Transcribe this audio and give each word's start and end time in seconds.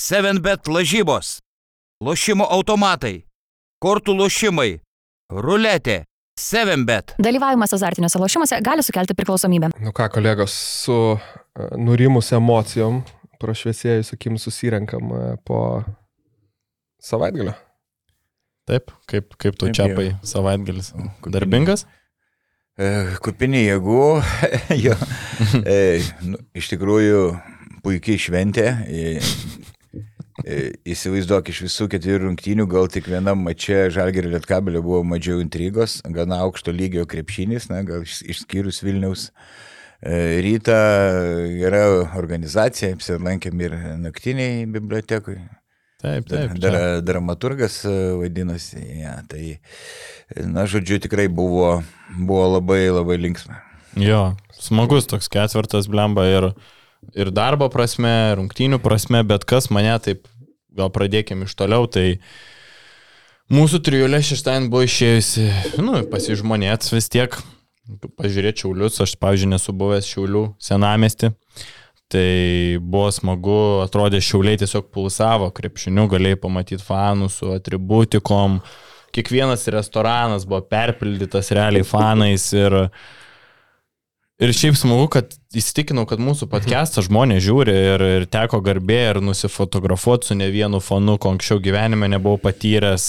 7bet 0.00 0.68
lažybos, 0.72 1.40
lošimo 2.00 2.46
automatai, 2.48 3.18
kortų 3.84 4.14
lošimai, 4.16 4.78
ruletė, 5.28 6.04
7bet. 6.40 7.12
Dalyvavimas 7.20 7.74
azartiniuose 7.76 8.20
lošimuose 8.22 8.60
gali 8.64 8.84
sukelti 8.86 9.12
priklausomybę. 9.18 9.68
Nu 9.84 9.92
ką, 9.92 10.06
kolegos, 10.14 10.54
su 10.86 10.96
e, 11.12 11.66
nurimus 11.76 12.32
emocijom, 12.32 13.02
prašviesėjus 13.42 14.14
akim 14.16 14.38
susirenkam 14.40 15.12
e, 15.12 15.20
po 15.44 15.60
savaitgalio. 17.04 17.52
Taip, 18.70 18.94
kaip, 19.10 19.36
kaip 19.36 19.58
tu 19.60 19.68
čiapai 19.68 20.06
jau. 20.14 20.18
savaitgalis. 20.32 20.94
Kupini. 20.96 21.34
Darbingas? 21.36 21.84
E, 22.80 22.88
Kupini 23.20 23.66
jėgų, 23.66 24.08
jo, 24.86 24.96
e, 25.76 26.00
nu, 26.24 26.40
iš 26.56 26.72
tikrųjų 26.72 27.26
puikiai 27.84 28.16
šventė. 28.20 28.70
E, 30.44 30.72
Įsivaizduok, 30.88 31.50
iš 31.52 31.62
visų 31.66 31.88
keturių 31.92 32.22
rungtynių 32.28 32.66
gal 32.70 32.88
tik 32.92 33.08
vienam 33.10 33.42
mače 33.44 33.90
Žalgerio 33.94 34.32
Lietkabelio 34.34 34.80
buvo 34.84 35.02
mažiau 35.04 35.40
intrigos, 35.42 35.98
gana 36.08 36.38
aukšto 36.46 36.72
lygio 36.72 37.04
krepšinis, 37.10 37.68
na, 37.72 37.82
gal 37.86 38.06
iš- 38.06 38.22
išskyrus 38.34 38.80
Vilniaus 38.86 39.28
e, 40.00 40.40
rytą, 40.44 40.78
gera 41.60 41.82
organizacija, 42.16 42.94
apsilankėm 42.96 43.64
ir 43.66 43.76
naktiniai 44.06 44.64
bibliotekui. 44.72 45.38
Taip, 46.00 46.24
Dar, 46.30 46.46
taip. 46.48 46.54
dar, 46.62 46.72
čia- 46.78 47.00
dramaturgas 47.04 47.82
e, 47.84 47.94
vadinasi, 48.16 48.80
ja, 49.02 49.18
tai, 49.28 49.58
na, 50.48 50.64
žodžiu, 50.64 50.96
tikrai 51.04 51.26
buvo, 51.28 51.82
buvo 52.16 52.46
labai, 52.56 52.86
labai 52.88 53.18
linksma. 53.20 53.58
Jo, 54.00 54.30
smagus 54.56 55.04
toks 55.10 55.28
ketvirtas 55.28 55.88
blemba 55.90 56.24
ir, 56.30 56.44
ir 56.54 56.79
darbo 57.34 57.68
prasme, 57.72 58.34
rungtynių 58.38 58.80
prasme, 58.82 59.22
bet 59.26 59.46
kas 59.48 59.70
mane 59.70 59.96
taip, 60.02 60.26
gal 60.76 60.90
pradėkime 60.94 61.48
iš 61.48 61.56
toliau, 61.58 61.88
tai 61.90 62.20
mūsų 63.50 63.82
trijulė 63.86 64.22
šeštąjį 64.22 64.70
buvo 64.70 64.86
išėjusi, 64.86 65.46
nu, 65.82 66.04
pasižmonėts 66.12 66.94
vis 66.94 67.10
tiek, 67.10 67.36
pažiūrėti 68.20 68.64
šiaulius, 68.64 69.00
aš, 69.02 69.16
pavyzdžiui, 69.20 69.50
nesu 69.54 69.74
buvęs 69.76 70.08
šiaulių 70.10 70.44
senamesti. 70.62 71.32
Tai 72.10 72.30
buvo 72.82 73.06
smagu, 73.14 73.58
atrodė 73.84 74.18
šiauliai 74.24 74.58
tiesiog 74.58 74.88
pulsavo 74.90 75.46
krepšiniu, 75.54 76.08
galėjai 76.10 76.40
pamatyti 76.42 76.82
fanų 76.82 77.28
su 77.30 77.52
atributikom, 77.54 78.58
kiekvienas 79.14 79.68
restoranas 79.70 80.46
buvo 80.46 80.64
perpildytas 80.66 81.52
realiai 81.54 81.86
fanais 81.86 82.48
ir, 82.54 82.76
ir 84.40 84.52
šiaip 84.56 84.76
smagu, 84.78 85.06
kad 85.12 85.34
įsitikinau, 85.56 86.06
kad 86.08 86.20
mūsų 86.22 86.48
podcastą 86.50 87.02
žmonės 87.04 87.42
žiūri 87.44 87.74
ir, 87.74 88.04
ir 88.20 88.24
teko 88.30 88.62
garbė 88.64 89.00
ir 89.10 89.20
nusifotografuoti 89.24 90.30
su 90.30 90.36
ne 90.38 90.48
vienu 90.52 90.80
fanu, 90.84 91.18
ko 91.20 91.34
anksčiau 91.34 91.60
gyvenime 91.62 92.08
nebuvau 92.12 92.40
patyręs, 92.40 93.04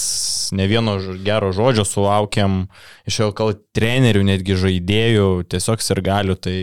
ne 0.58 0.68
vieno 0.70 0.98
gero 1.23 1.54
žodžio 1.56 1.86
sulaukėm, 1.88 2.66
iš 3.08 3.22
jau 3.23 3.30
kal 3.38 3.56
trenerių, 3.78 4.26
netgi 4.34 4.60
žaidėjų, 4.60 5.30
tiesiog 5.54 5.88
ir 5.96 6.04
galiu, 6.06 6.36
tai 6.36 6.58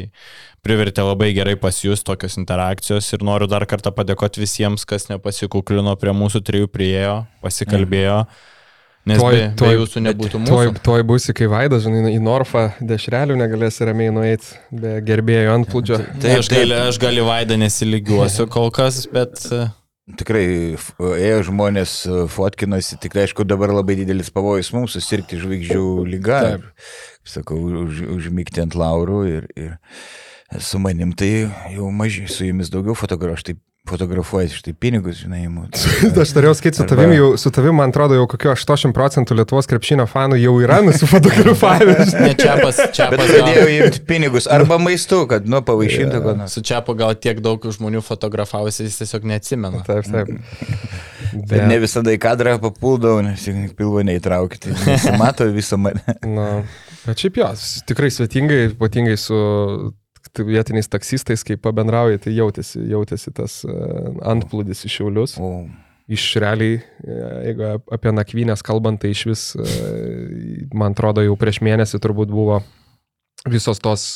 privertė 0.66 1.06
labai 1.06 1.30
gerai 1.36 1.56
pasijus 1.56 2.04
tokios 2.04 2.36
interakcijos 2.40 3.08
ir 3.14 3.24
noriu 3.24 3.48
dar 3.48 3.64
kartą 3.70 3.94
padėkoti 3.94 4.42
visiems, 4.42 4.84
kas 4.88 5.08
nepasikuklino 5.08 5.96
prie 5.96 6.12
mūsų 6.12 6.44
trijų 6.44 6.70
priejo, 6.74 7.22
pasikalbėjo. 7.44 8.24
Nes 9.08 9.20
Tuoj- 9.22 9.34
be, 9.38 9.42
be 9.48 9.56
tuoj- 9.62 9.76
jūsų 9.78 10.02
nebūtų 10.04 10.40
mūsų. 10.44 10.82
tuoj 10.84 11.02
būsi, 11.08 11.34
kai 11.38 11.48
Vaidas, 11.48 11.86
žinai, 11.86 12.12
į 12.12 12.20
Norfą 12.20 12.66
dešrelių 12.84 13.38
negalės 13.40 13.80
ramiai 13.88 14.12
nueiti 14.12 14.58
be 14.70 14.98
gerbėjų 15.08 15.54
antplūdžio. 15.56 15.98
Tai 16.20 16.38
aš 16.42 16.50
gali, 16.52 16.76
aš 16.90 16.98
gali 17.02 17.24
vaidą 17.24 17.56
nesilygiuosiu 17.62 18.48
kol 18.52 18.70
kas, 18.74 19.06
bet 19.12 19.40
e, 19.52 19.68
Tikrai 20.16 20.76
ėjo 20.96 21.40
žmonės, 21.50 21.92
e, 22.08 22.22
fotkinosi, 22.32 22.96
tik 23.02 23.12
aišku, 23.20 23.44
dabar 23.44 23.68
labai 23.76 23.98
didelis 23.98 24.30
pavojus 24.32 24.70
mums 24.72 24.94
susirgti 24.96 25.36
žvaigždžių 25.36 25.82
lygą. 26.08 26.38
Sakau, 27.28 27.58
už, 27.84 28.00
užmygti 28.16 28.62
ant 28.64 28.72
laurų 28.72 29.18
ir, 29.28 29.48
ir 29.52 29.74
su 30.64 30.80
manim 30.80 31.12
tai 31.12 31.50
jau 31.74 31.90
mažiau, 31.92 32.24
su 32.32 32.48
jumis 32.48 32.70
daugiau 32.72 32.96
fotografuoju, 32.96 33.36
aš 33.36 33.44
taip 33.50 33.60
fotografuoju, 33.88 34.52
štai 34.58 34.74
pinigus, 34.76 35.18
žinai, 35.22 35.42
imu. 35.48 35.66
Aš 36.22 36.32
turėjau 36.36 36.54
skaityti 36.58 36.80
su 36.80 36.84
Arba- 36.84 36.94
tavimi, 36.94 37.16
jau, 37.18 37.30
su 37.40 37.52
tavimi, 37.54 37.74
man 37.80 37.92
atrodo, 37.94 38.16
jau 38.18 38.26
kokio 38.30 38.52
80 38.54 38.94
procentų 38.96 39.38
Lietuvos 39.40 39.68
krepšinio 39.70 40.06
fanų 40.10 40.38
jau 40.42 40.54
yra 40.64 40.80
nusifotografavę. 40.86 41.96
ne 42.20 42.32
čiapas, 42.38 42.80
Bet 42.84 42.96
čiapas 42.98 43.22
pradėjau 43.24 43.66
gal, 43.66 43.74
imti 43.78 44.04
pinigus 44.08 44.48
arba 44.52 44.78
maistu, 44.82 45.22
kad, 45.30 45.48
nu, 45.48 45.62
pavaišintų, 45.66 46.22
kad, 46.24 46.44
su 46.52 46.64
čiapu 46.64 46.96
gal 46.98 47.16
tiek 47.18 47.40
daug 47.44 47.64
žmonių 47.78 48.04
fotografavosi, 48.06 48.86
jis 48.88 49.00
tiesiog 49.02 49.28
neatsimena. 49.32 49.84
Taip, 49.88 50.08
taip. 50.12 50.34
Bet 51.48 51.64
ne 51.68 51.78
visada 51.82 52.12
į 52.14 52.20
kadrą 52.22 52.56
papuldavau, 52.62 53.22
nes 53.24 53.44
pilvo 53.78 54.02
neįtraukti. 54.06 54.72
Nesimato 54.86 55.48
visą 55.52 55.78
mane. 55.80 56.02
Na, 56.38 56.48
bet 57.06 57.24
šiaip 57.24 57.40
jos, 57.42 57.66
tikrai 57.88 58.10
svetingai, 58.14 58.68
ypatingai 58.72 59.16
su 59.20 59.38
vietiniais 60.46 60.88
taksistais, 60.90 61.42
kai 61.46 61.56
pabendrauji, 61.56 62.18
tai 62.24 62.32
jautėsi, 62.36 62.80
jautėsi 62.92 63.32
tas 63.34 63.60
uh, 63.66 64.14
antplūdis 64.34 64.84
iš 64.88 65.00
Šiaulius. 65.00 65.36
O, 65.42 65.66
Iš 66.08 66.22
realiai, 66.40 66.78
e, 67.04 67.14
jeigu 67.50 67.64
ap- 67.68 67.90
apie 67.92 68.08
nakvynės 68.16 68.62
kalbant, 68.64 68.96
tai 69.02 69.10
iš 69.12 69.26
vis, 69.28 69.42
e, 69.60 69.64
man 70.72 70.94
atrodo, 70.96 71.20
jau 71.20 71.34
prieš 71.36 71.58
mėnesį 71.60 71.98
turbūt 72.00 72.30
buvo 72.32 72.62
visos 73.44 73.76
tos, 73.84 74.06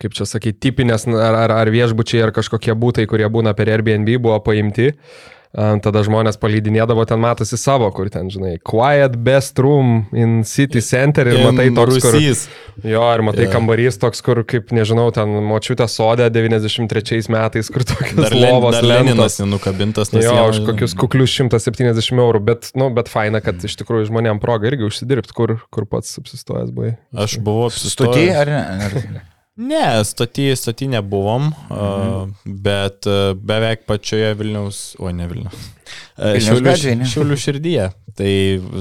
kaip 0.00 0.16
čia 0.16 0.24
sakyti, 0.24 0.56
tipinės 0.64 1.04
ar, 1.12 1.36
ar, 1.42 1.52
ar 1.58 1.68
viešbučiai, 1.74 2.22
ar 2.24 2.32
kažkokie 2.32 2.72
būtai, 2.72 3.04
kurie 3.10 3.28
būna 3.28 3.52
per 3.52 3.68
Airbnb, 3.68 4.14
buvo 4.16 4.38
paimti. 4.48 4.88
Am, 4.88 5.35
Tada 5.56 6.02
žmonės 6.04 6.36
palydinėdavo, 6.36 7.06
ten 7.08 7.20
matosi 7.22 7.56
savo, 7.56 7.86
kur 7.96 8.10
ten, 8.12 8.28
žinai, 8.28 8.58
quiet 8.60 9.14
best 9.24 9.56
room 9.62 10.02
in 10.12 10.42
city 10.44 10.82
center 10.84 11.30
ir 11.30 11.38
matai 11.40 11.70
toks, 11.72 11.96
kur... 12.04 12.16
Rusys. 12.18 12.42
Jo, 12.84 13.06
ir 13.16 13.22
matai 13.24 13.46
yeah. 13.46 13.54
kambarys 13.54 13.96
toks, 13.96 14.20
kur, 14.24 14.42
kaip 14.44 14.68
nežinau, 14.76 15.06
ten 15.16 15.30
močiutė 15.48 15.86
sodė 15.88 16.26
93 16.34 17.32
metais, 17.32 17.70
kur 17.72 17.86
tokios 17.88 18.18
Dar, 18.18 18.36
lovos 18.36 18.76
dar 18.76 18.84
lentos. 18.84 19.06
Leninas 19.08 19.38
nenukabintas. 19.40 20.12
nuo 20.12 20.20
Jo, 20.20 20.34
sienos, 20.34 20.58
už 20.60 20.68
kokius 20.68 20.96
kuklius 21.00 21.38
170 21.38 22.12
eurų, 22.20 22.42
bet, 22.50 22.68
nu, 22.76 22.90
bet 22.98 23.08
faina, 23.08 23.40
kad 23.44 23.64
iš 23.64 23.78
tikrųjų 23.80 24.10
žmonėm 24.10 24.42
proga 24.44 24.68
irgi 24.68 24.84
užsidirbti, 24.90 25.32
kur, 25.36 25.56
kur 25.72 25.88
pats 25.88 26.18
apsistojęs 26.20 26.74
buvai. 26.76 26.98
Aš 27.16 27.38
buvau 27.40 27.70
apsistojęs. 27.70 28.42
ar 28.42 28.52
ne? 28.52 28.60
Ar... 28.90 29.32
Ne, 29.56 29.84
stoti, 30.04 30.50
stoti 30.58 30.88
nebuvom, 30.92 31.46
mhm. 31.70 32.34
bet 32.64 33.08
beveik 33.40 33.86
pačioje 33.88 34.34
Vilniaus, 34.36 34.80
o 35.00 35.12
ne 35.12 35.28
Vilniaus. 35.30 35.70
Vilniaus 36.16 36.48
Šiaulių, 36.48 36.66
gatvėje, 36.66 36.98
ne? 37.00 37.08
šiaulių 37.12 37.38
širdyje. 37.40 37.86
Tai 38.16 38.32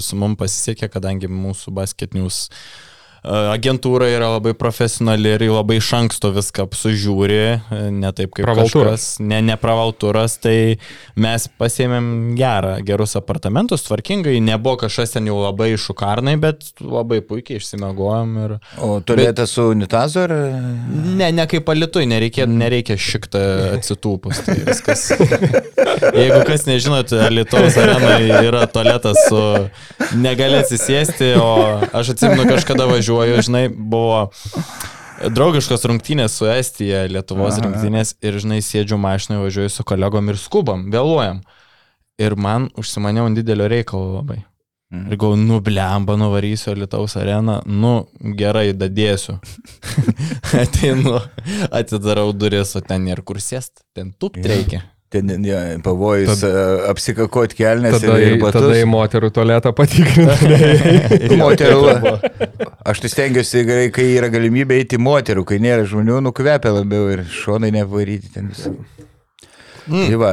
su 0.03 0.18
mums 0.19 0.40
pasisekė, 0.40 0.88
kadangi 0.91 1.28
mūsų 1.28 1.74
basketinius 1.75 2.46
uh, 2.47 2.59
agentūra 3.25 4.08
yra 4.13 4.30
labai 4.36 4.53
profesionali 4.58 5.36
ir 5.36 5.46
labai 5.50 5.80
iš 5.80 5.91
anksto 5.97 6.31
viską 6.36 6.68
apsužiūri, 6.68 7.40
uh, 7.58 7.88
ne 7.94 8.12
taip 8.16 8.34
kaip 8.36 8.46
Pravaltūras. 8.47 8.75
kažkas, 8.75 9.25
ne, 9.25 9.41
ne 9.46 9.58
pravaltūras, 9.59 10.38
tai 10.44 10.56
mes 11.19 11.47
pasėmėm 11.59 12.08
gerą, 12.38 12.75
gerus 12.86 13.16
apartamentus, 13.19 13.86
tvarkingai, 13.88 14.38
nebuvo 14.44 14.78
kažkas 14.86 15.16
ten 15.16 15.30
jau 15.30 15.40
labai 15.41 15.72
šukarnai, 15.80 16.36
bet 16.41 16.69
labai 16.81 17.22
puikiai 17.25 17.62
išsimegojom 17.62 18.36
ir... 18.44 18.56
O 18.86 19.00
tualetas 19.06 19.56
su 19.56 19.69
unitazu 19.74 20.25
ar... 20.25 20.36
Ne, 21.16 21.31
ne 21.36 21.47
kaip 21.50 21.69
alitui, 21.72 22.06
nereikia, 22.09 22.47
nereikia 22.50 22.97
šiktą 23.00 23.42
atsitūpus. 23.75 24.44
Tai 24.46 24.57
viskas. 24.68 25.07
Jeigu 26.22 26.42
kas 26.47 26.66
nežinot, 26.68 27.13
Lietuvos 27.34 27.78
arenoje 27.81 28.42
yra 28.46 28.66
tualetas 28.72 29.19
su 29.30 29.42
negali 30.19 30.59
atsisėsti, 30.59 31.31
o 31.42 31.50
aš 31.96 32.13
atsimenu 32.16 32.46
kažkada 32.50 32.88
važiuoju, 32.90 33.14
žinai, 33.45 33.67
buvo 33.69 34.25
draugiškos 35.35 35.85
rungtynės 35.89 36.35
su 36.39 36.47
Estija, 36.51 37.05
Lietuvos 37.11 37.55
Aha. 37.59 37.67
rungtynės 37.67 38.15
ir, 38.25 38.39
žinai, 38.41 38.59
sėdžiu 38.65 38.97
mašinoje, 39.01 39.43
važiuoju 39.45 39.71
su 39.73 39.85
kolegom 39.87 40.33
ir 40.33 40.41
skubam, 40.41 40.89
vėluojam. 40.93 41.41
Ir 42.21 42.35
man 42.39 42.69
užsimaniau 42.79 43.27
ant 43.27 43.39
didelio 43.39 43.67
reikalo 43.71 44.19
labai. 44.19 44.41
Mhm. 44.94 45.12
Ir 45.12 45.19
gau, 45.19 45.33
nu 45.39 45.59
blemba, 45.65 46.15
nuvarysiu 46.19 46.75
Lietuvos 46.77 47.17
areną, 47.19 47.62
nu 47.65 48.07
gerai, 48.39 48.69
dadėsiu. 48.77 49.39
Ateinu, 50.63 51.18
atidarau 51.71 52.29
duris, 52.33 52.75
o 52.77 52.83
ten 52.85 53.07
ir 53.09 53.23
kur 53.25 53.41
sėst, 53.44 53.81
ten 53.97 54.13
tupt 54.13 54.39
Jo. 54.39 54.51
reikia. 54.53 54.83
Ten 55.13 55.30
ja, 55.46 55.60
pavojus 55.86 56.42
Tad- 56.42 56.52
Tad, 56.52 56.80
apsikakot 56.90 57.54
kelnes 57.56 58.00
Tada, 58.02 58.16
ir, 58.19 58.34
ir 58.36 58.40
batus. 58.42 58.63
tada 58.66 58.78
į 58.81 58.88
moterų 58.90 59.30
tualetą 59.36 59.72
patikrinti. 59.78 61.38
Moterų. 61.44 62.16
Aš 62.90 63.04
tai 63.04 63.12
stengiuosi, 63.13 63.62
gerai, 63.68 63.88
kai 63.94 64.07
yra 64.18 64.31
galimybė 64.34 64.80
eiti 64.81 64.98
moterų, 65.02 65.46
kai 65.48 65.60
nėra 65.63 65.86
žmonių, 65.88 66.18
nukvepia 66.25 66.74
labiau 66.74 67.12
ir 67.13 67.22
šonai 67.31 67.69
nevaryti 67.75 68.34
ten 68.34 68.50
visą. 68.52 68.74
Mm. 69.86 70.07
Tai 70.10 70.18
va, 70.18 70.31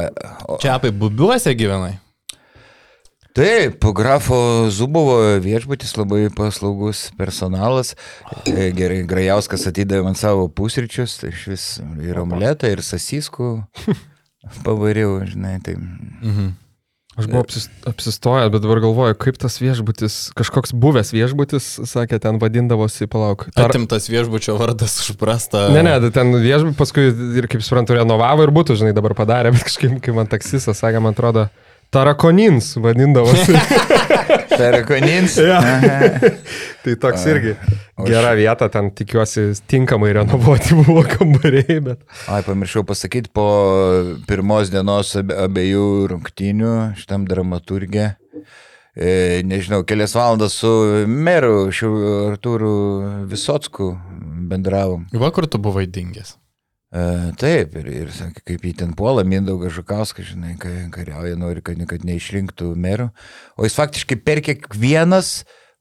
o, 0.49 0.57
Čia 0.61 0.73
apie 0.79 0.89
bubiuose 0.89 1.53
gyvenai. 1.57 1.99
taip, 3.37 3.85
grafo 3.97 4.69
Zubovo 4.73 5.19
viešbutis 5.41 5.93
labai 5.97 6.27
paslaugus 6.33 7.11
personalas. 7.17 7.93
E, 8.49 8.71
Gerai, 8.77 9.03
Grajauskas 9.09 9.65
atidavė 9.69 10.03
man 10.09 10.17
savo 10.17 10.47
pusryčius, 10.49 11.19
tai 11.21 11.29
iš 11.33 11.45
vis 11.53 11.67
ir 12.01 12.17
omletą, 12.21 12.69
ir 12.73 12.81
sasiskų. 12.85 13.53
pavariau, 14.65 15.21
žinai, 15.27 15.59
tai 15.63 15.77
Mhm. 15.77 16.51
Aš 17.13 17.27
buvau 17.29 17.43
apsis, 17.45 17.67
apsistojęs, 17.85 18.49
bet 18.49 18.63
dabar 18.63 18.79
galvoju, 18.81 19.13
kaip 19.21 19.35
tas 19.37 19.59
viešbutis, 19.61 20.31
kažkoks 20.33 20.71
buvęs 20.73 21.11
viešbutis, 21.13 21.67
sakė, 21.85 22.17
ten 22.17 22.39
vadindavosi, 22.41 23.05
palauk. 23.05 23.45
Tar... 23.53 23.69
Atimtas 23.69 24.09
viešbučio 24.09 24.55
vardas 24.57 24.95
užprasta. 25.03 25.67
Ne, 25.75 25.83
ne, 25.85 25.93
tai 26.01 26.09
ten 26.15 26.33
viešbutis 26.33 26.79
paskui 26.79 27.11
ir, 27.37 27.45
kaip 27.51 27.61
suprantu, 27.61 27.99
renovavo 27.99 28.47
ir 28.47 28.53
būtų, 28.55 28.79
žinai, 28.81 28.95
dabar 28.97 29.13
padarė, 29.19 29.51
bet 29.53 29.67
kažkaip, 29.69 29.99
kai 30.01 30.15
man 30.17 30.31
taksistas 30.31 30.81
sakė, 30.81 31.03
man 31.05 31.13
atrodo, 31.13 31.51
Tarakonins 31.93 32.73
vadindavosi. 32.81 33.53
Tarakonins. 34.59 35.37
Aha. 35.43 35.77
tai 36.83 36.95
toks 36.99 37.25
irgi 37.31 37.55
gera 38.07 38.33
vieta, 38.35 38.69
ten 38.69 38.89
tikiuosi 38.95 39.45
tinkamai 39.69 40.13
renovuoti 40.17 40.75
buvo 40.79 41.03
kambariai, 41.07 41.79
bet... 41.85 42.03
Ai, 42.31 42.41
pamiršau 42.45 42.85
pasakyti, 42.87 43.31
po 43.33 43.47
pirmos 44.29 44.73
dienos 44.73 45.13
abiejų 45.17 45.87
rungtynių 46.11 46.73
šitam 46.99 47.27
dramaturgė, 47.29 48.13
e, 48.95 49.41
nežinau, 49.47 49.83
kelias 49.87 50.15
valandas 50.17 50.57
su 50.59 50.71
meru 51.07 51.69
šių 51.73 51.91
Artūrų 52.33 52.77
Visotsku 53.31 53.93
bendravom. 54.49 55.07
Vakar 55.13 55.47
tu 55.47 55.61
buvai 55.61 55.85
dingęs. 55.87 56.37
E, 56.93 57.03
taip, 57.41 57.73
ir, 57.81 57.87
ir 58.03 58.11
sakė, 58.13 58.43
kaip 58.51 58.65
jį 58.67 58.73
ten 58.83 58.91
puola, 58.97 59.23
Mindaugas 59.25 59.73
Žukauskas, 59.73 60.27
žinai, 60.29 60.53
kai 60.61 60.75
kariauja, 60.93 61.37
nori, 61.39 61.63
kad, 61.65 61.79
kad 61.89 62.05
neišrinktų 62.05 62.69
merų. 62.77 63.09
O 63.57 63.65
jis 63.65 63.77
faktiškai 63.79 64.19
per 64.21 64.43
kiekvienas 64.45 65.39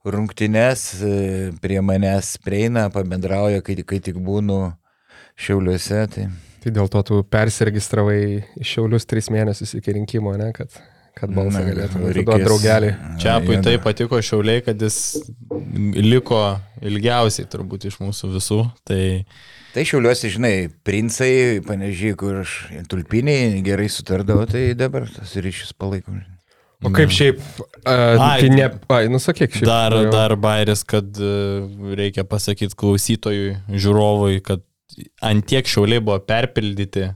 rungtynes 0.09 0.87
e, 1.05 1.51
prie 1.61 1.83
manęs 1.85 2.39
prieina, 2.43 2.87
pabendrauja, 2.95 3.61
kai, 3.67 3.77
kai 3.85 4.01
tik 4.09 4.17
būnu 4.25 4.65
šiauliuose. 5.37 6.07
Tai... 6.17 6.31
Tai 6.63 6.71
dėl 6.71 6.87
to 6.87 7.01
tu 7.03 7.17
persiregistravai 7.27 8.19
iš 8.63 8.77
Šiaulius 8.77 9.09
tris 9.11 9.27
mėnesius 9.35 9.73
iki 9.75 9.97
rinkimo, 9.97 10.31
ne, 10.39 10.53
kad, 10.55 10.71
kad 11.19 11.33
balsą 11.35 11.65
galėtum 11.67 12.05
atiduoti 12.07 12.47
draugelį. 12.47 12.93
Čia 13.19 13.33
Jo, 13.33 13.39
apui 13.41 13.57
jo. 13.57 13.63
tai 13.67 13.73
patiko 13.83 14.21
šiauliai, 14.23 14.63
kad 14.63 14.85
jis 14.87 14.99
liko 15.99 16.45
ilgiausiai 16.79 17.51
turbūt 17.51 17.89
iš 17.91 17.99
mūsų 17.99 18.31
visų. 18.37 18.61
Tai 18.87 19.03
Tai 19.73 19.85
šiauliuosi, 19.89 20.29
žinai, 20.35 20.55
princai, 20.85 21.63
panežiai, 21.65 22.17
kur 22.21 22.43
aš 22.43 22.57
tulpiniai 22.93 23.63
gerai 23.65 23.89
sutardavau, 23.93 24.45
tai 24.51 24.75
dabar 24.77 25.07
tas 25.09 25.33
ryšius 25.41 25.73
palaikom. 25.81 26.19
O 26.83 26.91
kaip 26.91 27.13
šiaip, 27.15 27.39
uh, 27.39 28.19
Ai, 28.19 28.41
tai 28.43 28.49
ne, 28.51 28.67
ai, 28.91 29.05
nusakyk 29.09 29.55
šiaip. 29.55 29.65
dar, 29.69 29.95
norėjau- 29.95 30.13
dar 30.13 30.35
bairis, 30.37 30.83
kad 30.83 31.07
e, 31.15 31.29
reikia 31.95 32.25
pasakyti 32.27 32.75
klausytojui, 32.75 33.53
žiūrovui, 33.71 34.41
kad 34.43 34.65
antiek 35.23 35.65
šiauliai 35.71 36.03
buvo 36.03 36.19
perpildyti 36.27 37.05
e, 37.07 37.15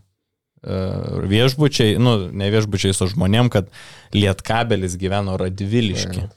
viešbučiai, 1.34 1.98
nu, 1.98 2.14
ne 2.30 2.48
viešbučiai 2.54 2.94
su 2.94 3.10
žmonėm, 3.10 3.50
kad 3.50 3.66
lietkabelis 4.14 4.94
gyveno 5.02 5.34
radviliški. 5.42 6.28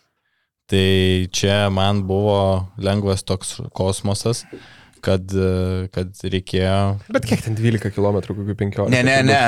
Tai 0.70 0.86
čia 1.34 1.70
man 1.74 2.02
buvo 2.10 2.66
lengvas 2.82 3.24
toks 3.26 3.60
kosmosas, 3.78 4.44
kad, 5.06 5.32
kad 5.96 6.22
reikėjo 6.34 6.78
Bet 7.16 7.26
kiek 7.30 7.42
ten 7.46 7.56
12 7.58 7.92
km, 7.96 8.20
kokių 8.28 8.56
15? 8.60 8.90
Ne, 8.94 9.02
ne, 9.08 9.18
ne, 9.28 9.40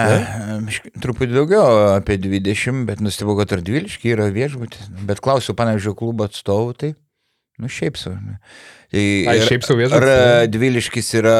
biškį- 0.68 0.94
truputį 1.04 1.38
daugiau, 1.38 1.66
apie 1.98 2.18
20, 2.22 2.86
bet 2.90 3.02
nustebau, 3.06 3.38
kad 3.40 3.54
ar 3.58 3.64
12 3.68 4.10
yra 4.16 4.30
viešbutis. 4.34 4.90
Bet 5.08 5.20
klausiu, 5.24 5.56
panežiau, 5.58 5.96
klubo 5.98 6.28
atstovų, 6.30 6.76
tai, 6.84 6.94
nu, 7.62 7.68
šiaip 7.72 7.98
savo. 8.02 8.18
ne. 8.20 8.38
Tai, 8.92 9.00
Ai, 9.32 9.38
ir- 9.40 9.48
šiaip 9.48 9.64
sau 9.64 9.78
viešbutis, 9.80 10.02
Ar 10.02 10.48
ne? 10.48 10.48
12 10.52 11.14
yra, 11.22 11.38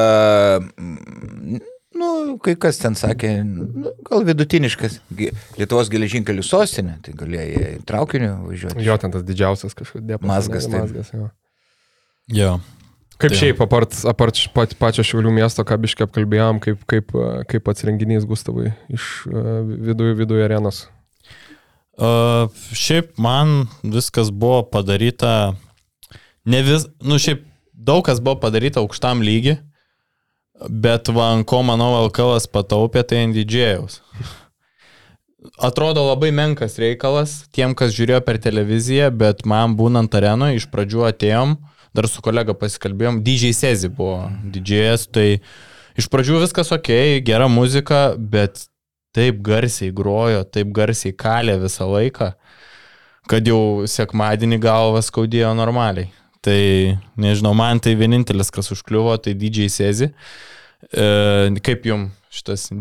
nu, 2.02 2.38
kai 2.44 2.56
kas 2.60 2.80
ten 2.82 2.96
sakė, 2.98 3.32
nu, 3.46 3.92
gal 4.08 4.24
vidutiniškas. 4.28 5.00
Lietuvos 5.60 5.90
geležinkelių 5.92 6.46
sostinė, 6.48 6.98
tai 7.06 7.14
galėjai 7.20 7.74
traukiniu 7.90 8.34
važiuoti. 8.48 8.86
Jo, 8.86 8.96
ten 9.02 9.12
tas 9.14 9.26
didžiausias 9.28 9.76
kažkoks 9.78 10.06
depas. 10.08 10.28
Mazgas, 10.32 10.70
ne, 10.72 10.80
mazgas 10.86 11.12
jo. 11.14 11.28
Jo. 12.32 12.54
Kaip 13.22 13.36
Tai- 13.36 13.38
šiaip, 13.38 13.60
apart, 13.62 13.94
apart 14.10 14.40
pat, 14.56 14.74
pačio 14.80 15.06
Šiaulių 15.06 15.34
miesto, 15.36 15.62
ką 15.68 15.78
biškai 15.84 16.08
apkalbėjom, 16.08 16.62
kaip, 16.64 16.82
kaip, 16.90 17.14
kaip 17.52 17.66
pats 17.68 17.86
renginys 17.86 18.26
Gustavai 18.26 18.72
iš 18.90 19.12
uh, 19.30 19.62
viduje 19.62 20.18
vidu 20.18 20.40
arenos. 20.42 20.88
Uh, 22.02 22.50
šiaip 22.74 23.14
man 23.22 23.68
viskas 23.84 24.32
buvo 24.34 24.64
padaryta, 24.74 25.54
ne 26.50 26.62
vis, 26.66 26.88
nu 27.06 27.20
šiaip 27.22 27.44
daug 27.78 28.02
kas 28.08 28.22
buvo 28.24 28.40
padaryta 28.42 28.82
aukštam 28.82 29.22
lygi, 29.26 29.60
bet 30.70 31.10
va, 31.14 31.32
ant 31.36 31.46
ko 31.50 31.62
manau 31.66 31.94
LKL 32.08 32.42
pataupė, 32.54 33.04
tai 33.06 33.26
ant 33.26 33.38
didžėjaus. 33.38 34.00
Atrodo 35.62 36.04
labai 36.06 36.30
menkas 36.34 36.78
reikalas 36.82 37.44
tiem, 37.54 37.74
kas 37.78 37.94
žiūrėjo 37.98 38.22
per 38.26 38.38
televiziją, 38.42 39.10
bet 39.14 39.42
man 39.50 39.74
būnant 39.78 40.14
arenoje 40.18 40.62
iš 40.62 40.68
pradžių 40.74 41.08
atėjom, 41.10 41.56
dar 41.96 42.08
su 42.08 42.24
kolega 42.24 42.56
pasikalbėjom, 42.58 43.22
DJ 43.26 43.52
Sezi 43.56 43.92
buvo 43.92 44.30
didžėjas, 44.54 45.08
tai 45.12 45.28
iš 46.00 46.08
pradžių 46.12 46.42
viskas 46.46 46.72
ok, 46.76 46.92
gera 47.28 47.50
muzika, 47.52 48.12
bet 48.18 48.66
taip 49.16 49.42
garsiai 49.44 49.92
grojo, 49.96 50.46
taip 50.48 50.72
garsiai 50.76 51.16
kalė 51.18 51.58
visą 51.62 51.90
laiką, 51.90 52.32
kad 53.32 53.48
jau 53.48 53.88
sekmadienį 53.90 54.62
galvas 54.64 55.12
skaudėjo 55.12 55.52
normaliai. 55.58 56.10
Tai 56.42 56.58
nežinau, 57.22 57.52
man 57.54 57.78
tai 57.84 57.94
vienintelis, 58.00 58.50
kas 58.50 58.72
užkliuvo, 58.74 59.14
tai 59.22 59.36
DJ 59.38 59.70
Sezi. 59.70 60.08
E, 60.90 61.04
kaip 61.62 61.86
jum 61.86 62.08
šitas 62.34 62.72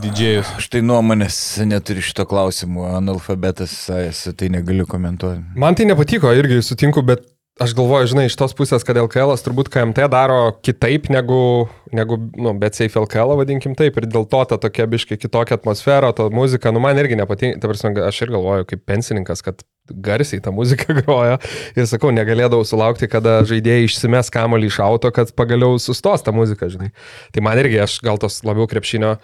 didžėjus? 0.00 0.54
Aš 0.62 0.70
tai 0.72 0.80
nuomonės 0.86 1.40
neturiu 1.68 2.04
šito 2.06 2.24
klausimu, 2.30 2.86
analfabetas, 2.96 3.74
esu, 4.06 4.32
tai 4.32 4.48
negaliu 4.54 4.88
komentuoti. 4.88 5.44
Man 5.60 5.76
tai 5.76 5.90
nepatiko, 5.90 6.32
irgi 6.32 6.62
sutinku, 6.64 7.04
bet 7.04 7.26
aš 7.60 7.72
galvoju, 7.76 8.10
žinai, 8.12 8.26
iš 8.28 8.36
tos 8.36 8.52
pusės, 8.56 8.84
kad 8.84 8.98
LKL 9.00 9.32
turbūt 9.40 9.70
KMT 9.72 10.08
daro 10.12 10.40
kitaip 10.64 11.08
negu, 11.12 11.68
negu 11.96 12.18
nu, 12.36 12.52
bet 12.60 12.76
safe 12.76 13.00
LKL, 13.00 13.32
vadinkim 13.40 13.76
taip, 13.78 13.96
ir 13.96 14.08
dėl 14.12 14.26
to 14.28 14.42
ta 14.50 14.58
tokia 14.60 14.84
biškai 14.92 15.16
kitokia 15.22 15.56
atmosfera, 15.56 16.12
ta 16.16 16.28
muzika, 16.32 16.72
nu 16.74 16.82
man 16.84 17.00
irgi 17.00 17.16
nepatinka, 17.16 17.62
ta 17.62 17.70
prasme, 17.70 17.94
aš 18.04 18.20
ir 18.26 18.34
galvoju 18.34 18.68
kaip 18.68 18.84
pensininkas, 18.88 19.40
kad 19.46 19.64
garsiai 19.88 20.42
ta 20.44 20.52
muzika 20.52 20.92
groja 21.00 21.38
ir 21.78 21.88
sakau, 21.88 22.12
negalėdavau 22.12 22.66
sulaukti, 22.68 23.08
kada 23.08 23.38
žaidėjai 23.48 23.88
išsimes 23.88 24.32
kamuolį 24.34 24.68
iš 24.72 24.80
auto, 24.84 25.12
kad 25.14 25.32
pagaliau 25.38 25.80
sustos 25.80 26.26
ta 26.26 26.36
muzika, 26.36 26.68
žinai. 26.72 26.92
Tai 27.32 27.46
man 27.46 27.62
irgi, 27.62 27.80
aš 27.86 28.00
gal 28.04 28.20
tos 28.20 28.42
labiau 28.44 28.68
krepšinio 28.68 29.16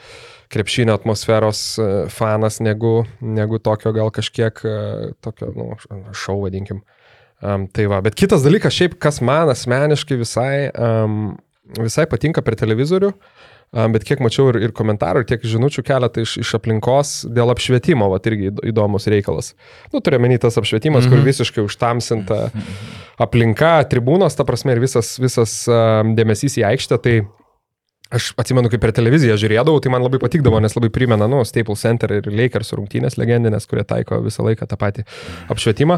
krepšinio 0.53 0.93
atmosferos 0.93 1.79
e, 1.81 1.85
fanas 2.13 2.59
negu, 2.61 3.07
negu 3.25 3.57
tokio 3.57 3.89
gal 3.97 4.11
kažkiek 4.13 4.59
e, 4.69 4.75
tokio, 5.25 5.49
nu, 5.57 5.71
šau 6.13 6.43
vadinkim. 6.43 6.83
Um, 7.43 7.67
tai 7.67 7.89
va, 7.91 7.99
bet 8.05 8.15
kitas 8.15 8.45
dalykas, 8.45 8.75
šiaip 8.77 9.01
kas 9.03 9.19
man 9.25 9.51
asmeniškai 9.51 10.15
visai, 10.21 10.53
um, 10.79 11.33
visai 11.75 12.05
patinka 12.07 12.39
per 12.47 12.55
televizorių, 12.61 13.11
um, 13.11 13.97
bet 13.97 14.07
kiek 14.07 14.23
mačiau 14.23 14.53
ir, 14.53 14.61
ir 14.69 14.75
komentarų, 14.79 15.25
tiek 15.27 15.43
žinučių 15.43 15.83
keletą 15.89 16.23
iš, 16.23 16.37
iš 16.45 16.53
aplinkos 16.61 17.17
dėl 17.35 17.51
apšvietimo, 17.51 18.07
va, 18.13 18.21
irgi 18.31 18.53
įd- 18.53 18.63
įdomus 18.71 19.11
reikalas. 19.11 19.57
Nu, 19.91 19.99
turiu 19.99 20.23
menį 20.23 20.39
tas 20.47 20.61
apšvietimas, 20.63 21.03
mm 21.03 21.11
-hmm. 21.11 21.19
kur 21.19 21.27
visiškai 21.33 21.67
užtamsinta 21.67 22.41
aplinka, 23.19 23.75
tribūnos, 23.91 24.39
ta 24.39 24.47
prasme, 24.47 24.77
ir 24.77 24.85
visas, 24.87 25.19
visas 25.19 25.67
um, 25.67 26.15
dėmesys 26.15 26.61
į 26.63 26.69
aikštę, 26.71 27.03
tai 27.03 27.23
Aš 28.13 28.35
atsimenu, 28.37 28.69
kaip 28.69 28.83
per 28.83 28.93
televiziją 28.93 29.39
žiūrėdavau, 29.41 29.81
tai 29.81 29.89
man 29.89 30.03
labai 30.05 30.19
patikdavo, 30.21 30.59
nes 30.61 30.75
labai 30.77 30.91
primena, 30.93 31.25
nu, 31.33 31.39
Staples 31.49 31.81
Center 31.81 32.13
ir 32.13 32.27
Lakers 32.29 32.75
rungtynės 32.77 33.17
legendinės, 33.17 33.65
kurie 33.71 33.87
taiko 33.89 34.19
visą 34.21 34.45
laiką 34.45 34.69
tą 34.69 34.77
patį 34.77 35.07
apšvietimą. 35.49 35.97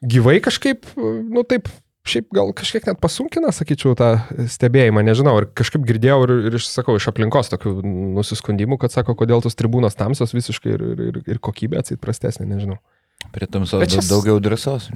Gyvai 0.00 0.38
kažkaip, 0.40 0.86
nu 0.96 1.44
taip, 1.44 1.68
šiaip 2.08 2.30
gal 2.34 2.52
kažkiek 2.56 2.86
net 2.88 3.00
pasunkina, 3.02 3.52
sakyčiau, 3.54 3.92
tą 3.98 4.12
stebėjimą, 4.50 5.02
nežinau, 5.04 5.34
ir 5.42 5.50
kažkaip 5.56 5.84
girdėjau 5.88 6.22
ir, 6.26 6.32
ir 6.50 6.56
sakau, 6.64 6.96
iš 6.96 7.10
aplinkos 7.12 7.52
tokių 7.52 7.74
nusiskundimų, 8.16 8.80
kad 8.80 8.94
sako, 8.94 9.16
kodėl 9.18 9.44
tos 9.44 9.58
tribūnos 9.58 9.98
tamsos 9.98 10.32
visiškai 10.36 10.72
ir, 10.72 10.86
ir, 10.94 11.04
ir, 11.10 11.20
ir 11.34 11.42
kokybė 11.44 11.82
atsit 11.82 12.00
prastesnė, 12.02 12.48
nežinau. 12.48 12.80
Prie 13.30 13.46
tamsos 13.46 13.84
čia 13.92 14.00
daugiau 14.08 14.40
drąsos. 14.42 14.88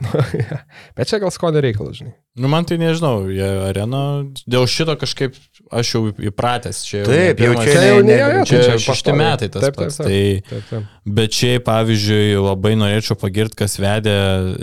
Bet 0.97 1.11
čia 1.11 1.21
gal 1.23 1.31
skonio 1.31 1.61
reikalas, 1.63 2.01
žinai. 2.01 2.15
Nu, 2.41 2.49
man 2.51 2.65
tai 2.67 2.79
nežinau, 2.81 3.29
jie 3.31 3.47
arena, 3.69 4.25
dėl 4.49 4.65
šito 4.71 4.97
kažkaip 4.99 5.37
aš 5.81 5.93
jau 5.95 6.03
įpratęs. 6.31 6.81
Čia 6.87 6.97
jau 7.03 7.07
Taip, 7.11 7.41
jau 7.45 7.55
čia 7.61 7.73
Čia 7.75 7.83
jau 7.89 8.01
ne- 8.07 8.17
ne, 8.17 8.45
čia 8.49 8.61
tai 8.65 8.79
šešti 8.85 9.15
metai 9.19 9.49
tas 9.51 9.63
Taip, 9.63 9.75
taip, 9.75 9.85
pats, 9.85 9.97
taip. 9.97 10.07
tai- 10.07 10.43
Taip, 10.51 10.69
taip. 10.71 10.91
Bet 11.05 11.31
šiaip, 11.37 11.65
pavyzdžiui, 11.67 12.39
labai 12.41 12.73
norėčiau 12.81 13.17
pagirti, 13.21 13.59
kas 13.61 13.77
vedė 13.77 14.15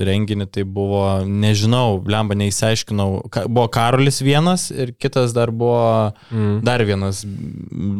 renginį, 0.07 0.47
tai 0.51 0.63
buvo, 0.63 1.03
nežinau, 1.27 1.99
blemba, 2.01 2.33
neįsiaiškinau, 2.39 3.29
Ka- 3.29 3.45
buvo 3.47 3.67
Karolis 3.69 4.21
vienas 4.25 4.71
ir 4.71 4.93
kitas 4.97 5.33
dar 5.37 5.51
buvo 5.51 6.13
Mm. 6.33 6.63
dar 6.63 6.79
vienas, 6.83 7.21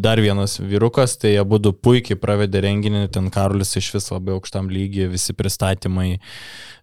dar 0.02 0.18
vienas 0.18 0.58
vyrukas, 0.58 1.18
tai 1.20 1.36
abu 1.38 1.60
du 1.60 1.72
puikiai 1.72 2.18
pravedė 2.18 2.64
renginį, 2.66 3.12
ten 3.12 3.30
Karolis 3.30 3.76
iš 3.78 3.92
vis 3.94 4.10
labai 4.10 4.34
aukštam 4.40 4.70
lygiai, 4.74 5.08
visi 5.12 5.34
pristatymai, 5.34 6.20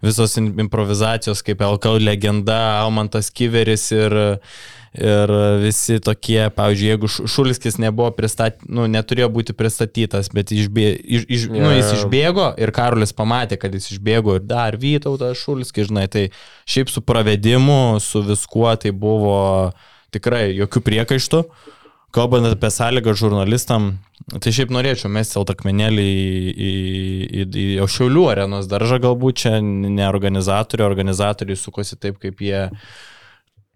visos 0.00 0.36
improvizacijos 0.38 1.42
kaip 1.42 1.58
LKL 1.58 1.98
legenda, 2.04 2.58
Almantas 2.84 3.30
Kiveris 3.30 3.90
ir 3.90 4.38
Ir 4.96 5.30
visi 5.60 5.98
tokie, 6.00 6.40
pavyzdžiui, 6.56 6.86
jeigu 6.88 7.10
Šu- 7.12 7.26
Šulskis 7.28 7.76
nebuvo 7.78 8.08
pristatytas, 8.16 8.64
nu, 8.72 8.86
neturėjo 8.88 9.28
būti 9.34 9.52
pristatytas, 9.56 10.30
bet 10.32 10.48
išbė, 10.54 10.86
iš, 11.04 11.26
iš, 11.28 11.44
Jo, 11.52 11.60
nu, 11.60 11.72
jis 11.76 11.92
išbėgo 11.98 12.46
ir 12.56 12.72
Karolis 12.72 13.12
pamatė, 13.12 13.58
kad 13.60 13.76
jis 13.76 13.90
išbėgo 13.92 14.38
ir 14.38 14.46
dar 14.48 14.78
Vytautas 14.80 15.36
Šulskis, 15.42 15.90
žinai, 15.90 16.06
tai 16.08 16.28
šiaip 16.64 16.88
su 16.88 17.04
pravedimu, 17.04 17.98
su 18.00 18.24
viskuo 18.24 18.70
tai 18.80 18.94
buvo 18.96 19.38
tikrai 20.14 20.54
jokių 20.56 20.82
priekaištų. 20.88 21.42
Kalbant 22.16 22.48
apie 22.48 22.70
sąlygą 22.72 23.12
žurnalistam, 23.20 23.90
tai 24.40 24.48
šiaip 24.56 24.70
norėčiau 24.72 25.10
mesti 25.12 25.36
Altakmenėlį 25.36 26.04
į, 26.08 26.22
į, 26.48 26.70
į, 27.28 27.42
į 27.52 27.66
jau 27.82 27.88
Šiaulių 27.92 28.22
arenos 28.32 28.70
daržą, 28.70 28.96
galbūt 29.04 29.42
čia 29.44 29.58
ne 29.60 30.06
organizatoriai, 30.08 30.88
organizatoriai 30.88 31.60
sukosi 31.60 32.00
taip, 32.00 32.16
kaip 32.22 32.40
jie, 32.40 32.62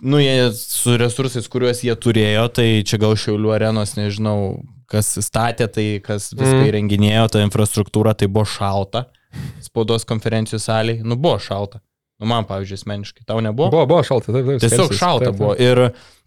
nu, 0.02 0.18
jie 0.22 0.50
su 0.58 0.96
resursais, 1.00 1.46
kuriuos 1.50 1.82
jie 1.86 1.94
turėjo, 1.96 2.48
tai 2.58 2.66
čia 2.86 2.98
gal 3.02 3.14
Šiaulių 3.18 3.52
arenos, 3.54 3.94
nežinau, 3.98 4.60
kas 4.90 5.14
statė, 5.24 5.68
tai 5.72 5.86
kas 6.04 6.30
viską 6.34 6.58
Mm. 6.58 6.68
įrenginėjo, 6.72 7.28
ta 7.32 7.42
infrastruktūra, 7.46 8.12
tai 8.18 8.26
buvo 8.28 8.44
šalta, 8.44 9.06
spaudos 9.64 10.04
konferencijų 10.08 10.60
saliai, 10.60 11.00
nu 11.06 11.16
buvo 11.16 11.38
šalta. 11.40 11.80
Nu, 12.20 12.28
man, 12.30 12.44
pavyzdžiui, 12.46 12.76
asmeniškai, 12.78 13.24
tau 13.26 13.40
nebuvo? 13.42 13.70
Buvo, 13.72 13.86
buvo 13.90 14.02
šalta, 14.06 14.30
taip, 14.34 14.46
taip. 14.46 14.60
Tiesiog 14.62 14.90
skelsis, 14.92 15.00
šalta 15.00 15.30
taip, 15.30 15.34
taip. 15.34 15.40
buvo. 15.40 15.54
Ir 15.58 15.80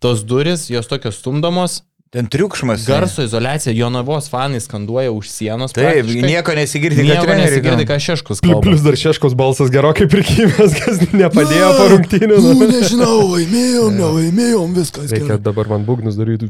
tos 0.03 0.23
duris, 0.27 0.65
jos 0.73 0.89
tokios 0.91 1.21
stumdomos, 1.21 1.83
Ten 2.15 2.29
triukšmas. 2.31 2.85
garso 2.87 3.23
izolacija, 3.27 3.73
Jonavos 3.75 4.29
fanai 4.31 4.61
skanduoja 4.63 5.11
už 5.11 5.27
sienos. 5.27 5.73
Taip, 5.75 6.07
nieko 6.07 6.53
nesigirdi, 6.55 7.03
kad 7.03 7.09
Nieko 7.09 7.33
nesigirdi, 7.35 7.83
ką 7.89 7.97
Šeškus 7.99 8.39
kalba. 8.39 8.61
Plius 8.63 8.85
dar 8.85 8.95
šeškos 8.95 9.35
balsas 9.35 9.67
gerokai 9.73 10.07
prikymęs, 10.07 10.77
kas 10.79 11.01
nepadėjo 11.11 11.71
po 11.75 11.89
rungtynių. 11.91 12.37
Nu, 12.39 12.69
nežinau, 12.71 13.17
laimėjom, 13.33 13.97
nelaimėjom, 13.99 14.77
viskas 14.79 15.11
Reikia 15.11 15.33
gerai. 15.33 15.41
dabar 15.49 15.67
man 15.73 15.83
būgnus 15.89 16.15
daryti. 16.15 16.47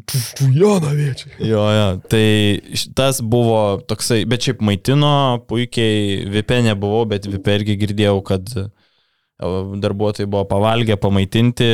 Joną 0.53 0.93
viečiai. 0.99 1.33
Jo, 1.49 1.65
jo, 1.73 1.89
tai 2.13 2.25
tas 2.93 3.23
buvo 3.25 3.81
toksai, 3.89 4.21
bet 4.29 4.45
šiaip 4.45 4.61
maitino 4.61 5.41
puikiai, 5.49 6.27
VP 6.29 6.61
nebuvau, 6.69 7.07
bet 7.09 7.25
VP 7.25 7.57
irgi 7.57 7.79
girdėjau, 7.87 8.19
kad 8.29 8.53
darbuotojai 9.39 10.29
buvo 10.31 10.45
pavalgę, 10.47 10.95
pamaitinti, 10.97 11.65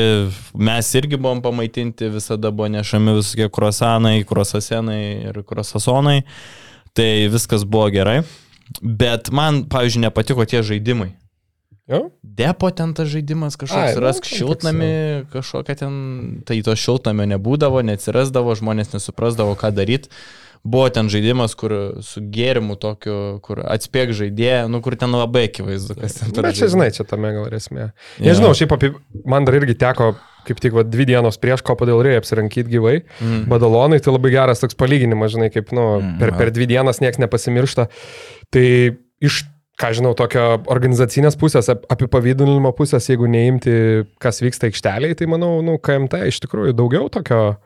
mes 0.58 0.96
irgi 0.98 1.18
buvom 1.18 1.42
pamaitinti, 1.42 2.10
visada 2.10 2.52
buvo 2.52 2.68
nešami 2.74 3.14
visokie 3.20 3.50
kruosanai, 3.54 4.24
kruosasenai 4.26 5.02
ir 5.30 5.42
kruosasonai, 5.46 6.24
tai 6.98 7.28
viskas 7.30 7.64
buvo 7.64 7.90
gerai, 7.94 8.22
bet 8.82 9.30
man, 9.30 9.66
pavyzdžiui, 9.70 10.08
nepatiko 10.08 10.46
tie 10.50 10.64
žaidimai. 10.66 11.12
Jo? 11.92 12.08
Depo 12.24 12.70
ten 12.72 12.94
tas 12.98 13.10
žaidimas 13.12 13.58
kažkoks, 13.60 13.92
Ai, 13.92 13.96
nu, 13.98 14.06
rask 14.06 14.26
ten 14.26 14.38
šiltnami, 14.40 14.92
kažkokia 15.34 15.76
ten, 15.84 15.96
tai 16.48 16.62
to 16.66 16.74
šiltnamio 16.78 17.28
nebūdavo, 17.36 17.82
neatsirasdavo, 17.86 18.56
žmonės 18.58 18.96
nesuprasdavo, 18.96 19.58
ką 19.60 19.74
daryti. 19.76 20.10
Buvo 20.62 20.90
ten 20.94 21.08
žaidimas, 21.10 21.56
kur 21.58 21.74
su 22.06 22.22
gėrimu 22.22 22.76
tokiu, 22.78 23.40
kur 23.42 23.64
atspėk 23.66 24.12
žaidėją, 24.14 24.68
nu 24.70 24.78
kur 24.86 24.94
ten 25.00 25.10
labai 25.10 25.48
akivaizdu, 25.48 25.96
kas 25.98 26.20
ten 26.20 26.34
per 26.36 26.46
Bet 26.46 26.60
čia, 26.60 26.68
žinai, 26.70 26.92
čia 26.94 27.06
tame 27.10 27.32
gal 27.34 27.48
esmė. 27.58 27.88
Nežinau, 28.22 28.52
šiaip 28.54 28.76
apie, 28.76 28.92
man 29.26 29.48
dar 29.48 29.58
irgi 29.58 29.74
teko, 29.82 30.12
kaip 30.46 30.62
tik 30.62 30.74
va, 30.78 30.84
dvi 30.86 31.08
dienos 31.10 31.40
prieš 31.42 31.64
kopą 31.66 31.88
dėl 31.90 32.04
rėjai 32.06 32.22
apsirankyti 32.22 32.70
gyvai. 32.76 32.94
Mm. 33.22 33.48
Badalonai 33.50 33.98
tai 34.06 34.14
labai 34.14 34.32
geras 34.36 34.62
toks 34.62 34.78
palyginimas, 34.78 35.34
žinai, 35.34 35.50
kaip, 35.54 35.74
nu, 35.74 35.88
Mm, 35.98 36.20
per, 36.22 36.36
per 36.38 36.54
dvi 36.54 36.70
dienas 36.70 37.02
niekas 37.02 37.18
nepasimiršta. 37.26 37.88
Tai 38.54 38.66
iš, 39.22 39.42
ką 39.82 39.92
žinau, 39.98 40.14
tokio 40.18 40.46
organizacinės 40.70 41.38
pusės, 41.42 41.70
ap- 41.74 41.90
apipavydalinimo 41.94 42.70
pusės, 42.78 43.10
jeigu 43.10 43.26
neimti, 43.30 43.74
kas 44.22 44.42
vyksta 44.46 44.70
aikšteliai, 44.70 45.18
tai 45.18 45.26
manau, 45.30 45.56
nu, 45.66 45.80
KMT 45.82 46.22
iš 46.30 46.42
tikrųjų 46.46 46.78
daugiau 46.78 47.10
tokio 47.10 47.58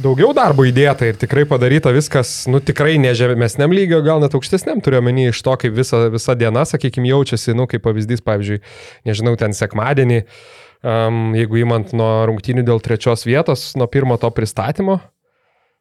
Daugiau 0.00 0.30
darbo 0.32 0.64
įdėta 0.64 1.10
ir 1.10 1.16
tikrai 1.20 1.42
padaryta 1.44 1.90
viskas, 1.92 2.46
nu 2.48 2.56
tikrai 2.64 2.94
ne 2.96 3.10
žemesniam 3.16 3.72
lygio, 3.74 3.98
gal 4.00 4.22
net 4.22 4.32
aukštesniam 4.32 4.78
turiu 4.80 5.02
menį 5.04 5.26
iš 5.28 5.42
to, 5.44 5.52
kaip 5.60 5.74
visa, 5.76 6.06
visa 6.08 6.32
diena, 6.40 6.62
sakykime, 6.64 7.10
jaučiasi, 7.10 7.52
nu 7.58 7.66
kaip 7.68 7.84
pavyzdys, 7.84 8.22
pavyzdžiui, 8.24 8.62
nežinau, 9.10 9.34
ten 9.36 9.52
sekmadienį, 9.56 10.22
um, 10.80 11.18
jeigu 11.36 11.60
įmant 11.66 11.92
nuo 11.92 12.08
rungtynių 12.30 12.64
dėl 12.70 12.80
trečios 12.80 13.26
vietos, 13.28 13.66
nuo 13.76 13.90
pirmo 13.92 14.16
to 14.22 14.32
pristatymo, 14.32 15.02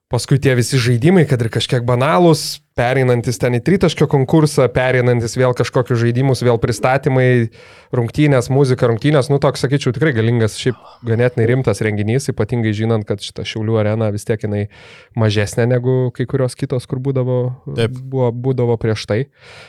paskui 0.09 0.39
tie 0.41 0.55
visi 0.57 0.79
žaidimai, 0.81 1.27
kad 1.29 1.41
ir 1.43 1.51
kažkiek 1.53 1.83
banalūs, 1.85 2.63
pereinantis 2.79 3.37
ten 3.37 3.57
į 3.57 3.59
tritaškio 3.65 4.07
konkursą, 4.09 4.65
pereinantis 4.73 5.35
vėl 5.37 5.53
kažkokius 5.57 5.99
žaidimus, 6.01 6.41
vėl 6.45 6.57
pristatymai, 6.61 7.51
rungtynės, 7.95 8.49
muzika, 8.53 8.89
rungtynės, 8.89 9.29
nu 9.29 9.37
toks, 9.43 9.61
sakyčiau, 9.65 9.93
tikrai 9.93 10.15
galingas, 10.17 10.57
šiaip 10.57 10.79
ganėtinai 11.05 11.45
rimtas 11.51 11.83
renginys, 11.85 12.31
ypatingai 12.33 12.73
žinant, 12.77 13.05
kad 13.09 13.21
šita 13.21 13.45
Šiaulių 13.45 13.77
arena 13.83 14.09
vis 14.15 14.25
tiek 14.25 14.47
jinai 14.47 14.63
mažesnė 15.19 15.67
negu 15.69 15.99
kai 16.15 16.25
kurios 16.29 16.57
kitos, 16.57 16.89
kur 16.89 17.03
būdavo, 17.05 17.39
Taip. 17.77 18.01
buvo, 18.01 18.31
būdavo 18.33 18.79
prieš 18.81 19.05
tai. 19.11 19.21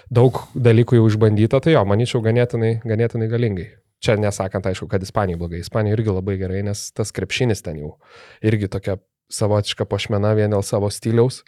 Daug 0.09 0.40
dalykų 0.56 1.02
jau 1.02 1.11
išbandyta, 1.11 1.61
tai 1.61 1.76
jo, 1.76 1.85
manyčiau, 1.85 2.25
ganėtinai, 2.25 2.78
ganėtinai 2.87 3.28
galingai. 3.28 3.68
Čia 4.00 4.16
nesakant, 4.16 4.64
aišku, 4.64 4.88
kad 4.88 5.02
Ispanija 5.04 5.37
blogai. 5.37 5.61
Ispanija 5.61 5.92
irgi 5.92 6.14
labai 6.14 6.38
gerai, 6.40 6.62
nes 6.64 6.87
tas 6.97 7.12
krepšinis 7.12 7.61
ten 7.61 7.82
jau 7.82 7.99
irgi 8.40 8.70
tokia 8.73 8.97
savotiška 9.32 9.87
pošmena 9.88 10.34
vien 10.38 10.52
dėl 10.52 10.64
savo 10.66 10.90
stiliaus, 10.92 11.42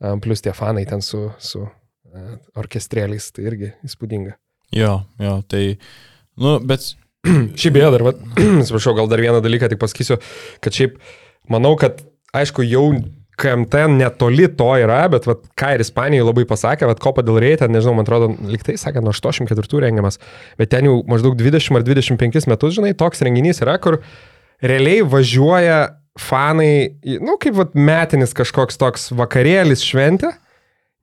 em, 0.00 0.20
plus 0.24 0.44
tie 0.44 0.54
fanai 0.56 0.86
ten 0.88 1.04
su, 1.04 1.28
su 1.38 1.64
e, 1.66 2.26
orkestrėliais, 2.58 3.30
tai 3.36 3.48
irgi 3.50 3.72
įspūdinga. 3.86 4.36
Jo, 4.74 5.00
jo, 5.22 5.40
tai, 5.46 5.64
nu, 6.42 6.56
bet 6.66 6.94
Šiaip 7.58 7.76
beje, 7.76 7.90
dar, 7.94 8.04
vat, 8.06 8.18
atsiprašau, 8.62 8.96
gal 8.96 9.10
dar 9.10 9.22
vieną 9.22 9.42
dalyką 9.44 9.70
tik 9.72 9.80
pasakysiu, 9.82 10.18
kad 10.64 10.76
šiaip 10.76 10.98
manau, 11.52 11.74
kad 11.80 12.02
aišku 12.36 12.64
jau 12.66 12.88
KMT 13.36 13.82
netoli 13.92 14.46
to 14.56 14.68
yra, 14.80 15.02
bet 15.12 15.26
vat, 15.28 15.42
ką 15.60 15.74
ir 15.76 15.84
Ispanijoje 15.84 16.24
labai 16.24 16.46
pasakė, 16.48 16.88
kad 16.88 17.02
Kopa 17.04 17.24
dėl 17.26 17.40
Reitė, 17.42 17.68
nežinau, 17.68 17.98
man 17.98 18.06
atrodo, 18.06 18.30
liktai 18.48 18.78
sakė, 18.80 19.02
nuo 19.04 19.12
84 19.12 19.82
rengiamas, 19.84 20.16
bet 20.60 20.72
ten 20.72 20.88
jau 20.88 21.02
maždaug 21.10 21.36
20 21.36 21.76
ar 21.76 21.84
25 21.84 22.48
metus, 22.48 22.78
žinai, 22.78 22.94
toks 22.96 23.20
renginys 23.26 23.60
yra, 23.64 23.76
kur 23.82 24.00
realiai 24.64 25.04
važiuoja 25.04 25.80
fanai, 26.20 26.96
nu, 27.20 27.36
kaip 27.40 27.56
vat, 27.58 27.76
metinis 27.76 28.34
kažkoks 28.36 28.80
toks 28.80 29.10
vakarėlis 29.16 29.84
šventė, 29.84 30.32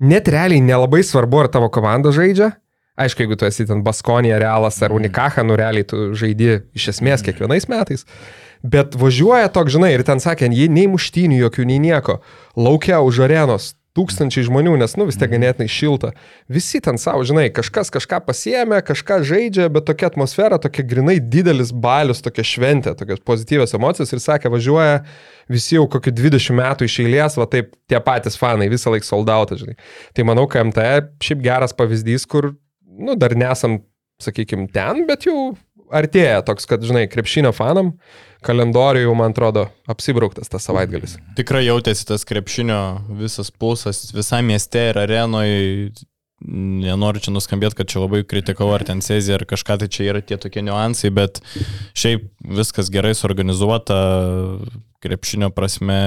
net 0.04 0.30
realiai 0.32 0.64
nelabai 0.64 1.04
svarbu, 1.06 1.44
ar 1.44 1.52
tavo 1.54 1.70
komanda 1.74 2.14
žaidžia. 2.16 2.54
Aišku, 3.00 3.24
jeigu 3.24 3.38
tu 3.40 3.48
esi 3.48 3.66
ten 3.66 3.82
Baskonija, 3.86 4.38
Realas 4.42 4.78
ar 4.86 4.94
Unikaha, 4.94 5.42
nu 5.46 5.56
realiai 5.58 5.86
tu 5.90 6.12
žaidi 6.18 6.60
iš 6.78 6.92
esmės 6.92 7.24
kiekvienais 7.26 7.66
metais. 7.72 8.06
Bet 8.64 8.94
važiuoja 9.00 9.50
toks, 9.54 9.74
žinai, 9.74 9.96
ir 9.96 10.04
ten 10.06 10.22
sakė, 10.22 10.48
nei 10.52 10.86
muštynių 10.92 11.40
jokių, 11.42 11.66
nei 11.72 11.82
nieko. 11.82 12.20
Laukia 12.56 13.02
už 13.02 13.24
arenos 13.26 13.74
tūkstančiai 13.98 14.48
žmonių, 14.48 14.74
nes, 14.82 14.96
nu, 14.98 15.06
vis 15.06 15.18
tiek 15.22 15.30
ganėtinai 15.30 15.68
šilta. 15.70 16.14
Visi 16.52 16.82
ten 16.84 16.98
savo, 17.02 17.22
žinai, 17.28 17.46
kažkas 17.54 17.94
kažką 17.94 18.20
pasiemė, 18.26 18.80
kažką 18.86 19.20
žaidžia, 19.30 19.68
bet 19.74 19.86
tokia 19.90 20.10
atmosfera, 20.10 20.58
tokia 20.62 20.86
grinai 20.90 21.20
didelis 21.22 21.70
balius, 21.70 22.24
tokia 22.26 22.46
šventė, 22.48 22.96
tokios 22.98 23.22
pozityvios 23.26 23.76
emocijos 23.78 24.14
ir 24.16 24.24
sakė, 24.24 24.50
važiuoja 24.54 25.04
visi 25.54 25.78
jau 25.78 25.86
kokiu 25.92 26.14
20 26.16 26.58
metų 26.58 26.90
iš 26.90 27.00
eilės, 27.06 27.38
va 27.38 27.48
taip 27.50 27.76
tie 27.92 28.02
patys 28.02 28.40
fanai, 28.40 28.72
visą 28.74 28.94
laiką 28.94 29.08
soldauta, 29.08 29.60
žinai. 29.62 29.78
Tai 30.18 30.26
manau, 30.32 30.48
KMT 30.50 30.88
šiaip 31.22 31.46
geras 31.46 31.78
pavyzdys, 31.78 32.26
kur, 32.30 32.56
nu, 32.98 33.18
dar 33.20 33.38
nesam, 33.38 33.84
sakykime, 34.24 34.72
ten, 34.74 35.06
bet 35.10 35.30
jau 35.30 35.54
artėja 35.96 36.44
toks, 36.46 36.68
kad, 36.70 36.84
žinai, 36.86 37.06
krepšinio 37.12 37.54
fanam 37.56 37.94
kalendoriui 38.44 39.06
jau, 39.06 39.14
man 39.18 39.34
atrodo, 39.34 39.68
apsibrauktas 39.90 40.52
tas 40.52 40.66
savaitgalis. 40.68 41.18
tikrai 41.38 41.64
jautėsi 41.66 42.08
tas 42.10 42.26
krepšinio 42.28 42.80
visas 43.20 43.52
pulsas 43.52 44.10
visam 44.16 44.50
mieste 44.52 44.90
ir 44.92 45.00
arenoje. 45.00 45.94
Nenoriu 46.44 47.22
čia 47.24 47.32
nuskambėti, 47.32 47.78
kad 47.78 47.88
čia 47.88 48.02
labai 48.02 48.20
kritikau 48.28 48.66
ar 48.76 48.84
ten 48.84 49.00
sezija 49.06 49.38
ar 49.38 49.46
kažką, 49.48 49.78
tai 49.80 49.88
čia 49.88 50.10
yra 50.10 50.20
tie 50.20 50.36
tokie 50.36 50.60
niuansai, 50.66 51.08
bet 51.16 51.40
šiaip 51.96 52.26
viskas 52.58 52.90
gerai 52.92 53.14
suorganizuota, 53.16 53.96
krepšinio 55.04 55.54
prasme, 55.56 56.02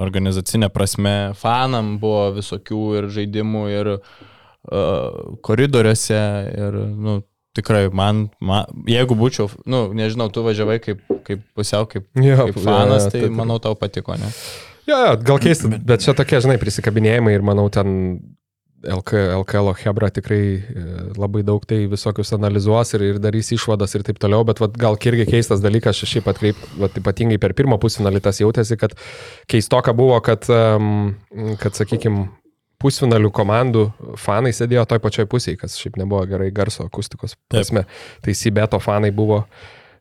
organizacinė 0.00 0.70
prasme, 0.72 1.12
fanam 1.36 1.98
buvo 2.00 2.30
visokių 2.38 2.82
ir 3.02 3.10
žaidimų, 3.18 3.66
ir 3.74 3.92
uh, 3.98 5.36
koridoriuose, 5.44 6.24
ir, 6.56 6.80
nu, 6.96 7.20
tikrai 7.56 7.86
man, 7.94 8.26
man, 8.44 8.70
jeigu 8.90 9.16
būčiau, 9.18 9.50
nu, 9.68 9.86
nežinau, 9.96 10.28
tu 10.32 10.44
važiavai 10.46 10.78
kaip, 10.84 11.02
kaip 11.26 11.42
pusiau, 11.56 11.88
kaip, 11.90 12.08
Jo, 12.14 12.48
kaip 12.48 12.60
fanas, 12.60 13.06
jo, 13.06 13.10
tai 13.10 13.18
taip, 13.18 13.28
taip. 13.28 13.36
manau 13.40 13.58
tau 13.62 13.76
patiko, 13.78 14.16
ne? 14.20 14.30
Jo, 14.86 14.96
jo, 15.02 15.12
gal 15.26 15.42
keista, 15.42 15.70
bet 15.72 16.04
čia 16.04 16.14
tokie, 16.14 16.38
žinai, 16.44 16.60
prisikabinėjimai 16.62 17.34
ir 17.34 17.46
manau 17.46 17.66
ten 17.74 17.96
LK, 18.86 19.12
LKL 19.40 19.72
Hebra 19.80 20.10
tikrai 20.14 20.40
e, 20.60 20.84
labai 21.18 21.42
daug 21.46 21.64
tai 21.66 21.86
visokius 21.90 22.32
analizuos 22.36 22.92
ir, 22.94 23.04
ir 23.10 23.20
darys 23.22 23.50
išvadas 23.56 23.96
ir 23.96 24.04
taip 24.06 24.20
toliau, 24.22 24.44
bet 24.46 24.60
vat, 24.62 24.76
gal 24.78 24.98
irgi 25.00 25.26
keistas 25.30 25.62
dalykas, 25.64 26.02
aš 26.04 26.12
šiaip 26.16 26.28
atkreip, 26.30 26.60
vat, 26.80 26.96
ypatingai 27.00 27.40
per 27.42 27.56
pirmą 27.58 27.80
pusfinalį 27.82 28.22
tas 28.22 28.40
jautėsi, 28.42 28.78
kad 28.80 28.94
keistoka 29.50 29.96
buvo, 29.96 30.18
kad, 30.24 30.46
um, 30.52 31.16
kad 31.62 31.78
sakykime, 31.78 32.28
pusfinalių 32.86 33.32
komandų 33.34 33.82
fanai 34.22 34.54
sėdėjo 34.56 34.86
toj 34.94 35.02
pačioj 35.04 35.26
pusėje, 35.34 35.58
kas 35.64 35.74
šiaip 35.82 35.98
nebuvo 36.00 36.22
gerai 36.30 36.52
garso 36.54 36.86
akustikos 36.86 37.34
prasme. 37.50 37.82
Tai 38.22 38.34
Sibeto 38.38 38.78
fanai 38.82 39.10
buvo 39.10 39.42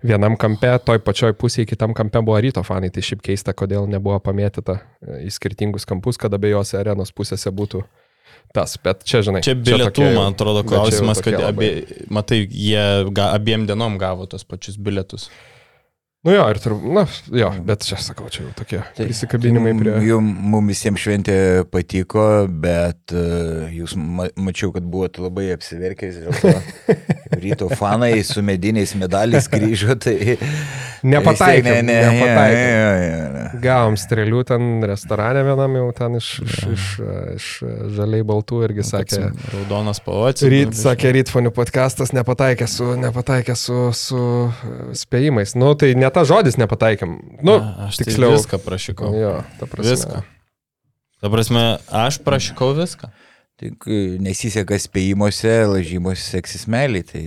vienam 0.06 0.36
kampe, 0.38 0.70
toj 0.86 1.00
pačioj 1.02 1.34
pusėje, 1.42 1.66
kitam 1.74 1.94
kampe 1.98 2.22
buvo 2.22 2.38
ryto 2.46 2.62
fanai. 2.68 2.92
Tai 2.94 3.02
šiaip 3.02 3.24
keista, 3.26 3.56
kodėl 3.58 3.88
nebuvo 3.90 4.20
pamėtyta 4.22 4.76
e, 5.02 5.24
į 5.26 5.32
skirtingus 5.34 5.88
kampus, 5.90 6.20
kad 6.22 6.34
abiejose 6.38 6.78
arenos 6.78 7.10
pusėse 7.16 7.50
būtų 7.50 7.82
tas. 8.54 8.78
Bet 8.86 9.02
čia, 9.08 9.24
žinai. 9.26 9.42
Čia 9.46 9.56
bilietų, 9.58 9.90
tokie 9.90 10.06
jau- 10.12 10.20
man 10.20 10.36
atrodo, 10.38 10.62
čia 10.62 10.70
klausimas, 10.76 11.24
kad 11.26 11.34
tokie 11.34 11.42
labai- 11.48 11.72
abie, 11.82 12.06
matai, 12.14 12.40
jie 12.46 12.86
ga, 13.18 13.32
abiem 13.40 13.66
dienom 13.66 13.98
gavo 14.02 14.30
tos 14.30 14.46
pačius 14.46 14.78
bilietus. 14.78 15.30
Nu 16.26 16.34
jo, 16.34 16.46
ir 16.50 16.58
turbūt, 16.58 16.90
na, 16.90 17.04
jo, 17.38 17.52
bet 17.68 17.84
čia 17.86 18.00
sakau, 18.02 18.26
čia 18.34 18.48
jau 18.48 18.54
tokie 18.58 18.80
prisikabinimai 18.98 19.76
prie... 19.78 19.92
Jums 20.08 20.40
mums 20.56 20.72
visiems 20.74 21.04
šventė 21.04 21.36
patiko, 21.70 22.24
bet 22.50 23.14
uh, 23.14 23.68
jūs 23.70 23.94
ma 23.94 24.26
mačiau, 24.34 24.72
kad 24.74 24.88
buvote 24.90 25.22
labai 25.22 25.52
apsiverkęs 25.54 26.18
dėl 26.24 26.40
to. 26.42 26.56
Ryto 27.46 27.70
fanai 27.78 28.16
su 28.26 28.42
mediniais 28.46 28.96
medaliais 28.98 29.46
grįžo, 29.54 30.00
tai... 30.02 30.38
Nepataikėm, 31.06 31.68
Ne, 31.76 31.82
ne, 31.86 31.96
nepataikėm. 32.02 32.62
ne, 32.66 33.10
ne, 33.12 33.26
ne. 33.36 33.60
Gavom 33.62 33.98
strėlių 34.00 34.42
ten 34.50 34.64
restorane 34.90 35.44
vienam 35.46 35.76
jau 35.78 35.86
ten 35.94 36.18
iš, 36.18 36.30
iš, 36.42 36.56
iš, 36.74 36.86
iš 37.36 37.50
žaliai 37.98 38.26
baltų 38.26 38.64
irgi 38.66 38.86
sakė. 38.88 39.20
Raudonas 39.52 40.02
pavocis. 40.02 40.48
Ryt, 40.50 40.74
sakė, 40.80 41.12
rytfonių 41.20 41.52
podcastas 41.54 42.14
nepataikė 42.16 42.68
su, 42.72 42.88
nepataikė 42.98 43.58
su, 43.60 43.78
su 43.94 44.24
spėjimais. 44.98 45.54
Nu, 45.60 45.76
tai 45.78 45.94
ne 46.00 46.10
ta 46.16 46.24
žodis 46.28 46.56
nepataikėm. 46.62 47.18
Nu, 47.46 47.60
aš 47.88 48.00
tiksliau. 48.00 48.32
tiksliau. 48.32 48.40
Viską 48.40 48.62
prašykau. 48.64 49.12
Jo, 49.20 49.36
ta 49.60 49.68
prasme. 49.70 49.92
Viską. 49.92 50.24
Ta 51.22 51.32
prasme, 51.34 51.64
aš 51.92 52.20
prašykau 52.24 52.74
viską. 52.78 53.12
Tik 53.60 53.88
e, 53.88 54.00
nesiseka 54.24 54.78
spėjimuose, 54.84 55.54
lažymuose 55.72 56.24
seksis 56.28 56.68
meiliai, 56.72 57.06
tai... 57.08 57.24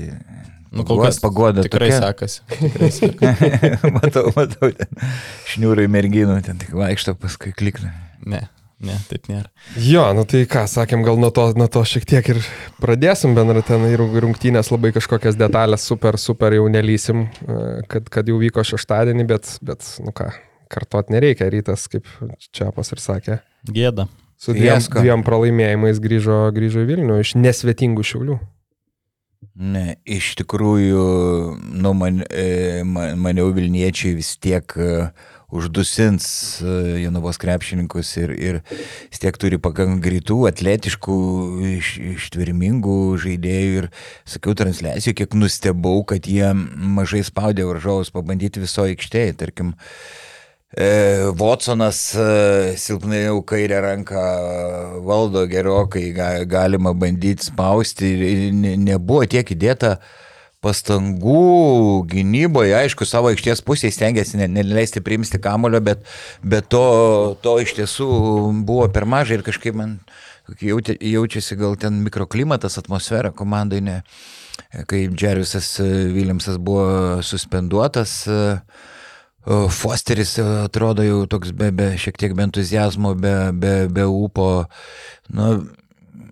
Nu, 0.68 0.85
kol 0.85 1.00
kas 1.00 1.16
pagoda 1.23 1.62
Tikrai 1.64 1.88
tokia. 1.88 2.00
sekasi. 2.04 2.42
Tikrai 2.66 2.90
sekasi. 2.92 3.92
matau, 3.95 4.26
matau, 4.37 4.68
ten 4.76 5.09
šniūrai 5.54 5.87
merginų, 5.88 6.37
ten 6.45 6.61
tik 6.61 6.75
vaikšto, 6.76 7.16
paskui 7.16 7.54
klikna. 7.57 7.95
Ne, 8.28 8.42
ne, 8.85 8.97
taip 9.11 9.28
nėra. 9.30 9.49
Jo, 9.82 10.04
nu 10.16 10.25
tai 10.28 10.44
ką, 10.50 10.64
sakėm, 10.70 11.02
gal 11.06 11.18
nuo 11.20 11.30
to, 11.35 11.49
nuo 11.58 11.68
to 11.73 11.82
šiek 11.88 12.06
tiek 12.08 12.28
ir 12.35 12.42
pradėsim 12.82 13.35
bendrą 13.38 13.62
ten 13.66 13.87
ir 13.90 14.02
rungtynės 14.25 14.70
labai 14.75 14.92
kažkokias 14.97 15.38
detalės 15.40 15.87
super, 15.88 16.18
super 16.20 16.54
jau 16.56 16.66
nelysim, 16.73 17.26
e, 17.47 17.62
kad, 17.90 18.11
kad 18.12 18.30
jau 18.30 18.38
vyko 18.40 18.64
šeštadienį, 18.66 19.26
bet, 19.28 19.56
bet, 19.66 19.87
nu 20.04 20.14
ką, 20.16 20.30
kartot 20.73 21.11
nereikia, 21.14 21.50
rytas, 21.52 21.88
kaip 21.90 22.06
Čiapas 22.52 22.92
ir 22.94 23.02
sakė, 23.02 23.40
Gėda. 23.66 24.06
su 24.38 24.54
dviem, 24.54 24.76
Fiasko. 24.76 25.02
dviem 25.02 25.25
pralaimėjimais 25.26 25.99
grįžo, 26.04 26.44
grįžo 26.54 26.85
į 26.85 26.92
Vilnių 26.92 27.18
iš 27.25 27.35
nesvetingų 27.40 28.06
šiaulių. 28.06 28.38
Ne, 29.58 29.97
iš 30.06 30.37
tikrųjų, 30.38 31.04
nu, 31.82 31.90
man, 31.99 32.20
e, 32.30 32.85
man, 32.87 33.18
maniau 33.18 33.50
Vilniečiai 33.54 34.14
vis 34.14 34.37
tiek 34.38 34.70
e, 34.78 35.08
uždusins 35.49 36.61
e, 36.61 37.00
Jonavos 37.02 37.38
krepšininkus 37.40 38.11
ir, 38.21 38.33
ir 38.37 38.61
vis 38.69 39.23
tiek 39.23 39.37
turi 39.40 39.59
pakankamai 39.62 40.05
greitų, 40.05 40.43
atletiškų, 40.50 41.19
iš, 41.78 41.93
ištvermingų 42.19 43.00
žaidėjų 43.25 43.83
ir 43.83 43.90
sakiau 44.28 44.57
transliacijų, 44.59 45.17
kiek 45.23 45.37
nustebau, 45.38 46.02
kad 46.09 46.28
jie 46.28 46.52
mažai 46.52 47.25
spaudė 47.26 47.67
varžovus 47.69 48.12
pabandyti 48.14 48.64
visoje 48.64 48.97
aikštėje, 48.97 49.38
tarkim. 49.40 49.73
E, 50.69 51.33
Watsonas 51.40 52.02
e, 52.12 52.28
silpnai 52.76 53.25
jau 53.25 53.40
kairę 53.49 53.81
ranką 53.87 54.25
valdo 55.09 55.47
gerokai, 55.49 56.11
ga, 56.12 56.31
galima 56.45 56.93
bandyti 56.93 57.49
spausti 57.49 58.12
ne, 58.52 58.76
nebuvo 58.76 59.25
tiek 59.25 59.49
įdėta 59.57 59.97
pastangų 60.65 62.05
gynyboje, 62.11 62.75
aišku, 62.75 63.07
savo 63.07 63.31
aikštės 63.31 63.62
pusėje 63.67 63.95
stengiasi 63.95 64.41
ne- 64.41 64.49
neleisti 64.50 65.03
priimti 65.05 65.38
kamulio, 65.43 65.81
bet, 65.85 66.03
bet 66.43 66.67
to, 66.73 67.37
to 67.45 67.59
iš 67.62 67.77
tiesų 67.79 68.09
buvo 68.67 68.88
per 68.91 69.07
mažai 69.07 69.38
ir 69.38 69.47
kažkaip 69.47 69.79
man 69.79 69.99
jaučiasi 70.59 71.57
gal 71.61 71.77
ten 71.77 72.03
mikroklimatas, 72.03 72.79
atmosfera 72.81 73.31
komandai, 73.31 73.81
ne, 73.85 74.00
kai 74.91 75.07
Džervisas 75.12 75.77
Viljamsas 76.15 76.59
buvo 76.59 77.23
suspenduotas. 77.23 78.27
e, 78.27 78.61
Fosteris 79.71 80.38
e, 80.38 80.44
atrodo 80.64 81.05
jau 81.05 81.27
toks 81.27 81.53
be, 81.53 81.71
be 81.71 81.92
šiek 81.97 82.18
tiek 82.18 82.35
be 82.35 82.42
entuzijazmo, 82.49 83.14
be, 83.14 83.53
be, 83.53 83.75
be 83.88 84.09
ūpo. 84.09 84.66
Nu, 85.29 85.68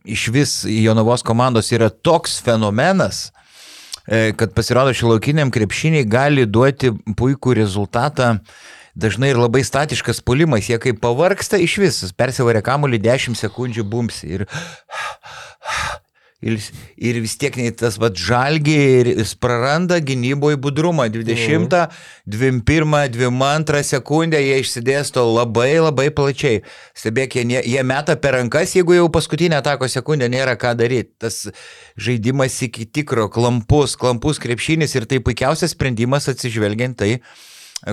iš 0.05 0.29
vis 0.35 0.65
Jonavos 0.65 1.23
komandos 1.23 1.71
yra 1.73 1.89
toks 1.89 2.41
fenomenas, 2.43 3.29
e, 3.31 3.36
kad 4.07 4.55
pasirodo 4.55 4.95
šilaukiniam 4.95 5.51
krepšiniai 5.55 6.07
gali 6.09 6.47
duoti 6.47 6.93
puikų 7.19 7.57
rezultatą. 7.59 8.37
Dažnai 8.97 9.29
ir 9.35 9.37
labai 9.37 9.61
statiškas 9.67 10.23
pulimas, 10.25 10.71
jie 10.71 10.79
kaip 10.81 11.03
pavarksta 11.03 11.59
iš 11.61 11.75
vis, 11.83 11.99
persivarė 12.17 12.63
kamuolį 12.65 13.03
10 13.05 13.37
sekundžių 13.37 13.85
bumsi 13.85 14.31
ir, 14.39 14.47
ir, 16.47 16.59
ir 16.97 17.19
vis 17.25 17.35
tiek 17.41 17.57
nei 17.59 17.73
tas 17.75 17.99
vad 18.01 18.17
žalgi 18.19 18.77
ir 19.01 19.11
jis 19.13 19.35
praranda 19.41 19.99
gynyboje 20.01 20.59
budrumą. 20.63 21.09
20, 21.13 21.77
21, 22.27 23.09
22 23.17 23.83
sekundę 23.91 24.41
jie 24.43 24.61
išsidėsto 24.63 25.25
labai 25.29 25.73
labai 25.81 26.09
plačiai. 26.15 26.63
Stebėk, 26.97 27.39
jie, 27.41 27.63
jie 27.65 27.83
meta 27.87 28.17
per 28.21 28.39
rankas, 28.39 28.77
jeigu 28.79 28.97
jau 28.99 29.09
paskutinę 29.13 29.61
atako 29.61 29.91
sekundę 29.93 30.31
nėra 30.33 30.57
ką 30.61 30.77
daryti. 30.79 31.15
Tas 31.23 31.43
žaidimas 32.01 32.61
iki 32.67 32.87
tikro, 32.87 33.29
klampus, 33.33 33.97
klampus 33.99 34.41
krepšinis 34.43 34.97
ir 34.97 35.09
tai 35.11 35.23
puikiausias 35.25 35.77
sprendimas 35.77 36.31
atsižvelgiant 36.33 36.99
tai, 37.01 37.17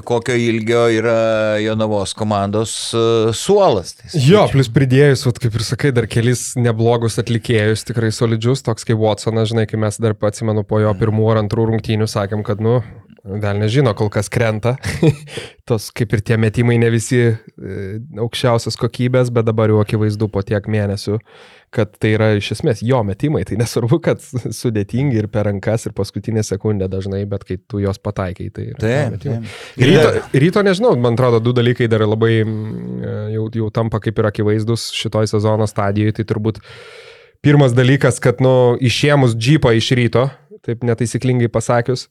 kokio 0.01 0.35
ilgio 0.35 0.87
yra 0.89 1.59
Jonavos 1.61 2.15
komandos 2.17 2.73
e, 2.93 3.33
suolas. 3.37 3.93
Tai 3.99 4.09
Jo, 4.25 4.47
plus 4.51 4.71
pridėjus, 4.73 5.25
vat, 5.27 5.37
kaip 5.43 5.59
ir 5.59 5.65
sakai, 5.67 5.93
dar 5.93 6.07
kelis 6.09 6.53
neblogus 6.57 7.19
atlikėjus, 7.21 7.85
tikrai 7.85 8.09
solidžius, 8.15 8.65
toks 8.65 8.87
kaip 8.89 8.97
Watsonas, 9.01 9.51
žinai, 9.51 9.67
kai 9.69 9.77
mes 9.81 9.99
dar 10.01 10.17
atsimenu 10.17 10.65
po 10.65 10.81
jo 10.81 10.93
pirmų 10.97 11.29
ar 11.33 11.43
antrų 11.43 11.69
rungtynių 11.69 12.09
sakėm, 12.09 12.41
kad, 12.47 12.63
nu, 12.63 12.79
gal 13.23 13.55
nežino, 13.59 13.93
kol 13.95 14.09
kas 14.11 14.27
krenta. 14.31 14.75
Tos 15.69 15.87
kaip 15.95 16.11
ir 16.15 16.23
tie 16.27 16.35
metimai 16.39 16.75
ne 16.81 16.89
visi 16.91 17.21
e, 17.23 17.35
aukščiausios 18.19 18.75
kokybės, 18.79 19.31
bet 19.33 19.47
dabar 19.47 19.71
jau 19.71 19.79
akivaizdu 19.79 20.27
po 20.31 20.43
tiek 20.43 20.65
mėnesių, 20.67 21.19
kad 21.73 21.93
tai 22.03 22.11
yra 22.17 22.27
iš 22.35 22.51
esmės 22.57 22.83
jo 22.83 22.99
metimai. 23.07 23.45
Tai 23.47 23.61
nesvarbu, 23.61 24.01
kad 24.03 24.25
sudėtingi 24.61 25.21
ir 25.21 25.29
per 25.31 25.47
rankas, 25.47 25.87
ir 25.87 25.95
paskutinę 25.95 26.43
sekundę 26.43 26.89
dažnai, 26.91 27.23
bet 27.29 27.47
kai 27.47 27.57
tu 27.61 27.79
jos 27.83 28.01
pataikai, 28.03 28.49
tai 28.51 28.67
yra 28.73 28.83
Taip, 28.83 29.15
taip. 29.23 29.55
Ryto, 29.79 30.11
ryto 30.43 30.65
nežinau, 30.67 30.97
man 30.99 31.15
atrodo, 31.15 31.39
du 31.43 31.55
dalykai 31.55 31.87
dar 31.91 32.03
labai 32.03 32.41
mm, 32.43 33.07
jau, 33.37 33.47
jau 33.63 33.71
tampa 33.73 34.03
kaip 34.03 34.19
ir 34.19 34.29
akivaizdus 34.33 34.91
šitoj 34.99 35.31
sezono 35.31 35.69
stadijoje. 35.69 36.19
Tai 36.19 36.27
turbūt 36.33 36.59
pirmas 37.43 37.71
dalykas, 37.75 38.19
kad, 38.23 38.43
nu, 38.43 38.75
išėmus 38.83 39.35
džipą 39.35 39.73
iš 39.79 39.93
ryto, 39.99 40.27
taip 40.63 40.83
netaisyklingai 40.87 41.49
pasakius, 41.51 42.07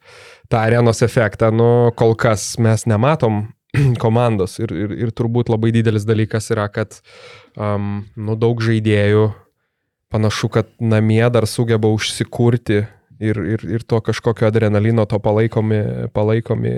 tą 0.53 0.61
arenos 0.61 1.03
efektą, 1.05 1.51
nu, 1.55 1.91
kol 1.97 2.17
kas 2.19 2.55
mes 2.63 2.87
nematom 2.91 3.47
komandos. 4.05 4.59
Ir, 4.63 4.75
ir, 4.77 4.97
ir 5.07 5.15
turbūt 5.17 5.53
labai 5.53 5.73
didelis 5.75 6.07
dalykas 6.09 6.51
yra, 6.55 6.69
kad, 6.73 7.01
um, 7.57 8.03
nu, 8.17 8.37
daug 8.37 8.61
žaidėjų 8.65 9.31
panašu, 10.13 10.51
kad 10.53 10.69
namie 10.81 11.25
dar 11.33 11.49
sugeba 11.49 11.89
užsikurti 11.89 12.85
ir, 13.23 13.39
ir, 13.55 13.63
ir 13.79 13.85
to 13.89 14.01
kažkokio 14.05 14.49
adrenalino, 14.49 15.05
to 15.09 15.19
palaikomi, 15.23 15.79
palaikomi 16.15 16.73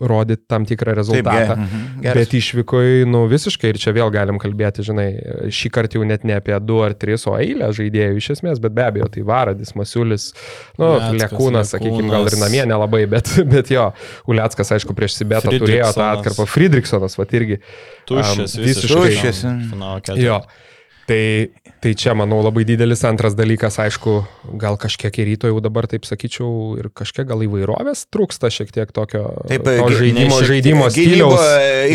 rodyti 0.00 0.44
tam 0.50 0.66
tikrą 0.68 0.92
Taip, 0.92 0.98
rezultatą. 1.00 1.54
ge- 1.54 1.56
mhm. 1.56 2.02
Bet 2.18 2.34
išvykoje, 2.38 3.06
nu 3.08 3.24
visiškai, 3.30 3.72
ir 3.72 3.78
čia 3.82 3.94
vėl 3.96 4.10
galim 4.14 4.40
kalbėti, 4.42 4.84
žinai, 4.86 5.08
šį 5.54 5.70
kartą 5.74 6.00
jau 6.00 6.06
net 6.08 6.24
ne 6.28 6.36
apie 6.38 6.56
du 6.60 6.80
ar 6.84 6.94
tris, 6.98 7.26
o 7.30 7.36
eilę 7.38 7.70
žaidėjų 7.76 8.20
iš 8.22 8.30
esmės, 8.36 8.60
bet 8.62 8.74
be 8.76 8.84
abejo, 8.86 9.08
tai 9.14 9.22
Varadis, 9.28 9.74
Masiulis, 9.78 10.30
nu, 10.78 10.92
Uleckas, 10.96 11.22
Lekūnas, 11.22 11.74
sakykime, 11.74 12.10
gal 12.12 12.26
ir 12.30 12.38
namie 12.42 12.64
nelabai, 12.68 13.04
bet, 13.10 13.30
bet 13.54 13.70
jo, 13.74 13.90
Uleckas, 14.28 14.74
aišku, 14.78 14.96
prieš 14.98 15.18
Sibetą 15.20 15.50
turėjo 15.52 15.90
tą 15.92 15.94
Fridriksonas. 15.94 16.18
atkarpą, 16.18 16.48
Friedrichsonas, 16.54 17.18
va 17.18 17.28
irgi. 17.38 17.60
Tuščias, 18.08 18.56
Am, 18.56 18.64
visiškai. 18.64 19.02
Tuščias. 19.04 19.44
Finalo 19.70 20.00
ketvirtį. 20.00 20.64
Tai, 21.08 21.48
tai 21.80 21.94
čia, 21.96 22.12
manau, 22.12 22.42
labai 22.44 22.66
didelis 22.68 23.00
antras 23.08 23.32
dalykas, 23.32 23.78
aišku, 23.80 24.18
gal 24.60 24.76
kažkiek 24.76 25.14
ir 25.22 25.30
ryto 25.30 25.48
jau 25.48 25.62
dabar, 25.64 25.86
taip 25.88 26.04
sakyčiau, 26.04 26.76
ir 26.82 26.90
kažkiek 26.92 27.24
gal 27.30 27.40
įvairovės 27.46 28.04
trūksta 28.12 28.50
šiek 28.52 28.74
tiek 28.76 28.92
tokio 28.92 29.22
Taip, 29.48 29.64
to 29.64 29.88
žaidimo, 29.96 30.26
ne 30.26 30.42
šiek 30.42 30.50
žaidimo 30.52 30.90
Gynybo, 30.92 31.38
stiliaus. 31.38 31.46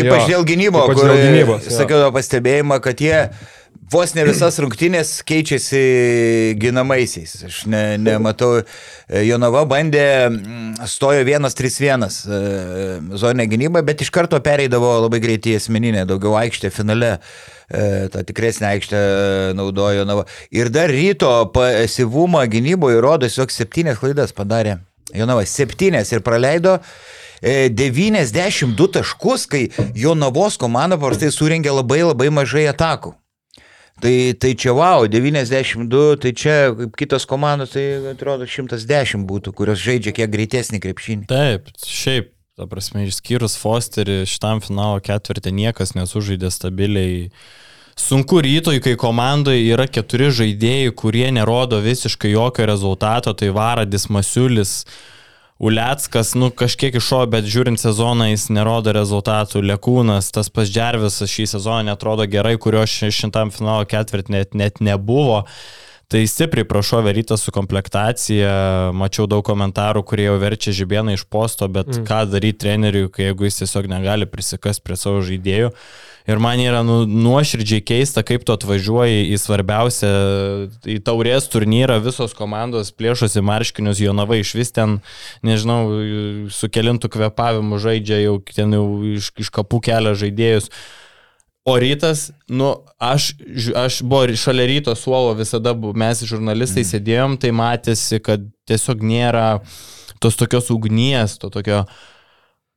ypač 0.02 0.24
Jo. 0.24 0.30
dėl 0.32 0.48
gynybo, 0.50 0.82
Ypač 0.82 0.98
kur 0.98 1.12
dėl 1.12 1.22
gynybos, 1.28 1.68
sakiau 1.76 2.10
pastebėjimą, 2.16 2.80
kad 2.82 3.04
jie 3.06 3.20
vos 3.94 4.14
ne 4.18 4.24
visas 4.26 4.58
rungtynės 4.62 5.14
keičiasi 5.28 5.84
ginamaisiais. 6.58 7.36
Aš 7.46 7.62
ne, 7.70 7.84
nematau, 8.00 8.62
e, 8.64 9.24
Jonava 9.28 9.62
bandė, 9.70 10.06
mm, 10.30 10.86
stojo 10.90 11.22
1-3-1 11.26 12.06
e, 12.26 12.44
zoninę 13.20 13.46
gynybą, 13.50 13.84
bet 13.86 14.02
iš 14.02 14.10
karto 14.14 14.40
pereidavo 14.42 14.96
labai 15.06 15.22
greitai 15.22 15.54
į 15.54 15.60
asmeninę, 15.62 16.06
daugiau 16.10 16.34
aikštė 16.42 16.72
finale. 16.74 17.18
E, 17.68 18.08
tą 18.12 18.24
tikresnę 18.26 18.68
aikštę 18.74 19.00
naudojo 19.54 20.02
Jonava. 20.02 20.24
Ir 20.50 20.70
dar 20.70 20.90
ryto 20.90 21.32
pasyvumą 21.54 22.46
gynyboje 22.50 23.00
rodo, 23.04 23.30
jog 23.30 23.52
septynės 23.52 24.00
klaidas 24.00 24.34
padarė. 24.36 24.78
Jonava 25.14 25.44
7 25.46 26.00
ir 26.00 26.24
praleido 26.24 26.78
e, 27.42 27.68
92 27.68 28.88
taškus, 28.98 29.46
kai 29.46 29.68
Jonavos 29.94 30.56
komanda 30.58 30.98
paprastai 30.98 31.30
surinkia 31.30 31.74
labai 31.74 32.02
labai 32.04 32.30
mažai 32.32 32.66
atakų. 32.72 33.14
Tai, 34.02 34.34
tai 34.42 34.54
čia 34.58 34.72
wow, 34.74 35.06
92, 35.06 36.16
tai 36.18 36.32
čia 36.34 36.74
kitos 36.98 37.24
komandos, 37.30 37.76
tai 37.76 38.02
atrodo 38.10 38.46
110 38.48 39.22
būtų, 39.28 39.54
kurios 39.54 39.78
žaidžia 39.78 40.12
kiek 40.16 40.32
greitesnį 40.32 40.80
krepšinį. 40.82 41.28
Taip, 41.30 41.70
šiaip, 41.78 42.33
ta 42.54 42.68
prasme, 42.70 43.02
išskyrus 43.08 43.56
Fosterį, 43.58 44.20
šitam 44.30 44.60
finalo 44.62 45.00
ketvirtį 45.02 45.50
niekas 45.56 45.94
nesužaidė 45.98 46.52
stabiliai. 46.54 47.30
Sunku 47.98 48.38
rytoj, 48.42 48.78
kai 48.82 48.94
komandoje 48.98 49.64
yra 49.74 49.86
keturi 49.90 50.28
žaidėjai, 50.34 50.92
kurie 50.98 51.26
nerodo 51.34 51.80
visiškai 51.82 52.30
jokio 52.30 52.66
rezultato, 52.70 53.34
tai 53.34 53.50
Varadis 53.54 54.06
Masiulis, 54.06 54.84
Uleckas, 55.58 56.32
nu 56.34 56.48
kažkiek 56.50 56.94
išo, 56.98 57.20
bet 57.30 57.46
žiūrint 57.46 57.78
sezoną 57.78 58.26
jis 58.32 58.48
nerodo 58.54 58.94
rezultatų. 58.94 59.62
Lekūnas, 59.70 60.32
tas 60.34 60.50
pas 60.50 60.70
Džervisas 60.70 61.30
šį 61.30 61.46
sezoną 61.54 61.86
netrodo 61.90 62.26
gerai, 62.30 62.56
kurio 62.58 62.82
ši- 62.82 63.12
šimtam 63.14 63.50
finalo 63.54 63.86
ketvirt 63.86 64.30
net, 64.30 64.54
net 64.54 64.82
nebuvo. 64.82 65.44
Tai 66.12 66.20
stipriai 66.28 66.66
prašovė 66.68 67.14
rytą 67.16 67.36
su 67.40 67.52
komplektacija, 67.54 68.54
mačiau 68.96 69.24
daug 69.30 69.44
komentarų, 69.46 70.02
kurie 70.06 70.26
jau 70.28 70.34
verčia 70.42 70.74
žibieną 70.76 71.14
iš 71.16 71.24
posto, 71.32 71.68
bet 71.72 71.88
mm. 71.88 72.02
ką 72.08 72.18
daryti 72.28 72.60
treneriui, 72.66 73.06
jeigu 73.08 73.48
jis 73.48 73.62
tiesiog 73.62 73.88
negali 73.90 74.28
prisikas 74.28 74.82
prie 74.84 74.98
savo 75.00 75.22
žaidėjų. 75.24 75.72
Ir 76.24 76.40
man 76.40 76.60
yra 76.60 76.80
nu, 76.84 77.02
nuoširdžiai 77.04 77.82
keista, 77.84 78.22
kaip 78.24 78.46
tu 78.48 78.54
atvažiuoji 78.54 79.26
į 79.34 79.38
svarbiausią, 79.42 80.12
į 80.88 80.96
taurės 81.04 81.50
turnyrą, 81.52 81.98
visos 82.04 82.32
komandos 82.36 82.94
plėšosi 82.96 83.42
marškinius, 83.44 84.00
Jonava 84.00 84.38
iš 84.40 84.54
vis 84.56 84.72
ten, 84.72 84.98
nežinau, 85.44 85.82
su 86.48 86.72
kelintų 86.72 87.12
kvepavimu 87.12 87.80
žaidžia, 87.80 88.22
jau 88.24 88.38
ten 88.48 88.72
jau 88.72 88.86
iš, 89.16 89.34
iš 89.44 89.52
kapų 89.52 89.82
kelia 89.84 90.16
žaidėjus. 90.16 90.72
O 91.64 91.78
rytas, 91.80 92.26
nu, 92.48 92.74
aš, 93.00 93.30
aš 93.76 94.02
buvo 94.04 94.34
šalia 94.36 94.66
ryto 94.68 94.92
suolo 94.94 95.32
visada, 95.38 95.72
mes 95.72 96.20
žurnalistai 96.28 96.82
mm. 96.82 96.88
sėdėjom, 96.90 97.36
tai 97.40 97.54
matėsi, 97.56 98.18
kad 98.20 98.44
tiesiog 98.68 99.00
nėra 99.00 99.46
tos 100.20 100.36
tokios 100.36 100.68
ugnies, 100.74 101.38
to 101.40 101.48
tokio 101.54 101.86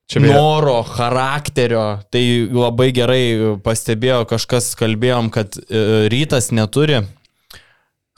Čia 0.08 0.22
beje- 0.24 0.38
noro, 0.40 0.78
charakterio. 0.88 2.00
Tai 2.08 2.24
labai 2.48 2.94
gerai 2.96 3.24
pastebėjo, 3.64 4.22
kažkas 4.30 4.72
kalbėjom, 4.80 5.28
kad 5.36 5.60
e, 5.60 6.08
rytas 6.08 6.54
neturi 6.56 7.02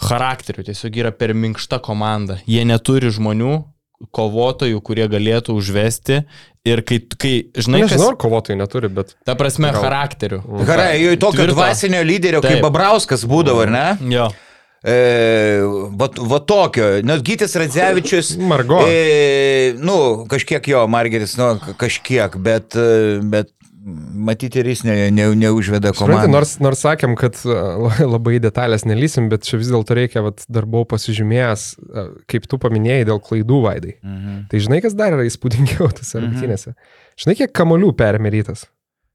charakterių, 0.05 0.67
tiesiog 0.69 1.01
yra 1.01 1.11
per 1.11 1.33
minkšta 1.33 1.81
komanda. 1.81 2.37
Jie 2.45 2.61
neturi 2.69 3.09
žmonių, 3.09 3.55
kovotojų, 4.15 4.79
kurie 4.85 5.07
galėtų 5.11 5.55
užvesti. 5.59 6.21
Ir 6.67 6.81
kai, 6.87 6.99
kai 7.19 7.33
žinai, 7.55 7.81
Nežinau, 7.85 8.09
kas, 8.09 8.13
ar 8.13 8.17
kovotojai 8.19 8.57
neturi, 8.59 8.89
bet 8.91 9.15
ta 9.25 9.33
prasme, 9.39 9.71
Gal. 9.71 9.81
charakterių. 9.83 10.39
Gerai, 10.67 10.91
jau 11.01 11.15
tokio 11.25 11.43
Tvirto. 11.45 11.55
dvasinio 11.55 12.01
lyderio 12.05 12.41
kaip 12.43 12.57
Taip. 12.59 12.65
Babrauskas 12.67 13.23
būdavo, 13.27 13.63
ar 13.65 13.71
ne? 13.73 13.85
Jo. 14.11 14.27
E, 14.79 15.59
va, 15.99 16.07
va 16.31 16.39
tokio, 16.47 16.85
nes 17.03 17.23
Gytis 17.25 17.55
Radzevičius. 17.59 18.33
Margo. 18.39 18.79
E, 18.87 19.73
nu, 19.79 20.25
kažkiek 20.31 20.67
jo, 20.71 20.85
Margeris, 20.87 21.33
nu, 21.39 21.57
ka- 21.63 21.73
kažkiek, 21.87 22.37
bet, 22.39 22.75
e, 22.79 23.19
bet 23.23 23.51
matyti 24.29 24.59
ir 24.61 24.69
jis 24.71 24.83
ne, 24.87 24.95
ne, 25.15 25.27
neužveda 25.39 25.93
Supranti, 25.93 26.25
komandą. 26.25 26.31
nors, 26.33 26.55
nors 26.63 26.81
sakėm, 26.83 27.15
kad 27.19 27.37
a, 27.47 27.59
labai 28.03 28.39
detalės 28.43 28.85
nelysim, 28.89 29.29
bet 29.31 29.47
čia 29.47 29.59
vis 29.61 29.71
dėlto 29.71 29.97
reikia, 29.97 30.23
vat, 30.25 30.43
dar 30.51 30.67
buvau 30.69 30.87
pasižymėjęs, 30.95 31.67
a, 31.79 32.07
kaip 32.31 32.49
tu 32.49 32.59
paminėjai, 32.61 33.07
dėl 33.11 33.21
klaidų 33.23 33.61
vaidai. 33.67 33.95
Mhm. 34.03 34.41
Tai 34.51 34.63
žinai, 34.65 34.81
kas 34.85 34.97
dar 34.99 35.15
yra 35.17 35.27
įspūdingiau 35.29 35.91
tose 35.99 36.23
rungtynėse? 36.23 36.75
Žinai, 37.19 37.37
kiek 37.43 37.55
kamolių 37.55 37.93
perėmė 37.99 38.33
rytas? 38.35 38.67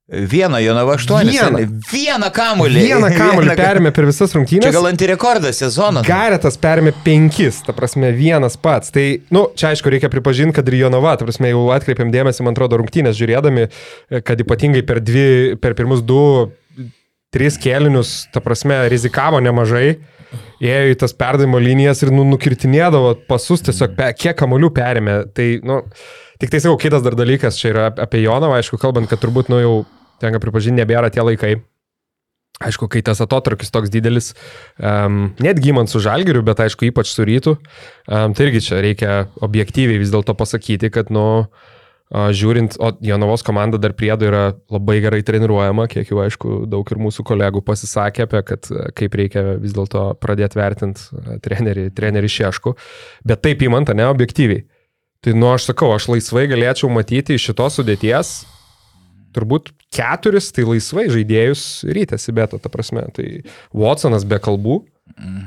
Vieną 0.09 0.59
Jonava 0.59 0.93
8. 0.93 1.29
Vieną. 1.29 1.59
Vieną 1.93 2.29
kamulį. 2.31 2.81
Vieną 2.91 3.09
kamolį 3.21 3.55
perėmė 3.57 3.93
per 3.97 4.05
visas 4.05 4.35
Čia 4.35 4.37
rungtynės. 4.37 4.75
gal 4.77 4.89
antirekordas 4.91 5.63
sezono. 5.63 6.03
Garetas 6.05 6.59
perėmė 6.61 6.93
penkis, 7.07 7.63
ta 7.65 7.73
prasme, 7.73 8.11
vienas 8.13 8.59
pats. 8.61 8.93
Tai, 8.93 9.05
nu, 9.33 9.47
čia 9.57 9.71
aišku, 9.73 9.89
reikia 9.89 10.11
pripažinti, 10.13 10.53
kad 10.59 10.69
ir 10.69 10.77
Jonava, 10.83 11.15
ta 11.17 11.25
prasme, 11.25 11.49
jau 11.55 11.71
atkreipėm 11.73 12.13
dėmesį, 12.13 12.45
man 12.45 12.53
atrodo, 12.53 12.77
rungtynės 12.83 13.17
žiūrėdami, 13.17 13.65
e, 13.65 14.21
kad 14.21 14.43
ypatingai 14.45 14.85
per, 14.85 15.01
dvi, 15.01 15.57
per 15.63 15.73
pirmus 15.79 16.05
du, 16.05 16.21
tris 17.33 17.57
kėlinius, 17.57 18.27
ta 18.35 18.45
prasme, 18.45 18.83
rizikavo 18.93 19.41
nemažai. 19.41 19.95
Ėjo 20.61 20.93
į 20.93 20.99
tas 21.01 21.17
perdavimo 21.17 21.57
linijas 21.63 22.05
ir 22.05 22.13
nu, 22.13 22.27
nukirtinėdavo 22.29 23.15
pasus 23.31 23.65
tiesiog, 23.65 23.97
pe, 23.97 24.11
kiek 24.21 24.37
kamolių 24.37 24.69
perėmė. 24.75 25.17
Tai, 25.33 25.49
nu, 25.65 25.81
tik 26.45 26.53
tai 26.53 26.61
sakau, 26.61 26.77
kitas 26.81 27.05
dar 27.05 27.17
dalykas 27.17 27.57
čia 27.57 27.71
yra 27.73 27.87
apie 28.05 28.21
Jonavą, 28.21 28.59
aišku, 28.61 28.77
kalbant, 28.81 29.09
kad 29.09 29.23
turbūt, 29.23 29.49
nu, 29.49 29.61
jau 29.63 29.77
tenka 30.21 30.41
pripažinti, 30.43 30.83
nebėra 30.83 31.09
tie 31.13 31.25
laikai. 31.25 31.55
Aišku, 32.63 32.87
kai 32.87 33.01
tas 33.03 33.19
atotrukis 33.19 33.73
toks 33.75 33.91
didelis, 33.91 34.31
um, 34.79 35.33
net 35.43 35.59
gimant 35.59 35.91
su 35.91 35.99
žalgiriu, 36.05 36.45
bet 36.47 36.61
aišku, 36.63 36.87
ypač 36.87 37.11
su 37.11 37.25
rytu, 37.27 37.57
um, 38.07 38.35
tai 38.37 38.47
irgi 38.47 38.61
čia 38.69 38.83
reikia 38.85 39.15
objektyviai 39.43 39.99
vis 39.99 40.13
dėlto 40.13 40.37
pasakyti, 40.39 40.93
kad, 40.95 41.11
nu, 41.11 41.25
a, 42.15 42.29
žiūrint, 42.31 42.77
o 42.79 42.93
Jonavos 43.03 43.43
komanda 43.43 43.81
dar 43.83 43.97
priedo 43.99 44.29
yra 44.29 44.45
labai 44.71 45.01
gerai 45.03 45.25
treniruojama, 45.27 45.89
kiek 45.91 46.13
jau 46.13 46.23
aišku, 46.23 46.61
daug 46.71 46.95
ir 46.95 47.03
mūsų 47.03 47.27
kolegų 47.27 47.65
pasisakė 47.67 48.29
apie, 48.29 48.45
kad 48.47 48.71
a, 48.71 48.87
kaip 48.95 49.19
reikia 49.19 49.57
vis 49.59 49.75
dėlto 49.75 50.13
pradėti 50.23 50.61
vertinti 50.61 51.11
a, 51.11 51.41
trenerį, 51.43 51.89
trenerį 51.99 52.31
Šešku, 52.39 52.77
bet 53.27 53.43
taip 53.49 53.67
įmant, 53.67 53.91
ne 53.99 54.07
objektyviai. 54.13 54.69
Tai, 55.25 55.33
nu, 55.33 55.49
aš 55.55 55.71
sakau, 55.71 55.95
aš 55.97 56.11
laisvai 56.13 56.45
galėčiau 56.51 56.91
matyti 56.93 57.39
iš 57.39 57.51
šitos 57.51 57.81
sudėties 57.81 58.35
turbūt 59.35 59.73
keturis, 59.95 60.51
tai 60.55 60.67
laisvai 60.69 61.09
žaidėjus 61.13 61.85
rytėsi 61.91 62.35
beta, 62.37 62.61
ta 62.63 62.73
prasme. 62.73 63.07
Tai 63.15 63.29
Watsonas 63.75 64.27
be 64.29 64.41
kalbų. 64.43 64.83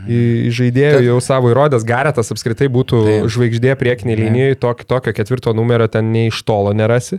Į 0.08 0.52
žaidėjų 0.54 1.00
jau 1.08 1.16
savo 1.24 1.50
įrodęs, 1.52 1.84
Garetas 1.88 2.30
apskritai 2.32 2.70
būtų 2.72 3.00
Taip. 3.08 3.30
žvaigždė 3.34 3.74
priekinė 3.80 4.16
linijai, 4.20 4.58
tokio, 4.60 4.86
tokio 4.88 5.12
ketvirto 5.18 5.52
numerio 5.58 5.90
ten 5.92 6.12
nei 6.14 6.30
iš 6.30 6.44
tolo 6.48 6.72
nerasi. 6.78 7.18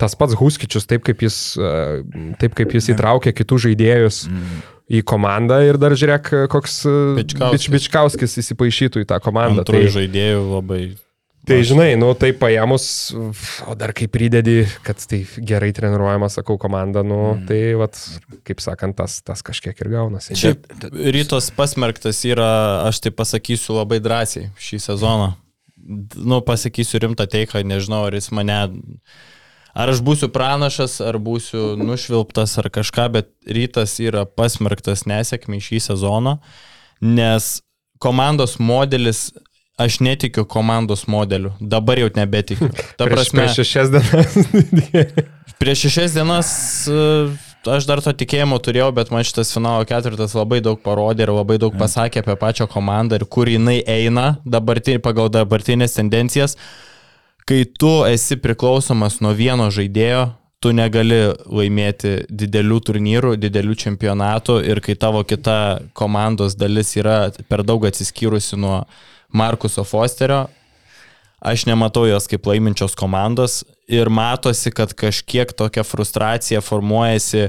Tas 0.00 0.16
pats 0.18 0.34
Huskičius, 0.40 0.88
taip 0.90 1.04
kaip 1.06 1.22
jis, 1.26 1.36
e, 1.60 2.00
taip 2.40 2.56
kaip 2.58 2.72
jis 2.74 2.88
įtraukė 2.96 3.34
kitus 3.36 3.66
žaidėjus 3.68 4.24
į 4.90 5.04
komandą 5.06 5.60
ir 5.68 5.78
dar 5.80 5.94
žiūrėk, 5.94 6.32
koks 6.50 6.80
e, 6.88 6.96
Bičkauskis. 7.20 7.68
Bič, 7.68 7.70
Bičkauskis 7.76 8.40
įsipaišytų 8.42 9.04
į 9.04 9.10
tą 9.12 9.20
komandą. 9.22 9.62
Antrųjų 9.62 9.90
Tai- 9.90 9.96
žaidėjų 10.00 10.42
labai. 10.50 10.82
Tai 11.44 11.58
žinai, 11.66 11.90
nu 12.00 12.08
tai 12.16 12.30
paėmus, 12.36 12.86
o 13.68 13.74
dar 13.76 13.92
kai 13.96 14.06
pridedi, 14.08 14.62
kad 14.86 15.00
tai 15.10 15.20
gerai 15.44 15.74
treniruojama, 15.76 16.30
sakau, 16.32 16.56
komanda, 16.60 17.02
nu 17.04 17.18
mm. 17.34 17.42
tai, 17.50 17.58
vat, 17.76 18.00
kaip 18.48 18.62
sakant, 18.64 18.96
tas, 18.96 19.18
tas 19.26 19.44
kažkiek 19.44 19.76
ir 19.84 19.90
gaunasi. 19.92 20.38
Šiaip 20.40 20.88
rytos 21.12 21.50
pasmerktas 21.56 22.22
yra, 22.28 22.48
aš 22.88 23.02
tai 23.04 23.12
pasakysiu 23.12 23.76
labai 23.76 24.00
drąsiai 24.04 24.48
šį 24.56 24.80
sezoną. 24.86 25.34
Nu, 26.16 26.40
pasakysiu 26.46 27.02
rimtą 27.04 27.28
teiką, 27.28 27.60
nežinau, 27.66 28.06
ar 28.08 28.16
jis 28.16 28.32
mane... 28.32 28.60
Ar 29.74 29.90
aš 29.90 30.04
būsiu 30.06 30.28
pranašas, 30.30 31.00
ar 31.02 31.16
būsiu 31.18 31.72
nušvilptas, 31.74 32.52
ar 32.62 32.70
kažką, 32.70 33.08
bet 33.16 33.32
rytas 33.42 33.96
yra 33.98 34.22
pasmerktas 34.22 35.02
nesėkmiai 35.10 35.64
šį 35.66 35.80
sezoną, 35.90 36.36
nes 37.02 37.56
komandos 37.98 38.60
modelis, 38.62 39.32
aš 39.76 40.00
netikiu 40.00 40.44
komandos 40.44 41.06
modeliu, 41.06 41.52
dabar 41.60 41.98
jau 41.98 42.10
nebetikiu. 42.14 42.68
Ta 42.98 43.08
prieš, 43.08 43.14
prasme, 43.14 43.40
prieš 43.42 43.56
šešias 43.60 43.90
dienas. 43.90 44.38
Prieš 45.58 45.84
šešias 45.86 46.14
dienas 46.14 46.48
e, 46.90 46.94
aš 47.70 47.86
dar 47.88 48.02
to 48.02 48.12
tikėjimo 48.12 48.58
turėjau, 48.62 48.90
bet 48.94 49.10
man 49.14 49.26
šitas 49.26 49.52
finalo 49.54 49.86
ketvirtas 49.88 50.34
labai 50.36 50.58
daug 50.64 50.80
parodė 50.82 51.26
ir 51.26 51.32
labai 51.34 51.58
daug 51.62 51.74
pasakė 51.78 52.22
apie 52.22 52.34
pačią 52.40 52.66
komandą 52.70 53.20
ir 53.20 53.26
kur 53.30 53.48
jinai 53.48 53.78
eina 53.86 54.34
dabartin, 54.44 55.00
pagal 55.02 55.30
dabartinės 55.32 55.96
tendencijas. 55.98 56.58
Kai 57.46 57.62
tu 57.68 57.92
esi 58.08 58.38
priklausomas 58.40 59.20
nuo 59.22 59.34
vieno 59.36 59.68
žaidėjo, 59.72 60.26
tu 60.64 60.72
negali 60.72 61.18
laimėti 61.44 62.24
didelių 62.32 62.78
turnyrų, 62.88 63.34
didelių 63.36 63.74
čempionatų 63.82 64.62
ir 64.64 64.80
kai 64.84 64.94
tavo 64.96 65.20
kita 65.28 65.56
komandos 65.92 66.56
dalis 66.56 66.94
yra 66.96 67.18
per 67.50 67.62
daug 67.68 67.84
atsiskyrusi 67.84 68.56
nuo 68.60 68.78
Markuso 69.34 69.84
Fosterio, 69.84 70.46
aš 71.44 71.66
nematau 71.68 72.06
jos 72.08 72.28
kaip 72.30 72.46
laiminčios 72.46 72.94
komandos 72.98 73.62
ir 73.90 74.08
matosi, 74.08 74.72
kad 74.72 74.94
kažkiek 74.96 75.52
tokia 75.56 75.84
frustracija 75.84 76.62
formuojasi, 76.64 77.48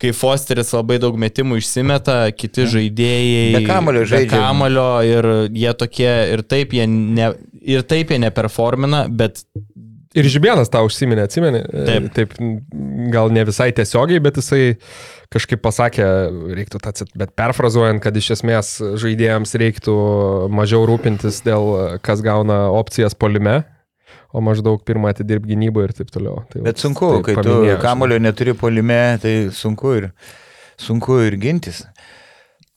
kai 0.00 0.12
Fosteris 0.16 0.72
labai 0.72 1.00
daug 1.02 1.16
metimų 1.20 1.58
išsimeta, 1.60 2.22
kiti 2.36 2.68
žaidėjai 2.70 3.48
Be 3.58 3.64
kamuolio 3.68 4.04
be 4.04 4.10
žaidžia. 4.12 4.36
Kamulio 4.36 4.88
ir 5.04 5.28
jie 5.56 5.74
tokie, 5.76 6.12
ir 6.36 6.44
taip 6.48 6.76
jie, 6.76 6.86
ne, 6.88 7.32
ir 7.60 7.84
taip 7.88 8.12
jie 8.12 8.20
neperformina, 8.22 9.04
bet 9.08 9.42
Ir 10.18 10.26
Žibėnas 10.26 10.66
tą 10.72 10.80
užsiminė, 10.82 11.22
atsimeni? 11.28 11.60
Taip. 11.86 12.06
Taip, 12.16 12.32
gal 13.14 13.30
ne 13.30 13.44
visai 13.46 13.68
tiesiogiai, 13.74 14.18
bet 14.22 14.40
jisai 14.40 14.74
kažkaip 15.30 15.60
pasakė, 15.62 16.06
reiktų 16.58 16.80
tą, 16.82 17.06
bet 17.20 17.36
perfrazuojant, 17.38 18.02
kad 18.02 18.18
iš 18.18 18.32
esmės 18.34 18.72
žaidėjams 18.98 19.54
reiktų 19.62 19.94
mažiau 20.50 20.82
rūpintis 20.90 21.38
dėl, 21.46 22.00
kas 22.02 22.24
gauna 22.26 22.64
opcijas 22.74 23.14
polime, 23.14 23.60
o 24.34 24.42
maždaug 24.42 24.82
pirmą 24.86 25.12
atidirbti 25.14 25.54
gynyboje 25.54 25.92
ir 25.92 25.96
taip 26.00 26.10
toliau. 26.10 26.42
Tai 26.50 26.64
Bet 26.66 26.82
sunku, 26.82 27.12
taip 27.20 27.28
kai 27.28 27.36
tu 27.38 27.54
paminėjo, 27.54 27.78
kamulio 27.86 28.18
neturi 28.18 28.56
polime, 28.58 29.02
tai 29.22 29.34
sunku 29.54 29.94
ir, 30.00 30.10
sunku 30.90 31.22
ir 31.28 31.38
gintis. 31.38 31.84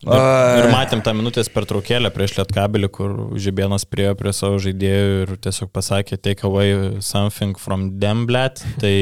Ir, 0.03 0.59
ir 0.59 0.69
matėm 0.73 1.01
tą 1.05 1.13
minutės 1.15 1.49
pertraukėlę 1.53 2.11
prieš 2.13 2.35
Lietkabelį, 2.39 2.89
kur 2.91 3.15
Žibėnas 3.39 3.85
priejo 3.87 4.17
prie 4.19 4.33
savo 4.35 4.59
žaidėjų 4.63 5.17
ir 5.23 5.33
tiesiog 5.45 5.71
pasakė 5.73 6.19
take 6.19 6.43
away 6.47 6.99
something 6.99 7.55
from 7.59 7.93
them, 8.03 8.25
blet. 8.29 8.63
Tai 8.83 8.95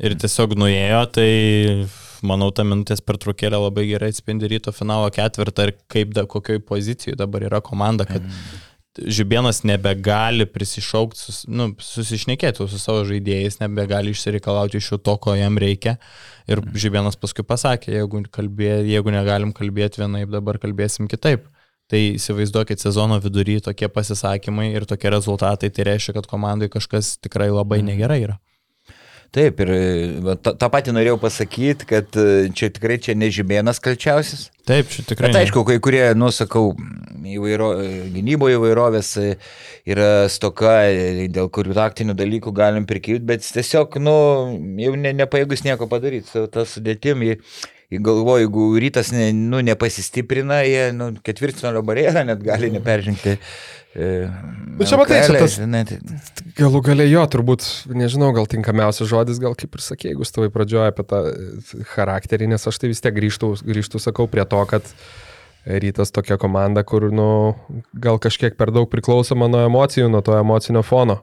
ir 0.00 0.16
tiesiog 0.20 0.56
nuėjo, 0.60 1.02
tai 1.16 1.30
manau, 2.26 2.50
ta 2.52 2.66
minutės 2.68 3.00
pertraukėlė 3.04 3.60
labai 3.60 3.86
gerai 3.88 4.10
atspindi 4.12 4.50
ryto 4.52 4.74
finalo 4.76 5.08
ketvirtą 5.14 5.68
ir 5.68 5.76
kaip, 5.92 6.12
da, 6.16 6.26
kokioj 6.28 6.60
pozicijoje 6.68 7.18
dabar 7.20 7.46
yra 7.48 7.62
komanda, 7.64 8.06
kad 8.08 8.24
Žibėnas 8.98 9.60
nebegali 9.62 10.48
prisišaukti, 10.50 11.20
sus, 11.22 11.44
nu, 11.46 11.68
susišnekėti 11.78 12.66
su 12.66 12.80
savo 12.82 13.04
žaidėjais, 13.06 13.60
nebegali 13.60 14.10
išsireikalauti 14.10 14.80
iš 14.80 14.88
jų 14.90 14.98
to, 15.06 15.14
ko 15.22 15.36
jam 15.38 15.60
reikia. 15.62 15.94
Ir 16.50 16.64
Žibėnas 16.74 17.14
paskui 17.20 17.46
pasakė, 17.46 17.94
jeigu, 18.00 18.24
kalbė, 18.34 18.80
jeigu 18.90 19.14
negalim 19.14 19.54
kalbėti 19.54 20.02
vienaip, 20.02 20.32
dabar 20.34 20.58
kalbėsim 20.58 21.06
kitaip. 21.10 21.46
Tai 21.90 22.00
įsivaizduokit 22.16 22.82
sezono 22.82 23.16
vidury 23.22 23.60
tokie 23.62 23.88
pasisakymai 23.90 24.68
ir 24.74 24.86
tokie 24.90 25.10
rezultatai, 25.10 25.70
tai 25.74 25.86
reiškia, 25.88 26.18
kad 26.18 26.26
komandai 26.30 26.70
kažkas 26.70 27.16
tikrai 27.22 27.48
labai 27.50 27.80
negerai 27.86 28.20
yra. 28.26 28.36
Taip, 29.30 29.60
ir 29.62 29.70
tą, 30.42 30.56
tą 30.58 30.68
patį 30.70 30.96
norėjau 30.96 31.18
pasakyti, 31.22 31.86
kad 31.86 32.16
e, 32.18 32.48
čia 32.54 32.66
tikrai 32.74 32.96
čia 32.98 33.14
nežymėnas 33.14 33.78
kalčiausias. 33.82 34.48
Taip, 34.70 34.90
čia 34.92 35.02
tikrai. 35.06 35.30
Bet 35.30 35.40
aišku, 35.40 35.64
kai 35.66 35.78
kurie, 35.82 36.02
nusakau, 36.14 36.70
įvairo, 37.26 37.72
gynyboje 38.14 38.58
įvairovės 38.58 39.10
e, 39.18 39.26
yra 39.90 40.28
stoka, 40.30 40.76
e, 40.86 41.26
dėl 41.32 41.50
kurių 41.52 41.74
taktinių 41.78 42.14
dalykų 42.18 42.54
galim 42.54 42.86
prikilti, 42.86 43.26
bet 43.32 43.46
tiesiog, 43.56 43.98
nu, 44.02 44.14
jau 44.80 44.94
ne, 44.98 45.14
nepajėgus 45.24 45.66
nieko 45.66 45.90
padaryti. 45.90 46.30
Su 46.30 46.46
tą 46.52 46.62
sudėtim, 46.68 47.26
jį, 47.26 47.36
jį 47.36 47.79
galvoju, 47.98 48.44
jeigu 48.46 48.64
rytas 48.78 49.10
ne, 49.12 49.32
nu, 49.34 49.58
nepasistiprina, 49.66 50.60
jie 50.62 50.92
nu, 50.94 51.10
ketvirtfinalio 51.26 51.82
barjerą 51.82 52.22
net 52.28 52.42
gali 52.46 52.70
neperžengti. 52.70 53.38
Bet 54.78 54.86
čia 54.86 54.98
matai, 55.00 55.16
čia 55.26 55.34
tas- 55.40 55.56
Net, 55.66 55.90
Galų 56.54 56.78
gale 56.86 57.08
jo, 57.10 57.24
turbūt, 57.26 57.64
nežinau, 57.90 58.28
gal 58.36 58.46
tinkamiausias 58.46 59.08
žodis, 59.10 59.40
gal 59.42 59.56
kaip 59.58 59.74
ir 59.74 59.82
sakė, 59.82 60.12
jeigu 60.12 60.22
stovai 60.28 60.50
pradžioje 60.54 60.92
apie 60.92 61.02
tą 61.10 61.24
e, 61.26 61.82
charakterį, 61.96 62.46
nes 62.52 62.66
aš 62.70 62.78
tai 62.78 62.92
vis 62.92 63.02
tiek 63.02 63.16
grįžtų, 63.16 63.50
grįžtų 63.66 63.98
sakau, 63.98 64.28
prie 64.30 64.44
to, 64.46 64.62
kad 64.70 64.86
rytas 65.66 66.14
tokia 66.14 66.38
komanda, 66.38 66.84
kur, 66.86 67.08
nu, 67.10 67.56
gal 67.92 68.22
kažkiek 68.22 68.54
per 68.56 68.70
daug 68.70 68.86
priklausoma 68.92 69.50
nuo 69.50 69.64
emocijų, 69.66 70.06
nuo 70.08 70.22
to 70.22 70.38
emocinio 70.38 70.84
fono. 70.86 71.18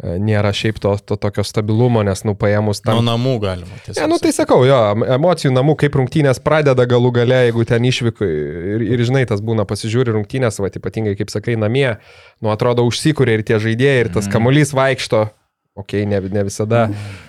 Nėra 0.00 0.48
šiaip 0.56 0.78
to, 0.80 0.94
to 1.04 1.16
tokio 1.20 1.42
stabilumo, 1.44 2.00
nes, 2.06 2.22
nu, 2.24 2.32
paėmus 2.32 2.78
Nuo 2.86 2.94
tam... 2.94 3.00
namų 3.04 3.34
galima. 3.42 3.80
tiesiog 3.84 4.00
Ne, 4.00 4.06
nu 4.08 4.16
tai 4.22 4.30
sakau, 4.32 4.62
jo, 4.64 4.78
em- 4.94 5.04
emocijų 5.18 5.50
namų, 5.52 5.74
kaip 5.82 5.98
rungtynės 6.00 6.38
pradeda 6.40 6.86
galų 6.88 7.10
gale, 7.18 7.40
jeigu 7.50 7.64
ten 7.68 7.84
išvyko 7.84 8.24
ir, 8.24 8.84
ir 8.94 9.02
žinai, 9.04 9.26
tas 9.28 9.42
būna 9.44 9.66
pasižiūri 9.68 10.14
rungtynės, 10.16 10.56
va, 10.64 10.70
ypatingai, 10.72 11.12
kaip 11.20 11.28
sakai, 11.28 11.58
namie, 11.60 11.98
nu 12.40 12.48
atrodo 12.48 12.86
užsikūrė 12.88 13.34
ir 13.36 13.42
tie 13.44 13.58
žaidėjai, 13.60 13.98
ir 14.06 14.08
tas 14.14 14.24
Mhm. 14.24 14.32
kamuolys 14.32 14.72
vaikšto, 14.72 15.20
okay, 15.76 16.06
ne, 16.08 16.20
ne 16.32 16.44
visada. 16.48 16.86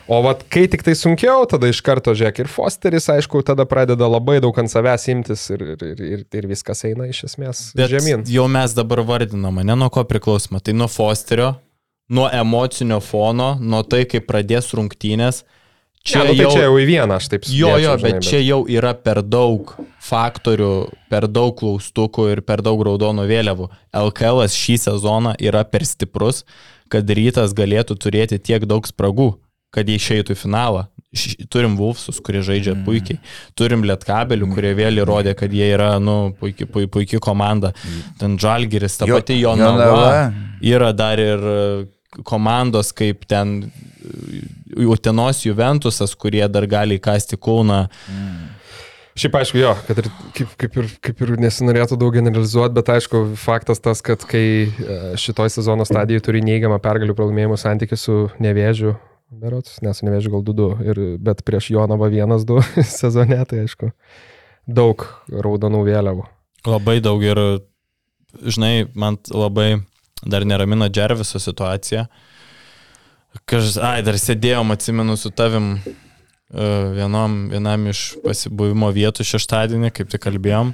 O 0.07 0.21
vat, 0.23 0.45
kai 0.51 0.63
tik 0.71 0.83
tai 0.87 0.93
sunkiau, 0.95 1.43
tada 1.51 1.67
iš 1.67 1.81
karto 1.83 2.13
žiūrėk 2.15 2.39
ir 2.45 2.47
Fosteris, 2.51 3.09
aišku, 3.11 3.43
tada 3.47 3.65
pradeda 3.67 4.07
labai 4.07 4.39
daug 4.43 4.55
ant 4.63 4.71
savęs 4.71 5.09
imtis 5.11 5.43
ir, 5.51 5.61
ir, 5.75 5.83
ir, 5.91 6.05
ir, 6.15 6.23
ir 6.39 6.47
viskas 6.47 6.85
eina 6.87 7.09
iš 7.11 7.25
esmės 7.27 7.73
Bet 7.75 7.91
žemyn. 7.91 8.23
jau 8.31 8.47
mes 8.47 8.71
dabar 8.79 9.03
vardiname, 9.03 9.63
ne 9.67 9.75
nuo 9.75 9.89
ko 9.91 10.03
priklausoma. 10.07 10.63
Tai 10.63 10.71
nuo 10.79 10.87
Fosterio, 10.87 11.57
nuo 12.11 12.27
emocinio 12.35 12.99
fono, 13.03 13.55
nuo 13.59 13.81
tai, 13.87 14.03
kaip 14.09 14.27
pradės 14.29 14.71
rungtynės. 14.77 15.43
Čia, 16.01 16.23
ja, 16.23 16.31
nu, 16.31 16.33
tai 16.33 16.45
čia 16.49 16.63
jau 16.65 16.77
į 16.81 16.85
vieną, 16.89 17.17
aš 17.21 17.27
taip 17.29 17.43
Jo, 17.45 17.75
jo, 17.77 17.91
sudėčiau, 17.93 18.01
bet 18.01 18.15
žinai, 18.15 18.25
čia 18.25 18.39
jau 18.41 18.61
yra 18.73 18.95
per 18.97 19.19
daug 19.21 19.75
faktorių, 20.01 20.71
per 21.13 21.27
daug 21.29 21.53
klaustukų 21.59 22.25
ir 22.31 22.41
per 22.41 22.63
daug 22.65 22.81
raudonų 22.87 23.27
vėliavų. 23.29 23.67
LKL 24.07 24.41
šį 24.49 24.79
sezoną 24.87 25.35
yra 25.37 25.61
per 25.69 25.85
stiprus, 25.85 26.41
kad 26.91 27.05
rytas 27.05 27.53
galėtų 27.53 27.99
turėti 28.01 28.41
tiek 28.41 28.65
daug 28.65 28.89
spragų, 28.89 29.35
kad 29.71 29.87
jie 29.87 29.99
išeitų 30.01 30.33
į 30.33 30.41
finalą. 30.41 30.87
Turim 31.53 31.77
Vulfsus, 31.77 32.17
kurie 32.23 32.41
žaidžia 32.47 32.73
puikiai. 32.85 33.19
Turim 33.59 33.85
Lietkabelių, 33.85 34.47
kurie 34.55 34.73
vėl 34.77 35.03
įrodė, 35.03 35.35
kad 35.37 35.53
jie 35.53 35.69
yra 35.75 35.93
nu, 36.01 36.31
puikiai 36.39 36.69
pui, 36.71 36.87
puiki 36.89 37.19
komanda. 37.21 37.73
Ten 38.19 38.39
Žalgiris, 38.41 38.97
ta 38.97 39.09
Jo- 39.09 39.19
pati 39.19 39.37
Jonava. 39.41 39.85
Jonava. 39.85 40.21
Yra 40.65 40.93
dar 40.95 41.19
ir 41.19 41.45
komandos 42.27 42.91
kaip 42.95 43.25
ten 43.29 43.61
e, 43.63 44.85
Utenos 44.87 45.43
Juventusas, 45.45 46.15
kurie 46.15 46.43
dar 46.51 46.67
gali 46.69 46.97
įkasti 46.99 47.39
Kauną. 47.39 47.85
Šiaip 49.21 49.35
aišku, 49.41 49.59
jo, 49.59 49.71
kad 49.87 49.99
ir 49.99 50.07
kaip, 50.37 50.51
kaip, 50.59 50.75
ir, 50.79 50.89
kaip 51.03 51.21
ir 51.25 51.33
nesinorėtų 51.43 51.97
daug 51.99 52.15
generalizuoti, 52.15 52.75
bet 52.77 52.91
aišku, 52.93 53.23
faktas 53.39 53.83
tas, 53.83 53.99
kad 54.05 54.23
kai 54.27 54.45
e, 54.71 54.99
šitoj 55.19 55.51
sezono 55.51 55.87
stadijoje 55.87 56.23
turi 56.27 56.43
neigiamą 56.47 56.79
pergalių 56.83 57.15
pralaimėjimų 57.17 57.59
santykių 57.59 57.99
su 57.99 58.17
nevėžiu, 58.43 58.95
berots, 59.43 59.81
nes 59.83 59.99
su 59.99 60.07
nevėžiu 60.07 60.31
gal 60.37 60.45
2-2, 60.47 60.69
ir, 60.87 61.03
bet 61.27 61.43
prieš 61.47 61.73
Jonavą 61.75 62.07
1-2 62.11 62.63
sezone, 63.01 63.41
tai 63.49 63.65
aišku, 63.65 63.91
daug 64.67 65.03
raudonų 65.27 65.83
vėliavų. 65.91 66.27
Labai 66.71 66.99
daug 67.03 67.23
ir, 67.25 67.41
žinai, 68.47 68.87
man 68.95 69.19
labai 69.27 69.81
dar 70.25 70.45
neramina 70.45 70.89
Džerviso 70.89 71.39
situacija. 71.39 72.05
Kaž, 73.47 73.77
ai, 73.79 74.01
dar 74.03 74.17
sėdėjom, 74.19 74.73
atsimenu, 74.75 75.15
su 75.17 75.31
tavim 75.31 75.73
e, 75.79 75.83
vienom, 76.97 77.37
vienam 77.53 77.87
iš 77.91 78.11
pasibuvimo 78.25 78.91
vietų 78.91 79.25
šeštadienį, 79.27 79.93
kaip 79.95 80.11
tik 80.11 80.25
kalbėjom. 80.27 80.73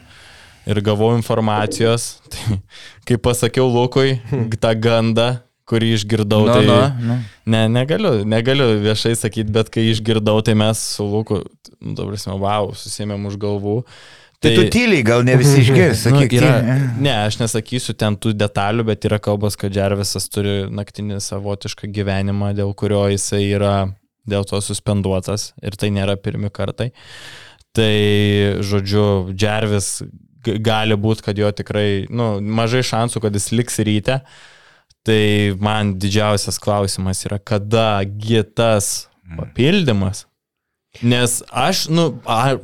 Ir 0.67 0.81
gavau 0.83 1.13
informacijos, 1.15 2.17
tai 2.33 2.59
kai 3.07 3.19
pasakiau 3.21 3.69
Lukui 3.71 4.17
tą 4.59 4.73
gandą, 4.81 5.29
kurį 5.67 5.93
išgirdau, 5.97 6.45
Nu, 6.47 6.53
tai 6.55 6.65
nu, 6.67 7.07
nu. 7.09 7.17
Ne, 7.51 7.65
negaliu, 7.71 8.21
negaliu 8.27 8.69
viešai 8.83 9.13
sakyti, 9.19 9.51
bet 9.53 9.71
kai 9.71 9.85
išgirdau, 9.91 10.39
tai 10.43 10.55
mes 10.59 10.79
su 10.95 11.07
Luku, 11.07 11.41
dabar 11.79 12.15
mes, 12.15 12.27
wow, 12.27 12.71
susėmėm 12.75 13.27
už 13.29 13.35
galvų. 13.41 13.81
Tai 14.43 14.51
tu 14.53 14.67
tyliai, 14.69 15.01
gal 15.01 15.23
ne 15.25 15.33
visi 15.39 15.63
išgirs, 15.63 16.03
Nu, 16.05 16.19
sakyk, 16.19 16.33
yra, 16.37 16.49
tyliai. 16.61 16.89
ne, 17.01 17.13
aš 17.25 17.39
nesakysiu 17.41 17.95
ten 17.97 18.13
tų 18.21 18.35
detalių, 18.37 18.83
bet 18.85 19.07
yra 19.09 19.17
kalbas, 19.23 19.57
kad 19.57 19.73
Džervisas 19.73 20.29
turi 20.29 20.67
naktinį 20.69 21.17
savotišką 21.25 21.89
gyvenimą, 21.95 22.51
dėl 22.53 22.75
kurio 22.77 23.07
jisai 23.09 23.47
yra 23.55 23.71
dėl 24.29 24.45
to 24.45 24.59
suspenduotas 24.61 25.53
ir 25.65 25.73
tai 25.79 25.89
nėra 25.95 26.19
pirmi 26.21 26.51
kartai. 26.53 26.91
Tai, 27.73 27.89
žodžiu, 28.61 29.33
Džervis 29.33 29.89
gali 30.61 30.93
būti, 31.01 31.25
kad 31.25 31.41
jo 31.41 31.49
tikrai, 31.57 32.05
nu, 32.13 32.35
mažai 32.41 32.83
šansų, 32.85 33.23
kad 33.25 33.33
jis 33.33 33.49
liks 33.57 33.81
ryte. 33.89 34.21
Tai 35.07 35.21
man 35.63 35.95
didžiausias 35.97 36.59
klausimas 36.61 37.25
yra, 37.25 37.39
kadagi 37.41 38.43
tas 38.53 39.07
papildymas 39.39 40.26
Nes 41.01 41.39
aš, 41.51 41.87
nu, 41.93 42.09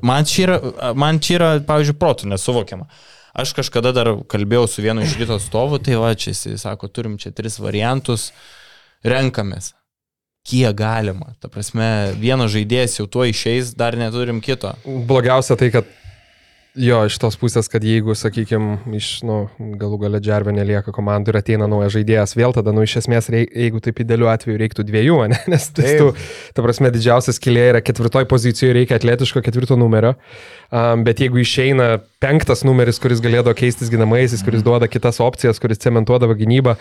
man 0.01 0.27
čia 0.29 0.45
yra, 0.47 0.57
man 0.97 1.19
čia 1.23 1.37
yra, 1.37 1.49
pavyzdžiui, 1.67 1.99
protų 1.99 2.29
nesuvokiama. 2.31 2.87
Aš 3.33 3.55
kažkada 3.57 3.93
dar 3.95 4.11
kalbėjau 4.29 4.67
su 4.69 4.83
vienu 4.85 5.05
iš 5.05 5.15
ryto 5.17 5.39
atstovų, 5.39 5.79
tai 5.85 5.97
va, 5.97 6.11
čia 6.13 6.31
jisai 6.35 6.57
sako, 6.61 6.89
turim 6.93 7.17
čia 7.21 7.31
tris 7.33 7.57
variantus, 7.61 8.29
renkamės. 9.05 9.71
Kiek 10.43 10.75
galima. 10.75 11.31
Ta 11.41 11.47
prasme, 11.49 12.13
vienas 12.19 12.51
žaidėjas 12.53 12.99
jau 12.99 13.07
tuo 13.07 13.23
išeis, 13.25 13.71
dar 13.79 13.95
neturim 13.97 14.41
kito. 14.43 14.73
Blogiausia 14.83 15.55
tai, 15.57 15.71
kad 15.73 15.87
jo, 16.75 16.99
iš 17.05 17.17
tos 17.21 17.35
pusės, 17.37 17.67
kad 17.69 17.83
jeigu, 17.85 18.15
sakykime, 18.17 18.79
iš, 18.97 19.09
nu, 19.27 19.37
galų 19.79 19.99
gale 20.01 20.21
džervė 20.23 20.55
nelieka 20.55 20.93
komandų 20.95 21.33
ir 21.33 21.37
ateina 21.39 21.67
naujas 21.69 21.93
žaidėjas, 21.93 22.33
vėl 22.37 22.55
tada, 22.55 22.73
nu, 22.75 22.85
iš 22.87 22.97
esmės, 23.03 23.29
reik, 23.33 23.53
jeigu 23.53 23.81
taip 23.83 24.01
idealiu 24.03 24.29
atveju 24.31 24.57
reiktų 24.61 24.85
dviejų, 24.87 25.19
ne? 25.33 25.39
nes 25.53 25.69
tas, 25.75 25.93
tu, 25.99 26.09
ta 26.57 26.65
prasme, 26.65 26.91
didžiausias 26.93 27.41
kilė 27.43 27.69
yra 27.75 27.83
ketvirtoj 27.85 28.27
pozicijoje, 28.31 28.73
reikia 28.79 28.97
atletiško 28.99 29.43
ketvirto 29.45 29.77
numerio, 29.79 30.15
um, 30.69 31.05
bet 31.05 31.21
jeigu 31.23 31.43
išeina 31.43 31.95
penktas 32.23 32.65
numeris, 32.67 33.01
kuris 33.03 33.21
galėdavo 33.23 33.55
keistis 33.57 33.93
ginamaisiais, 33.93 34.45
kuris 34.45 34.65
duoda 34.65 34.89
kitas 34.89 35.21
opcijas, 35.23 35.61
kuris 35.61 35.81
cementuodavo 35.85 36.37
gynybą, 36.39 36.77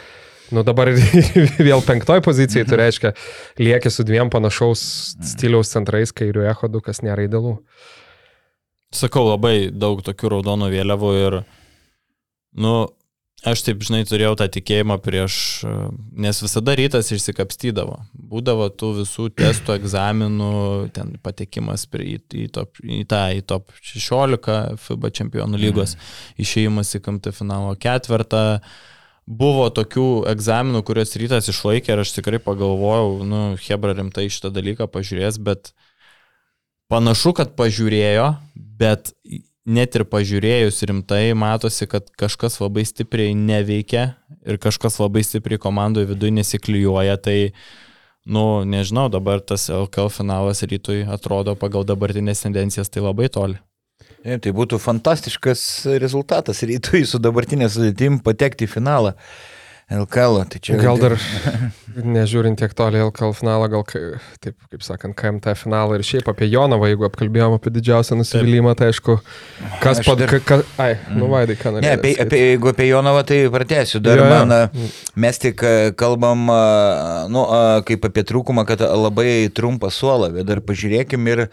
Nu 0.52 0.60
dabar 0.66 0.90
vėl 1.68 1.80
penktoj 1.80 2.20
pozicijai, 2.26 2.66
tai 2.68 2.76
reiškia, 2.82 3.14
lieki 3.56 3.88
su 3.88 4.04
dviem 4.04 4.28
panašaus 4.28 4.82
stiliaus 5.24 5.72
centrais, 5.72 6.12
kairiu 6.12 6.44
echodu, 6.44 6.82
kas 6.84 7.00
nėra 7.00 7.24
idealu. 7.24 7.54
Sakau, 8.92 9.24
labai 9.30 9.70
daug 9.72 10.02
tokių 10.04 10.36
raudonų 10.36 10.68
vėliavų 10.72 11.12
ir, 11.22 11.38
nu, 12.60 12.74
Aš 13.42 13.64
taip, 13.66 13.80
žinai, 13.82 14.04
turėjau 14.06 14.36
tą 14.38 14.46
tikėjimą 14.54 15.00
prieš, 15.02 15.36
nes 16.14 16.38
visada 16.44 16.76
rytas 16.78 17.08
išsikapstydavo. 17.10 17.96
Būdavo 18.14 18.68
tų 18.70 18.92
visų 19.00 19.26
testų, 19.34 19.74
egzaminų, 19.80 20.52
ten 20.94 21.10
patekimas 21.24 21.88
prie, 21.90 22.20
į, 22.20 22.20
į, 22.38 22.46
top, 22.54 22.78
į 22.86 23.00
tą, 23.10 23.24
į 23.34 23.42
top 23.50 23.74
16 23.80 24.78
FIBA 24.84 25.10
čempionų 25.18 25.58
lygos, 25.58 25.96
išėjimas 26.38 26.94
į 26.94 27.02
KMT 27.02 27.34
finalo 27.34 27.74
ketvirtą. 27.82 28.44
Buvo 29.26 29.66
tokių 29.74 30.06
egzaminų, 30.30 30.84
kuriuos 30.86 31.18
rytas 31.18 31.50
išlaikė 31.50 31.96
ir 31.96 32.04
aš 32.04 32.14
tikrai 32.20 32.38
pagalvojau, 32.42 33.24
nu, 33.26 33.42
Hebra 33.66 33.96
rimtai 33.98 34.28
šitą 34.30 34.54
dalyką 34.54 34.86
pažiūrės, 34.86 35.42
bet 35.42 35.74
panašu, 36.92 37.32
kad 37.36 37.54
pažiūrėjo, 37.56 38.26
bet 38.80 39.12
net 39.64 39.96
ir 39.96 40.04
pažiūrėjus 40.10 40.82
rimtai, 40.90 41.32
matosi, 41.38 41.88
kad 41.90 42.10
kažkas 42.18 42.58
labai 42.60 42.84
stipriai 42.88 43.34
neveikia 43.38 44.12
ir 44.42 44.58
kažkas 44.62 44.98
labai 45.00 45.22
stipriai 45.24 45.60
komandoje 45.62 46.10
viduje 46.10 46.34
nesiklijuoja. 46.36 47.16
Tai, 47.22 47.36
nu, 48.26 48.46
nežinau, 48.68 49.08
dabar 49.12 49.40
tas 49.40 49.68
LKL 49.72 50.12
finalas 50.12 50.64
rytui 50.66 51.02
atrodo 51.06 51.56
pagal 51.58 51.86
dabartinės 51.88 52.44
tendencijas 52.44 52.92
tai 52.92 53.04
labai 53.06 53.30
toli. 53.32 53.60
Ir 54.22 54.38
tai 54.42 54.52
būtų 54.54 54.78
fantastiškas 54.82 55.62
rezultatas 56.02 56.62
rytui 56.66 57.02
su 57.08 57.18
dabartinė 57.22 57.70
sudėtim 57.72 58.20
patekti 58.22 58.68
į 58.68 58.74
finalą. 58.76 59.16
LKL. 59.92 60.42
Tai 60.48 60.60
čia... 60.62 60.78
Gal 60.80 60.98
dar, 61.00 61.14
nežiūrint 62.16 62.58
tiek 62.60 62.72
toli 62.76 63.00
LKL 63.02 63.34
finalą, 63.36 63.68
gal, 63.72 63.84
taip, 64.42 64.56
kaip 64.72 64.84
sakant, 64.84 65.16
KMT 65.18 65.54
finalą 65.60 65.98
ir 65.98 66.06
šiaip 66.06 66.30
apie 66.32 66.48
Jonavą, 66.48 66.88
jeigu 66.90 67.06
apkalbėjom 67.08 67.56
apie 67.58 67.72
didžiausią 67.76 68.16
nusivylimą, 68.20 68.74
tai 68.78 68.90
aišku, 68.92 69.18
kas 69.82 70.00
pat... 70.06 70.22
Dar... 70.22 70.34
Ka, 70.48 70.60
ai, 70.82 70.96
nu 71.12 71.28
vaidai, 71.32 71.58
ką 71.60 71.74
norėjai. 71.76 71.88
Ne, 71.88 72.00
apie, 72.00 72.14
apie, 72.24 72.40
jeigu 72.52 72.72
apie 72.72 72.88
Jonavą, 72.88 73.22
tai 73.28 73.40
pratęsiu. 73.52 74.00
Dar 74.04 74.22
jo, 74.22 74.26
jo. 74.26 74.32
man, 74.32 74.86
mes 75.26 75.42
tik 75.42 75.62
kalbam, 76.00 76.48
nu, 77.32 77.46
kaip 77.88 78.08
apie 78.08 78.24
trūkumą, 78.32 78.66
kad 78.68 78.82
labai 78.82 79.30
trumpą 79.54 79.92
suolą, 79.92 80.32
bet 80.38 80.48
dar 80.48 80.64
pažiūrėkim 80.64 81.28
ir 81.34 81.46
į 81.46 81.48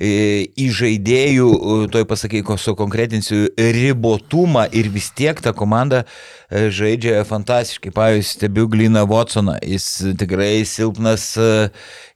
žaidėjų, 0.00 1.48
toj 1.92 2.04
pasakai, 2.08 2.40
ko 2.46 2.56
sukonkretinsiu, 2.56 3.50
ribotumą 3.56 4.64
ir 4.72 4.88
vis 4.92 5.10
tiek 5.12 5.40
ta 5.44 5.52
komanda 5.52 6.04
žaidžia 6.50 7.20
fantastiškai. 7.28 7.92
Pavyzdžiui, 7.94 8.28
stebiu 8.30 8.68
Gliną 8.72 9.04
Watsoną, 9.10 9.58
jis 9.60 9.90
tikrai 10.18 10.64
silpnas 10.64 11.34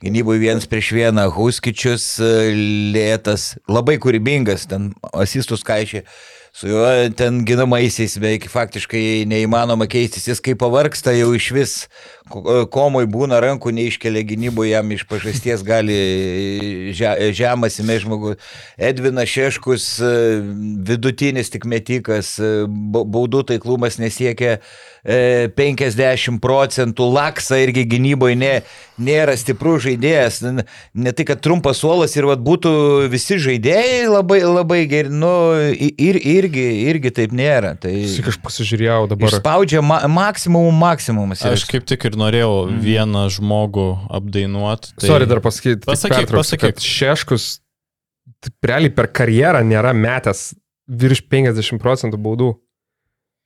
gynyboje 0.05 0.41
vienas 0.43 0.69
prieš 0.71 0.95
vieną, 0.97 1.29
Huskičius 1.37 2.07
lėtas, 2.95 3.55
labai 3.69 3.99
kūrybingas, 4.01 4.65
ten 4.71 4.95
asistus 5.13 5.63
kaišė. 5.67 6.05
Su 6.55 6.69
juo 6.71 6.87
ten 7.19 7.41
ginamaisiais 7.43 8.13
beveik 8.23 8.45
faktiškai 8.47 9.25
neįmanoma 9.27 9.89
keistis, 9.91 10.29
jis 10.31 10.39
kaip 10.39 10.61
pavarksta 10.63 11.11
jau 11.17 11.33
iš 11.35 11.49
vis, 11.51 11.73
komoj 12.25 13.05
būna 13.13 13.37
rankų 13.45 13.75
neiškelia 13.77 14.23
gynyboje, 14.25 14.71
jam 14.73 14.93
iš 14.95 15.05
pažasties 15.09 15.61
gali 15.67 15.97
žemas 16.97 17.77
įmė 17.83 17.99
žmogus. 18.01 18.55
Edvinas 18.81 19.29
Šeškus, 19.29 19.89
vidutinis 20.89 21.53
tik 21.53 21.69
metikas, 21.69 22.39
baudų 22.41 23.45
taiklumas 23.53 24.01
nesiekia 24.01 24.57
50 25.05 26.01
e, 26.01 26.39
procentų, 26.41 27.11
Laksa 27.13 27.59
irgi 27.61 27.85
gynyboje 27.93 28.39
ne, 28.41 28.53
nėra 28.97 29.35
stiprus 29.37 29.85
žaidėjas, 29.85 30.41
ne 30.49 31.13
tai, 31.13 31.27
kad 31.29 31.43
trumpas 31.45 31.83
suolas 31.85 32.17
ir 32.17 32.25
vat, 32.31 32.41
būtų 32.41 32.73
visi 33.13 33.37
žaidėjai 33.37 34.09
labai, 34.09 34.41
labai 34.49 34.81
geri, 34.89 35.13
nu, 35.13 35.35
ir, 35.77 36.17
irgi, 36.17 36.65
irgi 36.89 37.13
taip 37.21 37.37
nėra. 37.37 37.75
Tai 37.77 37.93
aš 37.93 38.41
pasižiūrėjau 38.47 39.05
dabar. 39.13 39.37
Spaudžia 39.37 39.85
ma 39.85 40.01
maksimum 40.09 40.73
maksimumas. 40.81 41.45
Aš 41.45 41.69
kaip 41.69 41.85
tik 41.85 42.09
ir 42.09 42.14
norėjau 42.21 42.53
mm. 42.67 42.81
vieną 42.85 43.27
žmogų 43.35 43.89
apdainuoti. 44.19 44.95
Tai... 44.99 45.09
Sorry, 45.11 45.29
dar 45.31 45.41
pasakyti. 45.45 45.85
Pasakyk, 45.87 46.31
pasakyk. 46.33 46.83
Šeškus 46.83 47.49
realiai 48.65 48.93
per 48.95 49.09
karjerą 49.15 49.63
nėra 49.67 49.95
metęs 49.97 50.53
virš 50.89 51.25
50 51.33 51.81
procentų 51.83 52.21
baudų. 52.21 52.53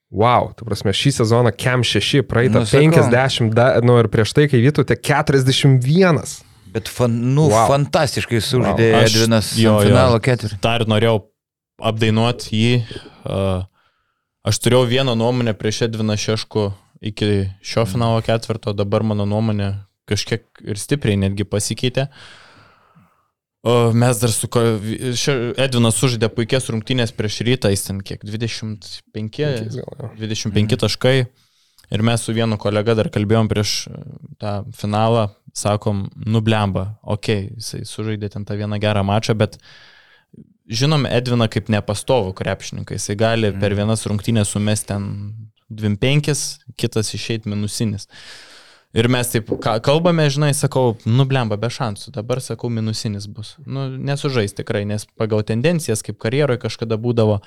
Wow, 0.09 0.55
tu 0.57 0.65
prasme, 0.65 0.95
šį 0.97 1.13
sezoną 1.19 1.53
Kem 1.53 1.83
6, 1.85 2.23
praeitą 2.25 2.63
nu, 2.63 2.69
50, 2.69 3.51
da, 3.53 3.75
nu 3.85 3.99
ir 4.01 4.09
prieš 4.09 4.33
tai, 4.33 4.47
kai 4.49 4.63
vytute 4.63 4.97
41. 4.97 6.23
Bet 6.73 6.89
fan, 6.89 7.13
nu, 7.37 7.51
wow. 7.53 7.69
fantastiškai 7.69 8.41
sužaidė 8.45 8.89
wow. 8.95 9.05
Edvinas 9.05 9.53
jo, 9.61 9.75
finalo 9.85 10.21
ketvirtį. 10.25 10.61
Dar 10.65 10.87
norėjau 10.89 11.19
apdainuoti 11.91 12.57
jį. 12.57 12.73
Uh, 13.29 13.67
aš 14.49 14.63
turėjau 14.65 14.89
vieną 14.89 15.13
nuomonę 15.21 15.53
prieš 15.61 15.85
Edviną 15.91 16.17
Šešku 16.17 16.71
iki 17.01 17.49
šio 17.63 17.87
finalo 17.87 18.21
ketvirto, 18.25 18.75
dabar 18.77 19.05
mano 19.07 19.27
nuomonė 19.29 19.73
kažkiek 20.09 20.45
ir 20.65 20.81
stipriai 20.81 21.19
netgi 21.21 21.47
pasikeitė. 21.49 22.09
O 23.69 23.91
mes 23.93 24.21
dar 24.23 24.33
su... 24.33 24.49
Edvinas 25.59 25.99
sužaidė 25.99 26.31
puikias 26.33 26.69
rungtynės 26.71 27.13
prieš 27.17 27.41
rytą, 27.47 27.73
jis 27.75 27.85
ten 27.89 28.01
kiek 28.07 28.23
25, 28.25 29.03
25 29.13 30.55
mhm. 30.55 30.79
taškai. 30.85 31.17
Ir 31.89 32.05
mes 32.05 32.21
su 32.21 32.35
vienu 32.37 32.59
kolega 32.61 32.93
dar 32.99 33.09
kalbėjom 33.09 33.49
prieš 33.49 33.75
e, 33.89 33.99
tą 34.41 34.59
finalą, 34.77 35.31
sakom, 35.57 36.05
nublemba, 36.21 36.99
okei, 37.01 37.47
okay, 37.49 37.63
jisai 37.63 37.87
sužaidė 37.89 38.29
ten 38.35 38.45
tą 38.45 38.59
vieną 38.61 38.77
gerą 38.83 39.01
mačą, 39.09 39.33
bet 39.41 39.57
žinom 40.69 41.09
Edviną 41.09 41.49
kaip 41.49 41.71
nepastovų 41.73 42.35
krepšininką, 42.37 42.99
jisai 42.99 43.17
gali 43.17 43.53
per 43.55 43.73
mhm. 43.73 43.79
vienas 43.81 44.05
rungtynės 44.11 44.53
sumesti 44.53 44.93
ten 44.93 45.09
25, 45.69 46.45
kitas 46.81 47.15
išeit 47.17 47.49
minusinis. 47.49 48.09
Ir 48.97 49.05
mes 49.13 49.29
taip 49.29 49.51
kalbame, 49.85 50.25
žinai, 50.33 50.55
sakau, 50.57 50.95
nublemba 51.05 51.59
be 51.61 51.69
šansų, 51.73 52.13
dabar 52.15 52.41
sakau, 52.41 52.71
minusinis 52.73 53.29
bus. 53.29 53.57
Nu, 53.69 53.85
nesužais 53.93 54.57
tikrai, 54.57 54.87
nes 54.89 55.05
pagal 55.19 55.45
tendencijas, 55.45 56.03
kaip 56.07 56.17
karjeroje 56.23 56.63
kažkada 56.65 56.97
būdavo, 57.01 57.43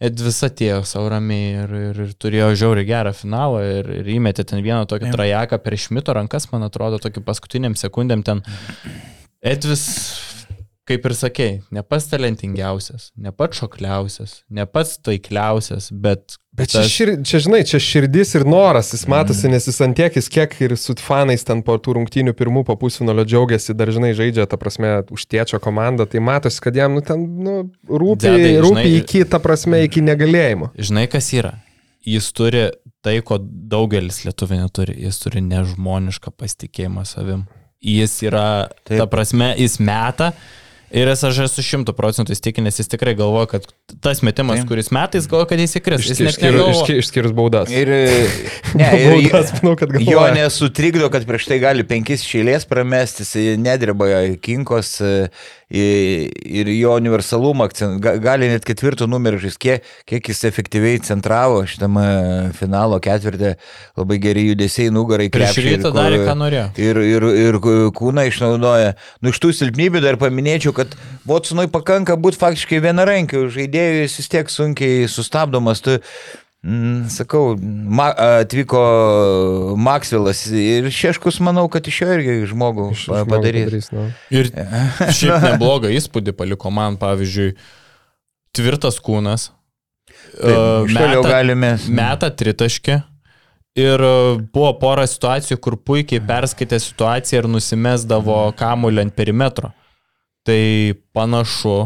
Edvis 0.00 0.38
atėjo 0.46 0.78
savo 0.88 1.10
ramiai 1.12 1.48
ir, 1.60 1.72
ir, 1.76 1.98
ir 2.06 2.12
turėjo 2.16 2.46
žiauriai 2.56 2.88
gerą 2.88 3.10
finalą 3.12 3.58
ir, 3.68 3.90
ir 3.98 4.06
įmetė 4.14 4.46
ten 4.48 4.62
vieną 4.64 4.86
tokį 4.88 5.10
trajeką 5.12 5.58
per 5.60 5.76
Šmito 5.76 6.14
rankas, 6.16 6.46
man 6.54 6.64
atrodo, 6.64 6.96
tokį 7.04 7.20
paskutiniam 7.26 7.76
sekundėm 7.76 8.22
ten. 8.24 8.40
Edvis 9.44 9.84
kaip 10.88 11.06
ir 11.06 11.14
sakei, 11.14 11.56
ne 11.74 11.82
pats 11.86 12.08
talentingiausias, 12.10 13.10
ne 13.20 13.32
pats 13.34 13.60
šokliausias, 13.60 14.40
ne 14.50 14.66
pats 14.66 14.96
taikliausias, 15.04 15.90
bet... 15.92 16.36
Bet 16.56 16.72
tas... 16.72 16.88
čia, 16.88 16.90
šir, 16.90 17.10
čia, 17.26 17.38
žinai, 17.44 17.60
čia 17.68 17.78
širdis 17.78 18.34
ir 18.34 18.44
noras, 18.48 18.90
jis 18.90 19.04
matosi, 19.10 19.44
mm. 19.46 19.54
nes 19.54 19.68
jis 19.70 19.78
antiekis 19.86 20.26
kiek 20.32 20.56
ir 20.66 20.74
su 20.80 20.96
fanais 20.98 21.46
ten 21.46 21.62
po 21.66 21.76
tų 21.78 21.94
rungtynių 22.00 22.34
pirmų 22.36 22.64
po 22.66 22.74
pusfinalio 22.80 23.22
džiaugiasi, 23.28 23.76
dar 23.78 23.92
žinai, 23.94 24.10
žaidžia, 24.18 24.48
ta 24.50 24.58
prasme, 24.58 24.96
už 25.14 25.28
tiečio 25.30 25.60
komandą, 25.62 26.08
tai 26.10 26.22
matosi, 26.26 26.58
kad 26.64 26.76
jam, 26.76 26.98
nu, 26.98 27.04
ten, 27.06 27.22
nu, 27.46 27.56
rūpi, 27.86 28.26
Dedai, 28.26 28.56
rūpi 28.64 28.82
žinai, 28.82 28.98
iki, 28.98 29.22
ta 29.30 29.38
prasme, 29.42 29.84
iki 29.86 30.02
negalėjimo. 30.02 30.72
Žinai, 30.74 31.06
kas 31.12 31.30
yra? 31.38 31.54
Jis 32.08 32.32
turi 32.34 32.66
tai, 33.04 33.18
ko 33.24 33.38
daugelis 33.40 34.24
lietuvių 34.24 34.62
neturi, 34.64 34.96
jis 35.04 35.22
turi 35.22 35.42
nežmonišką 35.44 36.32
pasitikėjimą 36.34 37.04
savim. 37.08 37.44
Jis 37.80 38.18
yra, 38.26 38.68
Taip. 38.84 38.98
ta 39.00 39.06
prasme, 39.08 39.54
jis 39.56 39.78
meta, 39.80 40.32
Ir 40.90 41.06
aš 41.06 41.44
esu 41.44 41.62
šimtų 41.62 41.94
procentų 41.94 42.34
įstikinęs, 42.34 42.80
jis 42.80 42.90
tikrai 42.90 43.12
galvoja, 43.18 43.46
kad 43.52 43.68
tas 44.02 44.24
metimas, 44.26 44.58
Taip. 44.62 44.70
kuris 44.72 44.90
metais 44.94 45.28
galvoja, 45.30 45.46
kad 45.52 45.62
jis 45.62 45.76
įkris. 45.78 46.08
Jis 46.08 46.22
išskyrus 46.24 46.82
išskyrus 46.96 47.34
baudas. 47.36 47.70
Ir, 47.70 47.92
ne, 48.80 48.90
ir 48.98 49.14
baudas, 49.14 49.54
manau, 49.60 49.76
kad 49.78 49.94
galvoja. 49.94 50.16
Jo 50.16 50.26
nesutrikdo, 50.34 51.06
kad 51.14 51.28
prieš 51.28 51.46
tai 51.52 51.60
gali 51.62 51.86
penkis 51.86 52.26
šeilės 52.26 52.66
pramesti, 52.70 53.22
jis 53.22 53.62
nedreba 53.62 54.10
kinkos 54.42 54.96
ir 55.70 56.68
jo 56.74 56.96
universalumą, 56.98 57.68
gali 58.00 58.48
net 58.50 58.64
ketvirto 58.66 59.06
numerį 59.06 59.52
kiek, 59.60 59.86
kiek 60.08 60.30
jis 60.32 60.42
efektyviai 60.48 60.98
centravo 61.06 61.60
šitame 61.70 62.50
finalo 62.58 62.98
ketvirtį, 63.02 63.52
labai 64.00 64.18
geri 64.22 64.48
judesiai 64.48 64.90
nugarai. 64.90 65.28
Prieš 65.30 65.60
rytą 65.62 65.92
darė, 65.94 66.24
ką 66.26 66.34
norėjo. 66.40 66.66
Ir, 66.82 66.98
ir, 67.06 67.28
ir 67.44 67.60
kūną 67.94 68.26
išnaudoja. 68.32 68.96
Nu, 69.22 69.30
iš 69.30 69.38
tų 69.42 69.52
silpnybių 69.60 70.02
dar 70.02 70.18
paminėčiau, 70.18 70.74
kad 70.80 70.98
Watsonui 71.28 71.68
pakanka 71.72 72.18
būti 72.18 72.40
faktiškai 72.40 72.82
vienarankiu, 72.82 73.46
žaidėjui 73.52 74.06
jis 74.06 74.20
vis 74.22 74.32
tiek 74.32 74.52
sunkiai 74.52 75.08
sustabdomas. 75.12 75.84
Tu, 75.84 76.00
Mm, 76.60 77.06
sakau, 77.08 77.54
ma, 77.88 78.10
atvyko 78.42 78.80
Maksvilas 79.80 80.42
ir 80.52 80.90
Šeškus, 80.92 81.38
manau, 81.40 81.64
kad 81.72 81.86
iš 81.88 82.02
jo 82.02 82.08
irgi 82.12 82.34
žmogų 82.50 82.90
iš, 82.92 83.06
padarys. 83.08 83.30
padarys 83.32 83.88
no. 83.96 84.04
Ir 84.28 84.50
šiaip 85.16 85.46
neblogą 85.46 85.88
įspūdį 85.96 86.34
paliko 86.36 86.68
man, 86.68 86.98
pavyzdžiui, 87.00 87.54
tvirtas 88.52 89.00
kūnas. 89.00 89.48
Taip, 90.36 90.92
meta, 90.92 91.22
galime. 91.24 91.72
meta 91.88 92.28
tritaškį. 92.28 93.00
Ir 93.80 94.02
buvo 94.52 94.74
pora 94.82 95.06
situacijų, 95.08 95.56
kur 95.64 95.78
puikiai 95.80 96.20
perskaitė 96.28 96.76
situaciją 96.82 97.40
ir 97.40 97.48
nusimesdavo 97.54 98.42
kamuolį 98.58 99.06
ant 99.06 99.16
perimetro. 99.16 99.70
Tai 100.48 100.62
panašu, 101.12 101.76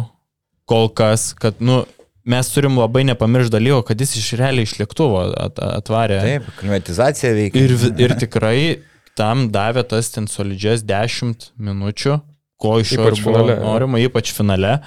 kol 0.71 0.89
kas, 0.95 1.33
kad, 1.39 1.59
nu, 1.59 1.83
mes 2.25 2.51
turim 2.55 2.79
labai 2.79 3.05
nepamiršti 3.05 3.53
dalyko, 3.53 3.83
kad 3.89 4.01
jis 4.01 4.17
iš 4.21 4.33
realiai 4.41 4.69
iš 4.69 4.77
lėktuvo 4.81 5.25
at, 5.35 5.59
atvarė. 5.81 6.21
Taip, 6.25 6.51
klimatizacija 6.61 7.35
veikia. 7.37 7.65
Ir, 7.65 7.75
ir 8.07 8.17
tikrai 8.21 8.59
tam 9.19 9.49
davė 9.55 9.85
tas 9.89 10.11
ten 10.15 10.29
solidžias 10.31 10.85
10 10.87 11.51
minučių, 11.59 12.19
ko 12.61 12.79
iš 12.83 12.97
jo 12.97 13.11
buvo 13.25 13.47
norima, 13.61 14.01
ypač 14.03 14.33
finale. 14.37 14.79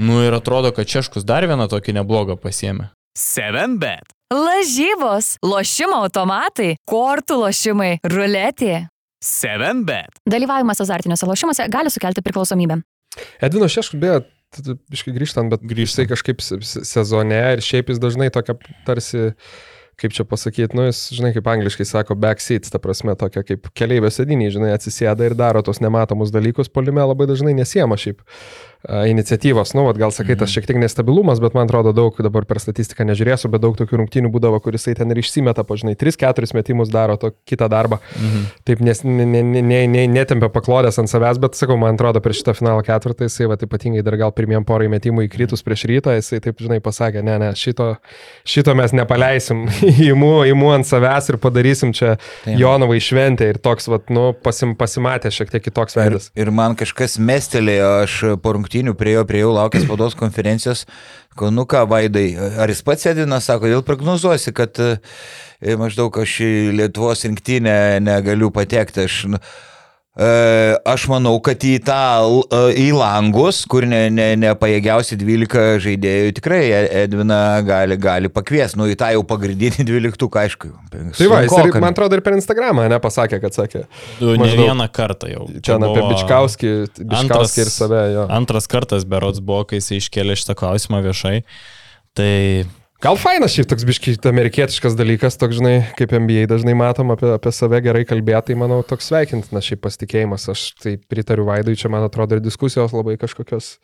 Nu 0.00 0.20
ir 0.24 0.36
atrodo, 0.36 0.70
kad 0.72 0.88
Češkus 0.88 1.26
dar 1.26 1.44
vieną 1.48 1.66
tokį 1.70 1.96
neblogą 1.98 2.38
pasiemė. 2.40 2.90
7bet. 3.18 4.14
Lažybos, 4.30 5.34
lošimo 5.42 6.04
automatai, 6.04 6.76
kortų 6.88 7.40
lošimai, 7.40 7.96
ruletė. 8.06 8.86
7bet. 9.24 10.20
Dalyvavimas 10.28 10.80
azartiniuose 10.80 11.26
lošimuose 11.28 11.66
gali 11.72 11.90
sukelti 11.92 12.22
priklausomybę. 12.24 12.80
Edvino 13.42 13.68
Šeškus, 13.68 13.98
beje, 14.00 14.22
iškai 14.94 15.12
grįžtant, 15.16 15.50
bet 15.52 15.64
grįžtai 15.66 16.06
kažkaip 16.10 16.40
se- 16.42 16.60
se- 16.62 16.84
sezone 16.88 17.40
ir 17.54 17.60
šiaip 17.64 17.90
jis 17.92 18.00
dažnai 18.02 18.30
tokia 18.32 18.56
tarsi, 18.86 19.32
kaip 20.00 20.14
čia 20.16 20.24
pasakyti, 20.24 20.74
nu 20.78 20.86
jis, 20.88 21.10
žinai, 21.12 21.34
kaip 21.36 21.46
angliškai 21.52 21.84
sako, 21.84 22.14
backseat, 22.16 22.70
ta 22.72 22.78
prasme, 22.80 23.12
tokia 23.20 23.42
kaip 23.44 23.68
keliaivio 23.76 24.08
sėdiniai, 24.08 24.54
žinai, 24.54 24.72
atsisėda 24.72 25.26
ir 25.28 25.34
daro 25.36 25.60
tos 25.62 25.82
nematomus 25.84 26.32
dalykus, 26.32 26.72
polime 26.72 27.04
labai 27.04 27.26
dažnai 27.28 27.52
nesiema 27.58 27.98
šiaip 28.00 28.22
iniciatyvos, 28.88 29.74
nu, 29.76 29.84
vat, 29.84 29.98
gal 30.00 30.12
sakai, 30.14 30.38
tas 30.40 30.48
šiek 30.48 30.64
tiek 30.64 30.78
nestabilumas, 30.80 31.40
bet 31.42 31.52
man 31.52 31.68
atrodo 31.68 31.92
daug, 31.92 32.16
dabar 32.24 32.46
per 32.48 32.60
statistiką 32.62 33.04
nežiūrėsiu, 33.04 33.50
bet 33.52 33.60
daug 33.60 33.76
tokių 33.76 33.98
rungtynių 34.00 34.30
būdavo, 34.32 34.56
kuris 34.64 34.88
ten 34.96 35.12
ir 35.12 35.20
išsimeta, 35.20 35.64
pažinai, 35.68 35.92
3-4 36.00 36.54
metimus 36.56 36.88
daro 36.88 37.18
to 37.20 37.32
kitą 37.44 37.68
darbą. 37.68 37.98
Mhm. 38.16 38.46
Taip 38.64 38.80
nes, 38.80 39.02
ne, 39.04 39.26
ne, 39.28 39.42
ne, 39.44 39.60
ne, 39.62 39.80
ne, 39.86 40.06
netempia 40.08 40.48
paklodės 40.48 40.96
ant 41.02 41.12
savęs, 41.12 41.38
bet 41.42 41.58
sakau, 41.60 41.76
man 41.80 41.98
atrodo, 41.98 42.22
prieš 42.24 42.40
šitą 42.40 42.54
finalo 42.56 42.80
ketvirtą 42.86 43.28
jisai, 43.28 43.50
va, 43.52 43.58
ypatingai 43.60 44.04
dar 44.06 44.16
gal 44.20 44.32
pirmiem 44.32 44.64
porai 44.64 44.88
metimų 44.92 45.26
įkritus 45.28 45.64
prieš 45.66 45.84
rytą, 45.90 46.16
jisai 46.16 46.40
taip, 46.40 46.64
žinai, 46.64 46.80
pasakė, 46.80 47.20
ne, 47.26 47.36
ne, 47.42 47.52
šito, 47.60 47.90
šito 48.48 48.74
mes 48.80 48.96
nepaleisim, 48.96 49.66
įimu, 49.92 50.32
įimu 50.48 50.72
ant 50.78 50.88
savęs 50.88 51.28
ir 51.34 51.40
padarysim 51.42 51.92
čia 51.92 52.16
Taip. 52.16 52.56
Jonovai 52.56 52.96
šventę 53.04 53.52
ir 53.52 53.60
toks, 53.60 53.90
va, 53.92 54.00
nu, 54.08 54.30
pasim, 54.32 54.72
pasimatė 54.78 55.28
šiek 55.34 55.52
tiek 55.52 55.68
kitoks 55.68 55.98
Ir, 55.98 56.00
veidas. 56.00 56.30
ir 56.38 56.50
man 56.54 56.78
kažkas 56.80 57.18
mestelėjo, 57.20 57.90
aš 58.06 58.18
po 58.40 58.56
rungtynių 58.56 58.69
priejo, 58.98 59.24
priejo 59.28 59.52
laukęs 59.56 59.84
spaudos 59.86 60.16
konferencijos, 60.18 60.86
ko, 61.36 61.50
nu 61.54 61.66
ką, 61.68 61.86
Vaidai, 61.90 62.34
ar 62.60 62.70
jis 62.70 62.82
pats 62.86 63.06
sėdina, 63.06 63.40
sako, 63.42 63.70
dėl 63.70 63.84
prognozuosi, 63.86 64.52
kad 64.56 64.78
e, 64.82 64.94
maždaug 65.80 66.20
aš 66.22 66.38
į 66.46 66.52
Lietuvos 66.78 67.26
rinktinę 67.26 68.00
negaliu 68.04 68.52
patekti. 68.54 69.06
Aš, 69.06 69.24
nu, 69.34 69.42
aš 70.90 71.04
manau, 71.08 71.36
kad 71.40 71.62
į 71.62 71.76
tą, 71.86 71.98
e, 72.50 72.58
į 72.82 72.86
langus, 72.98 73.60
kur 73.70 73.86
ne, 73.86 74.08
ne, 74.10 74.32
nepajėgiausi 74.42 75.14
12 75.20 75.78
žaidėjų, 75.84 76.32
tikrai 76.34 76.58
E- 76.70 76.88
Edvina 77.04 77.60
gali, 77.62 77.96
gali 77.96 78.28
pakviesti, 78.28 78.76
nu 78.76 78.88
į 78.90 78.96
tą 78.98 79.12
jau 79.14 79.22
pagrindinį 79.24 79.86
12, 79.86 80.26
aišku. 80.42 80.72
Tai 80.90 81.28
va, 81.30 81.40
jis 81.46 81.54
ir, 81.62 81.78
man 81.80 81.94
atrodo, 81.94 82.18
ir 82.18 82.24
per 82.26 82.34
Instagramą, 82.34 82.88
ne, 82.90 82.98
pasakė, 83.00 83.38
kad 83.40 83.54
sakė. 83.54 83.84
Du, 84.18 84.32
ne 84.34 84.42
Maždaug. 84.42 84.66
vieną 84.66 84.88
kartą 84.92 85.30
jau. 85.30 85.46
Čia 85.62 85.76
Ten 85.78 85.86
apie 85.88 86.02
buvo 86.02 86.10
Bičkauskį, 86.12 86.72
antras- 86.74 87.14
Bičkauskį 87.14 87.64
ir 87.64 87.72
save, 87.76 88.02
jo. 88.16 88.26
Antras 88.40 88.66
kartas 88.66 89.06
berots 89.06 89.38
buvo, 89.40 89.62
kai 89.70 89.78
jis 89.78 89.92
iškėlė 90.02 90.34
šitą 90.42 90.58
klausimą 90.58 91.00
viešai. 91.06 91.44
Tai 92.18 92.32
Gal 93.00 93.16
fainas 93.16 93.54
šiaip 93.56 93.68
toks 93.70 93.86
biški 93.88 94.12
amerikietiškas 94.28 94.92
dalykas, 94.98 95.38
toks, 95.40 95.56
žinai, 95.56 95.78
kaip 95.96 96.10
NBA 96.12 96.42
dažnai 96.50 96.74
matom 96.76 97.14
apie, 97.14 97.30
apie 97.32 97.52
save 97.56 97.78
gerai 97.80 98.02
kalbėti, 98.04 98.50
tai 98.52 98.56
manau, 98.60 98.82
toks 98.84 99.08
sveikintinas 99.08 99.64
šiaip 99.64 99.80
pasitikėjimas. 99.86 100.44
Aš 100.52 100.64
tai 100.82 100.98
pritariu 101.08 101.46
Vaidui, 101.48 101.78
čia 101.80 101.88
man 101.92 102.04
atrodo 102.04 102.36
ir 102.36 102.42
diskusijos 102.44 102.92
labai 102.92 103.16
kažkokios 103.22 103.78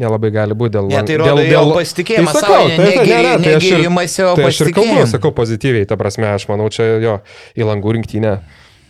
nelabai 0.00 0.28
gali 0.34 0.56
būti 0.56 0.74
dėl... 0.76 0.90
Ne, 0.92 1.00
tai 1.08 1.16
rodo 1.22 1.40
jo 1.40 1.62
pasitikėjimą 1.72 2.34
Tai 2.36 2.42
savo, 2.42 2.52
sakau, 2.52 2.68
tai- 2.68 2.76
tai- 2.76 2.90
negi- 3.00 3.14
ne, 3.14 3.22
ne, 3.24 3.32
tai 3.46 3.56
aš 3.56 3.70
ir- 3.70 3.88
Tai 4.36 4.44
aš 4.50 4.60
ir 4.66 4.72
kalbu, 4.76 5.00
sakau 5.14 5.32
pozityviai, 5.40 5.88
ta 5.88 5.96
prasme, 6.00 6.28
aš 6.36 6.46
manau, 6.52 6.68
čia 6.72 6.90
jo 7.00 7.16
į 7.56 7.64
langų 7.72 7.96
rinktinę. 7.96 8.36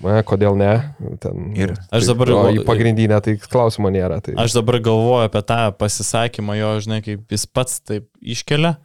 Na, 0.01 0.23
kodėl 0.25 0.55
ne? 0.57 0.75
Ten, 1.21 1.51
Ir- 1.55 1.75
Aš 1.93 2.07
tai- 2.07 2.07
dabar 2.11 2.31
o 2.33 2.43
gal- 2.43 2.55
į 2.59 2.67
pagrindinę 2.67 3.19
tai 3.23 3.35
klausimo 3.39 3.91
nėra. 3.93 4.19
Tai... 4.25 4.35
aš 4.41 4.55
dabar 4.59 4.79
galvoju 4.83 5.27
apie 5.31 5.43
tą 5.47 5.59
pasisakymą 5.79 6.57
jo, 6.59 6.71
žinai, 6.87 7.03
kaip 7.05 7.27
jis 7.31 7.45
pats 7.47 7.83
taip 7.85 8.07
iškelia. 8.19 8.79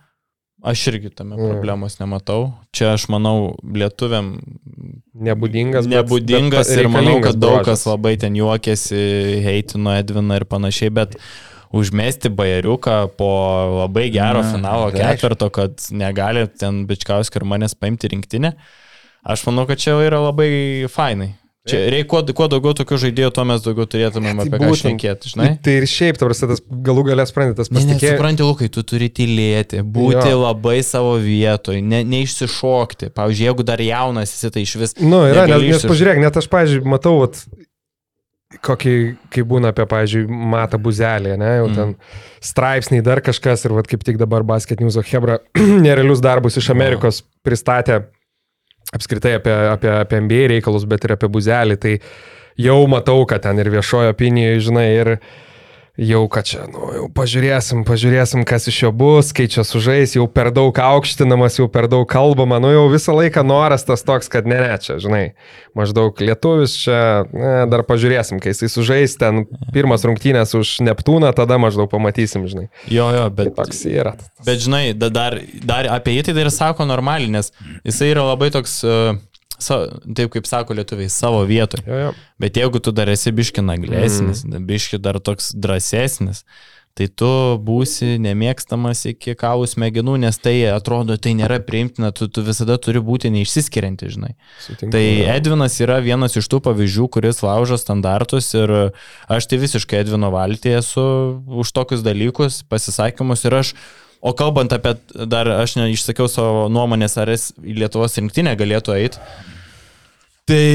Aš 0.66 0.88
irgi 0.90 1.12
tame 1.14 1.36
Mm. 1.38 1.50
problemos 1.52 2.00
nematau. 2.02 2.54
Čia 2.74 2.94
aš 2.98 3.04
manau 3.14 3.54
lietuviam 3.64 4.40
Nebūdingas. 5.14 5.86
bet- 5.86 5.94
nebūdingas 6.10 6.70
bet 6.72 6.80
ir 6.82 6.88
manau, 6.90 7.22
kad 7.22 7.36
daug 7.38 7.60
bruožas. 7.62 7.66
kas 7.66 7.86
labai 7.86 8.18
ten 8.20 8.34
juokėsi, 8.34 9.44
heitino 9.46 9.94
Edviną 9.94 10.36
ir 10.40 10.46
panašiai, 10.46 10.90
bet 10.94 11.16
užmesti 11.74 12.30
bajeriuką 12.34 13.12
po 13.18 13.30
labai 13.86 14.10
gero 14.12 14.42
Na, 14.42 14.52
finalo 14.54 14.92
tai 14.92 15.00
ketvirto, 15.18 15.52
kad 15.52 15.76
negali 15.92 16.48
ten 16.58 16.88
Bičkauskio 16.88 17.42
ir 17.42 17.46
manęs 17.46 17.76
paimti 17.78 18.10
rinktinę, 18.10 18.54
aš 19.26 19.46
manau, 19.46 19.68
kad 19.68 19.78
čia 19.78 19.92
yra 20.02 20.18
labai 20.18 20.88
fainai. 20.90 21.36
Čia 21.66 21.80
reikia 21.90 22.06
kuo, 22.12 22.20
kuo 22.38 22.46
daugiau 22.52 22.76
tokių 22.78 22.98
žaidėjų, 23.02 23.30
tuo 23.34 23.44
mes 23.50 23.64
daugiau 23.66 23.88
turėtumėm 23.90 24.42
apie 24.44 24.60
ką 24.62 24.68
šnekėti, 24.78 25.32
žinai. 25.34 25.48
Tai 25.66 25.74
ir 25.80 25.88
šiaip, 25.90 26.20
ta 26.22 26.28
prasme, 26.30 26.50
tas 26.52 26.62
galų 26.86 27.06
galės 27.08 27.32
sprenditas 27.34 27.72
Ne, 27.72 27.80
ne, 27.80 27.80
pasitikėjimas. 27.82 28.20
supranti, 28.20 28.46
Lukai, 28.46 28.70
tu 28.70 28.84
turi 28.86 29.10
tylėti, 29.10 29.82
būti 29.82 30.30
Jo. 30.30 30.44
labai 30.44 30.78
savo 30.86 31.16
vietoj, 31.24 31.82
ne, 31.82 32.04
neišsišokti. 32.06 33.10
Pavyzdžiui, 33.18 33.48
jeigu 33.50 33.66
dar 33.66 33.82
jaunas 33.82 34.36
esi, 34.38 34.52
tai 34.54 34.62
iš 34.68 34.76
vis... 34.84 34.94
Nu, 35.02 35.24
yra, 35.26 35.48
nes, 35.50 35.66
nes 35.74 35.88
pažiūrėk, 35.90 36.22
net 36.22 36.38
aš, 36.38 36.50
pažiūrėjau, 36.54 36.92
matau, 36.94 37.16
vat, 37.24 37.42
kokį, 38.66 38.94
kai 39.34 39.44
būna 39.48 39.72
apie, 39.74 39.86
pažiūrėjau, 39.90 40.38
Mata 40.54 40.78
Buzelį, 40.82 41.34
ne, 41.42 41.50
jau 41.60 41.66
Mm. 41.72 41.76
ten 41.76 41.96
straipsniai, 42.46 43.02
dar 43.04 43.22
kažkas 43.26 43.66
ir 43.66 43.74
vat, 43.76 43.88
kaip 43.90 44.04
tik 44.06 44.18
dabar 44.22 44.44
Basket 44.46 44.80
News 44.80 44.98
Hebra 45.10 45.40
nerealius 45.86 46.22
darbus 46.22 46.58
iš 46.62 46.70
Amerikos 46.70 47.24
pristatė 47.44 48.04
apskritai 48.94 49.38
apie, 49.40 49.56
apie, 49.72 49.92
apie 49.92 50.22
NBA 50.22 50.50
reikalus, 50.56 50.86
bet 50.90 51.08
ir 51.08 51.16
apie 51.16 51.30
Buzelį, 51.32 51.78
tai 51.82 51.96
jau 52.62 52.78
matau, 52.92 53.26
kad 53.30 53.44
ten 53.46 53.60
ir 53.62 53.72
viešojo 53.74 54.14
opinijoje, 54.14 54.62
žinai, 54.70 54.88
ir 55.00 55.12
jau, 55.98 56.22
kad 56.32 56.44
čia, 56.48 56.66
nu, 56.72 56.90
jau 56.96 57.06
pažiūrėsim, 57.16 57.86
pažiūrėsim, 57.88 58.44
kas 58.48 58.68
iš 58.68 58.82
jo 58.84 58.92
bus, 58.96 59.30
kai 59.36 59.46
čia 59.52 59.64
sužais, 59.68 60.16
jau 60.18 60.26
per 60.32 60.50
daug 60.56 60.76
aukštinamas, 60.76 61.56
jau 61.62 61.68
per 61.72 61.88
daug 61.92 62.04
kalbama, 62.12 62.60
nu 62.64 62.72
jau 62.74 62.86
visą 62.92 63.16
laiką 63.16 63.44
noras 63.48 63.86
tas 63.88 64.04
toks, 64.04 64.28
kad 64.32 64.48
ne, 64.50 64.58
ne, 64.60 64.74
čia, 64.84 64.98
žinai, 65.02 65.24
maždaug 65.78 66.20
lietuvis 66.20 66.76
čia, 66.84 67.00
ne, 67.32 67.54
dar 67.72 67.86
pažiūrėsim, 67.88 68.42
kai 68.44 68.52
jisai 68.52 68.72
sužais 68.74 69.16
ten 69.22 69.46
pirmas 69.76 70.04
rungtynės 70.08 70.56
už 70.60 70.76
Neptūną, 70.86 71.32
tada 71.38 71.58
maždaug 71.62 71.88
pamatysim, 71.92 72.44
žinai. 72.52 72.68
Jo, 72.92 73.08
jo, 73.16 73.30
Tai 73.32 73.38
bet... 73.48 73.56
toks 73.58 73.86
yra. 73.88 74.16
Bet 74.46 74.60
žinai, 74.66 74.90
da- 74.98 75.12
dar, 75.14 75.40
dar 75.64 75.88
apie 75.96 76.18
jį 76.20 76.28
tai 76.30 76.36
dar 76.42 76.52
sako 76.54 76.88
normaliai, 76.90 77.32
nes 77.40 77.54
jisai 77.88 78.12
yra 78.12 78.28
labai 78.34 78.52
toks, 78.54 78.82
uh, 78.84 79.16
taip 79.60 80.32
kaip 80.36 80.48
sako 80.50 80.78
lietuviai, 80.78 81.12
savo 81.12 81.44
vietoje. 81.48 81.86
Jo, 81.88 82.00
jo. 82.08 82.14
Bet 82.42 82.58
jeigu 82.60 82.82
tu 82.84 82.94
dar 82.96 83.10
esi 83.12 83.34
biški 83.36 83.64
naglesnis, 83.66 84.46
mm. 84.46 84.66
biški 84.68 85.00
dar 85.02 85.20
toks 85.24 85.54
drąsesnis, 85.56 86.44
tai 86.96 87.10
tu 87.12 87.30
būsi 87.60 88.16
nemėgstamas 88.24 89.02
iki 89.10 89.34
kaulų 89.36 89.68
smegenų, 89.68 90.16
nes 90.24 90.38
tai 90.40 90.54
atrodo, 90.72 91.18
tai 91.20 91.34
nėra 91.36 91.58
priimtina, 91.64 92.14
tu, 92.16 92.30
tu 92.32 92.44
visada 92.46 92.78
turi 92.80 93.02
būti 93.04 93.32
neišsiskirianti, 93.36 94.12
žinai. 94.16 94.32
Sutinku, 94.64 94.94
Tai 94.96 95.04
jo. 95.04 95.26
Edvinas 95.34 95.76
yra 95.84 96.00
vienas 96.04 96.38
iš 96.40 96.48
tų 96.52 96.62
pavyzdžių, 96.70 97.10
kuris 97.12 97.44
laužo 97.44 97.80
standartus 97.82 98.48
ir 98.56 98.74
aš 99.28 99.50
tai 99.52 99.60
visiškai 99.66 100.06
Edvino 100.06 100.32
valtį 100.32 100.78
esu 100.80 101.06
už 101.64 101.76
tokius 101.76 102.06
dalykus, 102.06 102.64
pasisakymus 102.72 103.44
ir 103.44 103.60
aš, 103.60 103.76
o 104.26 104.34
kalbant 104.38 104.74
apie, 104.74 104.96
dar 105.30 105.50
aš 105.60 105.78
neišsakiau 105.80 106.30
savo 106.32 106.66
nuomonės, 106.74 107.18
ar 107.22 107.32
jis 107.34 107.52
į 107.62 107.78
Lietuvos 107.84 108.18
rinktinę 108.18 108.56
galėtų 108.60 108.98
eiti. 108.98 109.22
Tai 110.46 110.66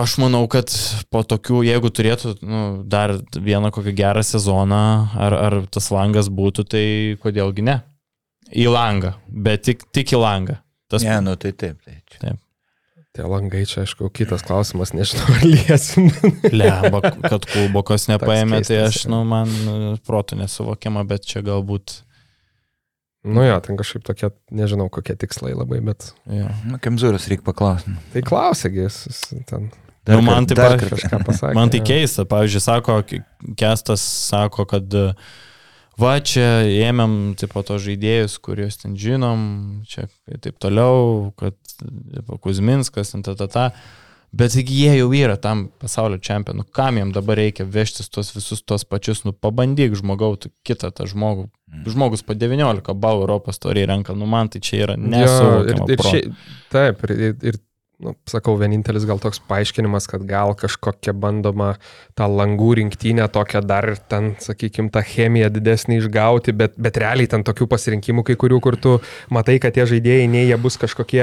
aš 0.00 0.14
manau, 0.22 0.46
kad 0.48 0.72
po 1.12 1.20
tokių, 1.28 1.60
jeigu 1.68 1.90
turėtų 1.92 2.38
nu, 2.40 2.60
dar 2.88 3.18
vieną 3.36 3.68
kokį 3.76 3.92
gerą 3.98 4.22
sezoną, 4.24 4.84
ar, 5.12 5.36
ar 5.36 5.56
tas 5.68 5.90
langas 5.92 6.30
būtų, 6.32 6.64
tai 6.72 6.84
kodėlgi 7.20 7.66
ne? 7.68 7.80
Į 8.50 8.70
langą, 8.72 9.12
bet 9.28 9.66
tik, 9.68 9.84
tik 9.92 10.14
į 10.16 10.22
langą. 10.22 10.56
Tas 10.90 11.04
Ne, 11.04 11.20
nu 11.22 11.36
tai 11.38 11.52
taip. 11.52 11.76
Tai 11.84 12.00
čia. 12.10 12.32
Tie 13.10 13.26
langai 13.26 13.64
čia, 13.66 13.82
aišku, 13.84 14.08
kitas 14.14 14.42
klausimas, 14.46 14.94
nežinau, 14.94 15.26
ar 15.34 15.44
liesim. 15.44 16.08
Lemba, 16.60 17.12
kad 17.26 17.44
kulbokas 17.50 18.08
nepaėmė, 18.08 18.62
tai 18.66 18.84
aš, 18.86 19.04
nu, 19.10 19.20
man 19.26 19.50
protų 20.06 20.40
nesuvokiama, 20.40 21.04
bet 21.10 21.28
čia 21.28 21.42
galbūt. 21.46 22.00
Nu 23.24 23.44
jo, 23.44 23.58
ten 23.64 23.76
kažkaip 23.80 24.04
tokie, 24.06 24.30
nežinau, 24.54 24.88
kokie 24.92 25.16
tikslai 25.20 25.52
labai, 25.56 25.80
bet. 25.84 26.10
Jo. 26.30 26.48
Nu, 26.68 26.80
Kemzūras 26.82 27.28
reikia 27.30 27.44
paklausti. 27.46 27.92
Tai 28.14 28.22
klausėgi, 28.26 28.86
jis 28.86 29.04
jis 29.10 29.22
ten 29.50 29.70
Nu, 30.08 30.22
man 30.24 30.46
taip 30.48 30.58
dar 30.58 30.78
kažką 30.80 31.20
pasakė. 31.26 31.54
Man 31.54 31.70
tai 31.70 31.82
keista, 31.84 32.24
pavyzdžiui, 32.28 32.62
sako, 32.64 32.96
Ke- 33.06 33.20
Kestas 33.60 34.02
sako, 34.02 34.64
kad 34.68 34.96
va 36.00 36.14
čia 36.24 36.64
ėmėm 36.88 37.34
tipo 37.38 37.62
to 37.66 37.76
žaidėjus, 37.82 38.38
kuriuos 38.42 38.80
ten 38.80 38.96
žinom, 38.98 39.42
čia 39.86 40.08
taip 40.40 40.56
toliau, 40.62 41.30
kad 41.38 41.54
tipo, 41.76 42.40
Kuzminskas, 42.40 43.12
ten 43.12 43.22
ta 43.26 43.36
ta 43.38 43.46
ta. 43.52 43.66
Bet 44.30 44.52
taigi 44.54 44.76
jie 44.84 44.92
jau 44.94 45.08
yra 45.16 45.34
tam 45.42 45.64
pasaulio 45.82 46.20
čempionų. 46.22 46.68
Kam 46.76 47.00
jiem 47.00 47.10
dabar 47.14 47.40
reikia 47.40 47.66
vežtis 47.66 48.10
tuos 48.12 48.30
visus 48.34 48.62
tuos 48.62 48.84
pačius, 48.86 49.24
nu 49.26 49.32
pabandyk 49.34 49.96
žmogau, 49.98 50.36
tu 50.38 50.52
kitą 50.66 50.92
tą 50.94 51.08
žmogų. 51.10 51.48
Žmogus 51.90 52.22
po 52.26 52.34
19 52.38 52.94
balų 53.02 53.24
Europos 53.26 53.58
toriai 53.62 53.88
renka, 53.90 54.14
nu 54.14 54.28
man 54.30 54.50
tai 54.50 54.62
čia 54.62 54.84
yra 54.84 54.96
šiaip, 56.06 56.46
taip, 56.70 57.02
ir 57.10 57.58
nu, 58.00 58.14
sakau, 58.28 58.54
vienintelis 58.60 59.04
gal 59.08 59.18
toks 59.22 59.38
paaiškinimas, 59.50 60.06
kad 60.10 60.22
gal 60.28 60.54
kažkokia 60.58 61.12
bandoma 61.12 61.74
tą 62.18 62.26
langų 62.30 62.70
rinktinę 62.80 63.26
tokią 63.32 63.60
dar 63.68 63.86
ten, 64.10 64.32
sakykime, 64.40 64.90
tą 64.94 65.02
chemiją 65.04 65.50
didesnį 65.52 65.98
išgauti, 66.00 66.54
bet, 66.56 66.74
bet 66.80 66.96
realiai 67.02 67.28
ten 67.30 67.44
tokių 67.46 67.68
pasirinkimų 67.70 68.24
kai 68.30 68.36
kurių, 68.40 68.60
kur 68.64 68.78
tu 68.80 68.94
matai, 69.30 69.58
kad 69.62 69.76
tie 69.76 69.84
žaidėjai, 69.90 70.26
nei 70.32 70.46
jie 70.48 70.56
bus 70.60 70.80
kažkokie, 70.80 71.22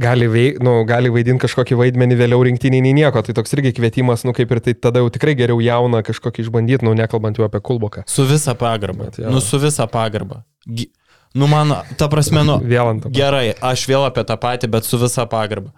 gali, 0.00 0.28
veik, 0.30 0.60
nu, 0.64 0.78
gali 0.88 1.08
vaidinti 1.12 1.44
kažkokį 1.46 1.80
vaidmenį 1.80 2.20
vėliau 2.20 2.44
rinktinį, 2.50 2.82
nei 2.86 2.94
nieko. 3.00 3.24
Tai 3.26 3.34
toks 3.40 3.56
irgi 3.58 3.74
kvietimas, 3.80 4.24
nu 4.28 4.36
kaip 4.36 4.52
ir 4.56 4.60
tai 4.68 4.76
tada 4.76 5.00
jau 5.04 5.10
tikrai 5.12 5.34
geriau 5.38 5.60
jauną 5.64 6.04
kažkokį 6.06 6.46
išbandyti, 6.46 6.84
nu 6.88 6.94
nekalbant 6.98 7.40
jau 7.40 7.48
apie 7.48 7.60
kulboką. 7.64 8.04
Su 8.10 8.28
visa 8.28 8.54
pagarba. 8.54 9.08
Bet 9.10 9.18
jo. 9.24 9.30
Nu, 9.32 9.40
su 9.44 9.58
visa 9.62 9.86
pagarba. 9.90 10.44
Gi- 10.68 10.90
Nu, 11.30 11.46
man, 11.46 11.70
ta 11.94 12.08
prasme, 12.10 12.42
nu, 12.42 12.56
Vėl 12.58 12.88
ant 12.90 13.04
to. 13.04 13.10
gerai, 13.14 13.52
aš 13.62 13.84
vėl 13.86 14.02
apie 14.02 14.24
tą 14.26 14.34
patį, 14.34 14.66
bet 14.72 14.82
su 14.82 14.98
visa 14.98 15.22
pagarba. 15.30 15.70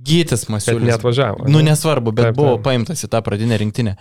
Gytis 0.00 0.46
Bet 0.46 0.52
Masiulis. 0.54 0.86
neatvažiavo. 0.88 1.44
Nu, 1.48 1.58
ne? 1.60 1.70
nesvarbu, 1.70 2.12
bet 2.16 2.30
Taip, 2.30 2.36
buvo 2.38 2.54
taip. 2.56 2.64
paimtas 2.70 3.04
į 3.04 3.10
tą 3.12 3.20
pradinę 3.26 3.58
rinktinę. 3.60 3.96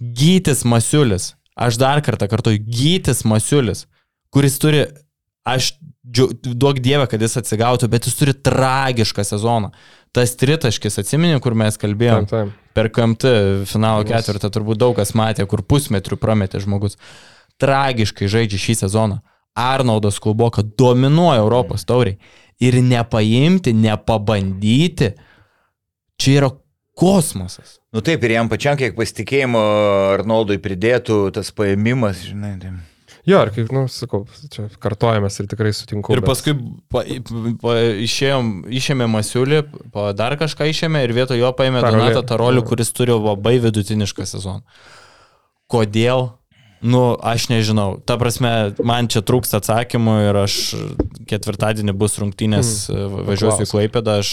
Gytis 0.00 0.64
Masiulis. 0.68 1.32
Aš 1.58 1.78
dar 1.80 2.02
kartą 2.04 2.28
kartuoju, 2.30 2.60
Gytis 2.68 3.24
Masiulis, 3.26 3.86
kuris 4.30 4.58
turi, 4.62 4.84
aš 5.48 5.72
duok 6.04 6.78
dievę, 6.84 7.06
kad 7.10 7.20
jis 7.24 7.34
atsigautų, 7.40 7.88
bet 7.90 8.06
jis 8.06 8.14
turi 8.20 8.32
tragišką 8.34 9.24
sezoną. 9.26 9.72
Tas 10.14 10.32
tritaškis, 10.40 10.98
atsimeni, 11.02 11.40
kur 11.44 11.56
mes 11.58 11.76
kalbėjom, 11.80 12.28
Taip, 12.30 12.52
taip. 12.52 12.68
per 12.76 12.88
KMT 12.94 13.32
finalo 13.68 14.04
ketvirtą 14.08 14.48
turbūt 14.54 14.78
daug 14.80 14.94
kas 14.96 15.12
matė, 15.18 15.44
kur 15.50 15.60
pusmetrių 15.68 16.16
prametė 16.20 16.62
žmogus. 16.64 16.96
Tragiškai 17.60 18.28
žaidžia 18.30 18.60
šį 18.62 18.76
sezoną. 18.84 19.18
Arnoldas 19.58 20.20
Kulboka 20.22 20.62
dominuoja 20.62 21.40
Europos 21.42 21.84
tauriai. 21.84 22.16
Ir 22.62 22.78
nepaimti, 22.82 23.72
nepabandyti, 23.74 25.12
čia 26.20 26.38
yra 26.42 26.50
kosmosas. 26.98 27.78
Nu 27.94 28.02
taip, 28.04 28.24
ir 28.26 28.34
jam 28.34 28.50
pačiam 28.50 28.78
kiek 28.78 28.96
pasitikėjimo 28.98 29.60
Arnoldui 30.18 30.58
pridėtų 30.62 31.28
tas 31.36 31.52
paėmimas, 31.56 32.24
žinai. 32.26 32.56
Tai... 32.60 32.72
Jo, 33.28 33.42
ir 33.44 33.52
kaip, 33.52 33.70
nu, 33.74 33.84
sakau, 33.92 34.22
čia 34.52 34.66
kartojamės 34.82 35.38
ir 35.42 35.48
tikrai 35.50 35.70
sutinku. 35.76 36.14
Ir 36.16 36.22
bet- 36.22 36.30
paskui 36.30 36.54
pa, 36.90 37.04
pa, 37.62 37.76
išėjom, 38.04 38.52
išėmė 38.80 39.08
Masiulį, 39.12 39.62
pa, 39.94 40.10
dar 40.16 40.38
kažką 40.40 40.68
išėmė 40.72 41.04
ir 41.06 41.14
vietoj 41.16 41.40
jo 41.42 41.52
paėmė 41.56 41.82
Tarolį. 41.84 42.06
Donatą 42.08 42.24
Tarolių, 42.32 42.64
kuris 42.70 42.92
turi 42.96 43.14
labai 43.14 43.58
vidutinišką 43.62 44.26
sezoną. 44.28 44.64
Kodėl? 45.68 46.30
Nu, 46.80 47.18
aš 47.22 47.48
nežinau. 47.50 47.98
Ta 48.06 48.14
prasme, 48.20 48.72
man 48.86 49.08
čia 49.10 49.22
trūksta 49.26 49.58
atsakymų 49.58 50.14
ir 50.28 50.38
aš 50.44 50.58
ketvirtadienį 51.28 51.94
bus 51.98 52.18
rungtynės, 52.22 52.68
mm. 52.92 53.22
važiuosiu 53.26 53.66
į. 53.66 53.70
Klaipėdą, 53.72 54.18
aš 54.22 54.30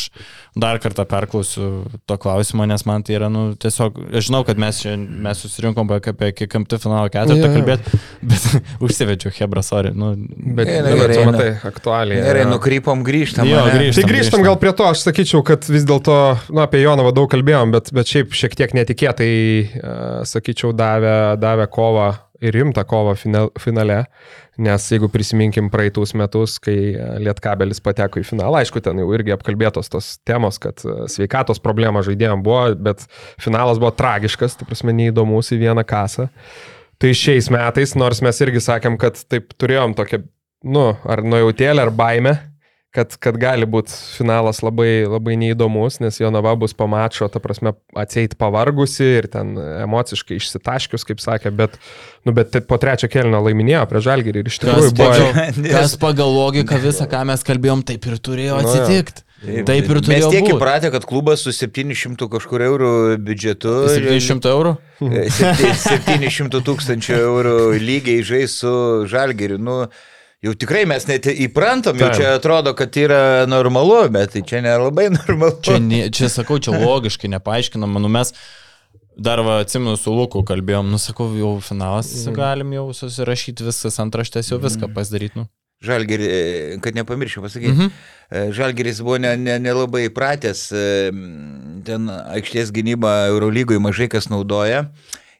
dar 0.56 0.78
kartą 0.80 1.04
perklausiu 1.10 1.84
to 2.08 2.18
klausimo, 2.22 2.68
nes 2.70 2.86
man 2.88 3.04
tai 3.04 3.18
yra, 3.18 3.28
nu, 3.34 3.48
tiesiog, 3.60 3.98
aš 4.16 4.30
žinau, 4.30 4.43
kad 4.48 4.62
mes, 4.62 4.80
čia, 4.84 4.93
mes 4.96 5.41
susirinkom 5.41 5.89
apie, 5.98 6.14
apie 6.14 6.48
KMT 6.48 6.80
finalo 6.84 7.10
ketvirtą 7.12 7.50
jo. 7.50 7.54
kalbėti, 7.58 8.00
bet 8.30 8.46
užsivedžiau 8.86 9.34
Hebra, 9.36 9.66
sorry. 9.66 9.91
Nu, 9.96 10.14
Bet, 10.16 10.70
Gerai, 10.70 10.91
nu, 10.93 11.00
bet 11.02 11.12
tu 11.16 11.24
matai, 11.28 11.48
aktualiai. 11.68 12.22
Gerai, 12.24 12.46
nukrypom, 12.48 13.02
grįžtam. 13.06 13.50
Jo, 13.50 13.66
grįžtam. 13.74 13.98
Tai 13.98 14.12
grįžtam 14.12 14.46
gal 14.46 14.60
prie 14.62 14.72
to, 14.78 14.86
aš 14.88 15.04
sakyčiau, 15.08 15.41
kad 15.48 15.66
vis 15.68 15.88
dėlto, 15.88 16.16
nu, 16.54 16.62
apie 16.64 16.84
Jonavą 16.84 17.12
daug 17.16 17.28
kalbėjom, 17.32 17.74
bet, 17.76 17.89
bet 17.96 18.12
šiaip 18.12 18.36
šiek 18.38 18.56
tiek 18.56 18.76
netikėtai, 18.78 19.34
uh, 19.82 20.22
sakyčiau, 20.30 20.72
davė, 20.78 21.18
davė 21.41 21.68
kovą 21.74 22.14
ir 22.46 22.56
rimtą 22.56 22.84
kovą 22.88 23.16
final, 23.20 23.50
finale, 23.62 24.04
nes 24.62 24.86
jeigu 24.91 25.10
prisiminkim 25.12 25.70
praeitus 25.74 26.14
metus, 26.18 26.58
kai 26.64 26.96
Lietkabelis 27.24 27.82
pateko 27.84 28.22
į 28.22 28.28
finalą, 28.28 28.62
aišku, 28.62 28.82
ten 28.86 29.02
jau 29.02 29.10
irgi 29.18 29.34
apkalbėtos 29.36 29.91
tos 29.91 30.14
temos, 30.28 30.60
kad 30.62 30.82
e, 30.86 31.10
sveikatos 31.12 31.62
problema 31.64 32.04
žaidėjom 32.06 32.46
buvo, 32.46 32.70
bet 32.88 33.04
finalas 33.41 33.82
buvo 33.82 33.91
tragiškas, 33.98 34.60
tai 34.60 34.70
prasme, 34.70 34.96
neįdomus 34.96 35.52
į 35.56 35.62
vieną 35.66 35.86
kasą. 35.88 36.30
Tai 37.02 37.12
šiais 37.12 37.50
metais, 37.52 37.96
nors 38.00 38.22
mes 38.24 38.38
irgi 38.46 38.64
sakėm, 38.64 39.00
kad 39.02 39.20
taip 39.28 39.52
turėjom 39.60 39.98
tokią, 39.98 40.22
nu, 40.72 40.88
ar 41.04 41.24
nujautėlę, 41.26 41.84
ar 41.84 41.91
baimę, 41.96 42.38
kad, 42.96 43.14
kad 43.22 43.36
gali 43.41 43.68
būti 43.70 43.91
finalas 44.16 44.62
labai, 44.64 45.04
labai 45.10 45.36
neįdomus, 45.41 46.00
nes 46.04 46.18
Jonava 46.22 46.54
bus 46.60 46.74
pamačio, 46.78 47.28
ta 47.34 47.41
prasme, 47.43 47.76
atseit 48.00 48.38
pavargusi 48.39 49.08
ir 49.20 49.28
ten 49.34 49.54
emociškai 49.84 50.39
išsitaškius, 50.39 51.04
kaip 51.10 51.20
sakė, 51.24 51.52
bet, 51.56 51.76
nu, 52.26 52.34
bet 52.38 52.56
po 52.70 52.80
trečio 52.82 53.10
kelnio 53.12 53.43
laiminėjo 53.46 53.84
prie 53.91 54.04
žalgirį 54.08 54.46
ir 54.46 54.50
iš 54.54 54.62
tikrųjų 54.64 54.88
Kas 54.88 54.98
buvo... 54.98 55.12
pagal, 55.12 55.62
kas 55.76 55.96
pagal 56.02 56.34
logiką 56.39 56.80
visą, 56.88 57.08
ką 57.12 57.22
mes 57.34 57.46
kalbėjom, 57.52 57.84
taip 57.91 58.08
ir 58.10 58.18
turėjo 58.30 58.58
Nu 58.64 58.66
jo. 58.72 58.74
atsitikti. 58.74 59.22
Taip 59.46 59.89
ir 59.91 60.00
turėjo 60.02 60.30
Mes 60.30 60.32
tiek 60.34 60.46
būti. 60.48 60.54
įpratę, 60.56 60.89
kad 60.93 61.04
klubas 61.06 61.43
su 61.46 61.52
700 61.54 62.26
kažkur 62.32 62.64
eurų 62.66 62.91
biudžetu. 63.22 63.74
700 63.93 64.48
eurų? 64.50 64.72
e, 65.06 65.26
septy- 65.36 65.74
700 65.84 66.64
tūkstančių 66.66 67.18
eurų 67.20 67.56
lygiai 67.84 68.24
žais 68.26 68.56
su 68.64 68.72
žalgeriu. 69.12 69.60
Nu, 69.62 69.76
jau 70.46 70.54
tikrai 70.58 70.84
mes 70.89 71.08
net 71.10 71.28
įprantam, 71.32 71.98
jau 72.00 72.12
čia 72.16 72.36
atrodo, 72.38 72.76
kad 72.78 72.96
yra 73.00 73.24
normalu, 73.50 74.04
bet 74.14 74.36
tai 74.36 74.43
čia 74.48 74.62
nelabai 74.66 75.10
normalu. 75.18 75.58
Čia, 75.66 75.80
ne, 75.82 76.06
čia 76.14 76.30
sakau, 76.32 76.60
čia 76.62 76.76
logiškai 76.78 77.32
nepaaiškinama. 77.36 78.02
Nu, 78.04 78.12
mes 78.14 78.34
dar, 79.16 79.41
va, 79.46 79.60
atsimenu, 79.64 79.98
su 80.00 80.14
Luku 80.14 80.43
kalbėjom, 80.48 80.89
nu, 80.91 81.02
sakau, 81.02 81.30
jau 81.39 81.56
finalas, 81.64 82.12
galim 82.36 82.74
jau 82.76 82.89
susirašyti 82.96 83.66
viskas, 83.66 84.00
antraštės 84.04 84.52
jau 84.54 84.62
viską 84.62 84.91
pasidaryti. 84.96 85.41
Nu. 85.41 85.50
Žalgerį, 85.86 86.28
e, 86.32 86.78
kad 86.84 86.96
nepamirščiau 86.96 87.43
pasakyti, 87.43 87.74
Mhm. 87.76 87.89
mhm. 88.32 88.54
Žalgeris 88.56 89.02
buvo 89.04 89.18
nelabai 89.22 89.60
ne, 89.60 89.60
ne 89.60 90.10
įpratęs, 90.10 90.62
e, 90.72 91.12
ten 91.86 92.08
aikštės 92.10 92.72
gynybą 92.74 93.12
Eurolygoj 93.34 93.80
mažai 93.84 94.08
kas 94.10 94.30
naudoja. 94.32 94.86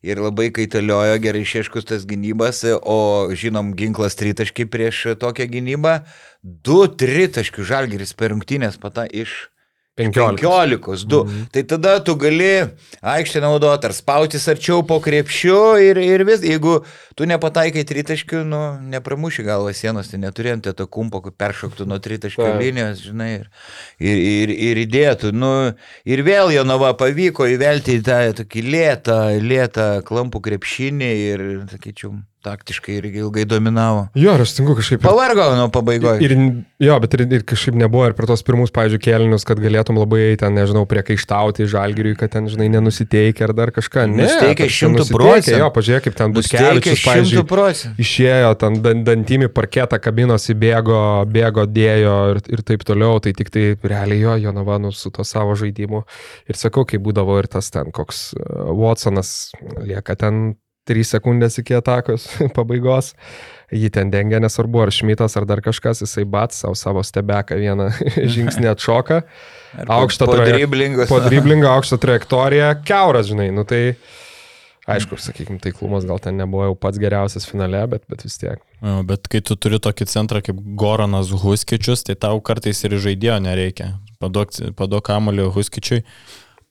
Ir 0.06 0.22
labai 0.22 0.52
kaitaliojo 0.54 1.18
gerai 1.24 1.42
išieškus 1.42 1.88
tas 1.90 2.04
gynybas, 2.06 2.62
o 2.86 3.34
žinom, 3.34 3.74
ginklas 3.74 4.14
tritaškiai 4.20 4.70
prieš 4.70 5.02
tokią 5.18 5.48
gynybą. 5.50 5.96
Du 6.44 6.84
tritaškių 6.86 7.66
žalgeris 7.66 8.14
per 8.14 8.36
rungtynės 8.36 8.78
pata 8.78 9.08
iš 9.10 9.34
15. 9.96 10.42
15, 10.42 11.06
2. 11.08 11.24
Mhm. 11.24 11.48
Tai 11.52 11.64
tada 11.64 12.00
tu 12.04 12.16
gali 12.16 12.68
aikštę 13.02 13.40
naudoti 13.40 13.88
ar 13.88 13.94
spautis 13.96 14.48
arčiau 14.52 14.84
po 14.84 15.00
krepšiu 15.00 15.78
ir, 15.80 16.00
ir 16.04 16.26
vis, 16.28 16.44
jeigu 16.44 16.82
tu 17.16 17.24
nepataikai 17.24 17.86
tritaškių, 17.88 18.42
nu, 18.44 18.60
nepramuši 18.92 19.46
galvą 19.48 19.72
sienos, 19.72 20.12
tai 20.12 20.20
neturėjant 20.20 20.68
to 20.76 20.88
kumpo, 20.92 21.24
kur 21.24 21.32
peršoktų 21.32 21.88
nuo 21.88 22.02
tritaškio 22.04 22.44
Taip. 22.44 22.60
linijos, 22.60 23.06
žinai, 23.08 23.30
ir, 23.38 23.48
ir, 24.04 24.20
ir, 24.20 24.56
ir 24.68 24.84
įdėtų. 24.84 25.32
Nu, 25.32 25.54
ir 26.04 26.26
vėl 26.28 26.52
Jonava 26.58 26.92
pavyko 27.00 27.48
įvelti 27.56 27.96
į 27.96 28.04
tą 28.04 28.20
tokį 28.44 28.68
lėtą, 28.68 29.20
lėtą 29.40 29.90
klampų 30.04 30.44
krepšinį 30.50 31.12
ir, 31.32 31.46
sakyčiau, 31.72 32.18
taktiškai 32.46 33.00
irgi 33.00 33.24
ilgai 33.24 33.46
dominavo. 33.50 34.06
Jo, 34.18 34.36
aš 34.38 34.54
sutinku 34.54 34.78
kažkaip. 34.78 35.02
Pavargo 35.04 35.48
nuo 35.58 35.68
pabaigos. 35.74 36.22
Ir, 36.24 36.36
jo, 36.84 36.98
bet 37.04 37.18
ir, 37.18 37.26
ir 37.40 37.46
kažkaip 37.48 37.78
nebuvo 37.80 38.06
ir 38.10 38.16
per 38.18 38.30
tos 38.30 38.46
pirmus, 38.46 38.74
pavyzdžiui, 38.76 39.02
kėlinius, 39.08 39.46
kad 39.48 39.62
galėtum 39.62 40.00
labai 40.00 40.36
ten, 40.40 40.56
nežinau, 40.58 40.86
priekaištauti 40.90 41.68
žalgiriui, 41.72 42.16
kad 42.20 42.34
ten, 42.36 42.50
žinai, 42.52 42.70
nenusiteikia 42.78 43.50
ar 43.50 43.56
dar 43.58 43.74
kažką. 43.76 44.06
Ne, 44.12 44.30
šimtu 44.30 45.04
nusiteikę, 45.04 45.18
procentų. 45.18 45.60
Jo, 45.64 45.70
pažiūrėk, 45.76 46.06
kaip 46.08 46.18
ten 46.20 46.36
bus 46.36 46.50
kelias, 46.52 47.02
šimtų 47.02 47.46
procentų. 47.50 47.96
Išėjo 48.06 48.52
ten 48.62 48.80
dan- 48.86 49.04
dantimi 49.08 49.50
parketą, 49.52 50.00
kabinosi, 50.02 50.56
bėgo, 50.58 51.00
bėgo, 51.32 51.66
dėjo 51.70 52.18
ir, 52.36 52.42
ir 52.58 52.66
taip 52.68 52.86
toliau, 52.88 53.20
tai 53.24 53.34
tik 53.38 53.52
tai 53.54 53.66
realiai 53.82 54.22
jo, 54.22 54.36
Jonava 54.46 54.78
nu, 54.82 54.92
su 54.96 55.12
to 55.14 55.26
savo 55.28 55.56
žaidimu. 55.60 56.04
Ir 56.50 56.60
sakau, 56.60 56.86
kai 56.86 57.00
būdavo 57.02 57.40
ir 57.42 57.50
tas 57.52 57.72
ten, 57.74 57.92
koks 57.96 58.34
uh, 58.38 58.72
Watsonas 58.76 59.52
lieka 59.82 60.16
ten 60.20 60.56
3 60.90 61.06
sekundės 61.16 61.60
iki 61.62 61.76
atakos 61.78 62.28
pabaigos. 62.58 63.14
Jį 63.74 63.90
ten 63.96 64.12
dengia, 64.14 64.38
nesvarbu, 64.44 64.84
ar 64.84 64.92
Šmitas, 64.94 65.34
ar 65.40 65.48
dar 65.50 65.62
kažkas, 65.66 66.04
jisai 66.06 66.24
bat 66.30 66.54
savo, 66.54 66.76
savo 66.78 67.02
stebeką 67.04 67.58
vieną 67.58 67.88
žingsnį 68.36 68.70
atšoka. 68.76 69.24
Traje- 70.38 70.54
driblingus. 70.54 71.10
Po 71.10 71.18
driblingą 71.26 71.72
aukštą 71.74 71.98
trajektoriją, 72.04 72.70
keuras, 72.88 73.32
žinai, 73.32 73.50
nu 73.56 73.66
tai... 73.68 73.96
Aišku, 74.86 75.18
sakykime, 75.18 75.58
taiklumas 75.58 76.04
gal 76.06 76.20
ten 76.22 76.36
nebuvo 76.38 76.68
jau 76.68 76.74
pats 76.78 77.00
geriausias 77.02 77.48
finale, 77.50 77.80
bet, 77.90 78.04
bet 78.06 78.22
vis 78.22 78.36
tiek. 78.38 78.60
Jo, 78.86 79.00
Bet 79.10 79.26
kai 79.34 79.40
tu 79.42 79.56
turi 79.58 79.80
tokį 79.82 80.06
centrą 80.12 80.44
kaip 80.46 80.60
Goranas 80.78 81.32
Huskičius, 81.42 82.04
tai 82.06 82.14
tau 82.14 82.38
kartais 82.46 82.84
ir 82.86 82.94
žaidėjo 83.02 83.40
nereikia. 83.42 83.88
Padok, 84.22 84.54
padok 84.78 85.08
kamulio 85.10 85.48
Huskičiui. 85.56 86.04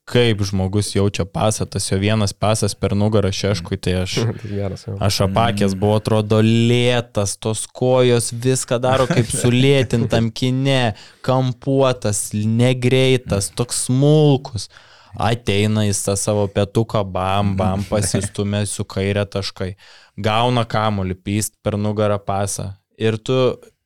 Kaip 0.05 0.43
žmogus 0.45 0.91
jaučia 0.93 1.25
pasą, 1.25 1.65
tas 1.65 1.87
jo 1.89 1.97
vienas 1.97 2.35
pasas 2.37 2.75
per 2.77 2.93
nugarą 2.93 3.31
šeškui, 3.33 3.79
tai 3.81 3.95
aš... 4.03 4.19
Tai 4.43 4.51
geras. 4.51 4.85
Aš 5.01 5.21
apakęs 5.25 5.73
buvo, 5.81 5.97
atrodo, 5.97 6.43
lėtas, 6.45 7.39
tos 7.41 7.65
kojos 7.73 8.29
viską 8.37 8.79
daro 8.85 9.07
kaip 9.09 9.33
sulėtintam 9.43 10.29
kine, 10.37 10.93
kampuotas, 11.25 12.27
negreitas, 12.35 13.49
toks 13.57 13.87
smulkus. 13.89 14.69
Ateina 15.15 15.87
jis 15.87 16.03
tą 16.05 16.19
savo 16.21 16.45
pietuką, 16.53 17.01
bam, 17.09 17.55
bam, 17.57 17.87
pasistumė 17.93 18.65
su 18.69 18.85
kairė 18.85 19.25
taškai. 19.31 19.73
Gauna 20.21 20.67
kamuolį, 20.69 21.17
pyst 21.17 21.57
per 21.65 21.79
nugarą 21.81 22.21
pasą. 22.21 22.75
Ir 23.01 23.17
tu, 23.17 23.39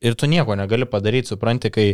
ir 0.03 0.19
tu 0.19 0.27
nieko 0.27 0.59
negali 0.59 0.89
padaryti, 0.89 1.31
supranti, 1.31 1.71
kai, 1.71 1.93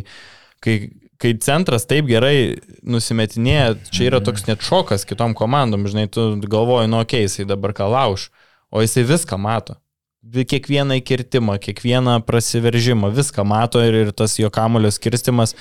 kai, 0.65 0.79
kai 1.19 1.35
centras 1.41 1.87
taip 1.87 2.07
gerai 2.11 2.57
nusimetinėja, 2.83 3.77
čia 3.91 4.09
yra 4.11 4.21
toks 4.25 4.47
net 4.49 4.61
šokas 4.65 5.07
kitom 5.09 5.35
komandom, 5.39 5.87
žinai, 5.91 6.09
tu 6.11 6.35
galvoji, 6.43 6.91
nu, 6.91 7.01
okei, 7.05 7.23
okay, 7.25 7.29
jisai 7.29 7.47
dabar 7.49 7.73
ką 7.77 7.87
lauž, 7.93 8.29
o 8.75 8.83
jisai 8.83 9.05
viską 9.09 9.39
mato. 9.39 9.77
Vi- 10.25 10.45
Kiekvieną 10.49 10.97
įkirtimą, 11.03 11.59
kiekvieną 11.61 12.23
prasiveržimą, 12.25 13.11
viską 13.13 13.45
mato 13.45 13.83
ir, 13.85 13.95
ir 13.95 14.13
tas 14.13 14.39
jo 14.39 14.49
kamulio 14.51 14.89
skirstimas. 14.91 15.53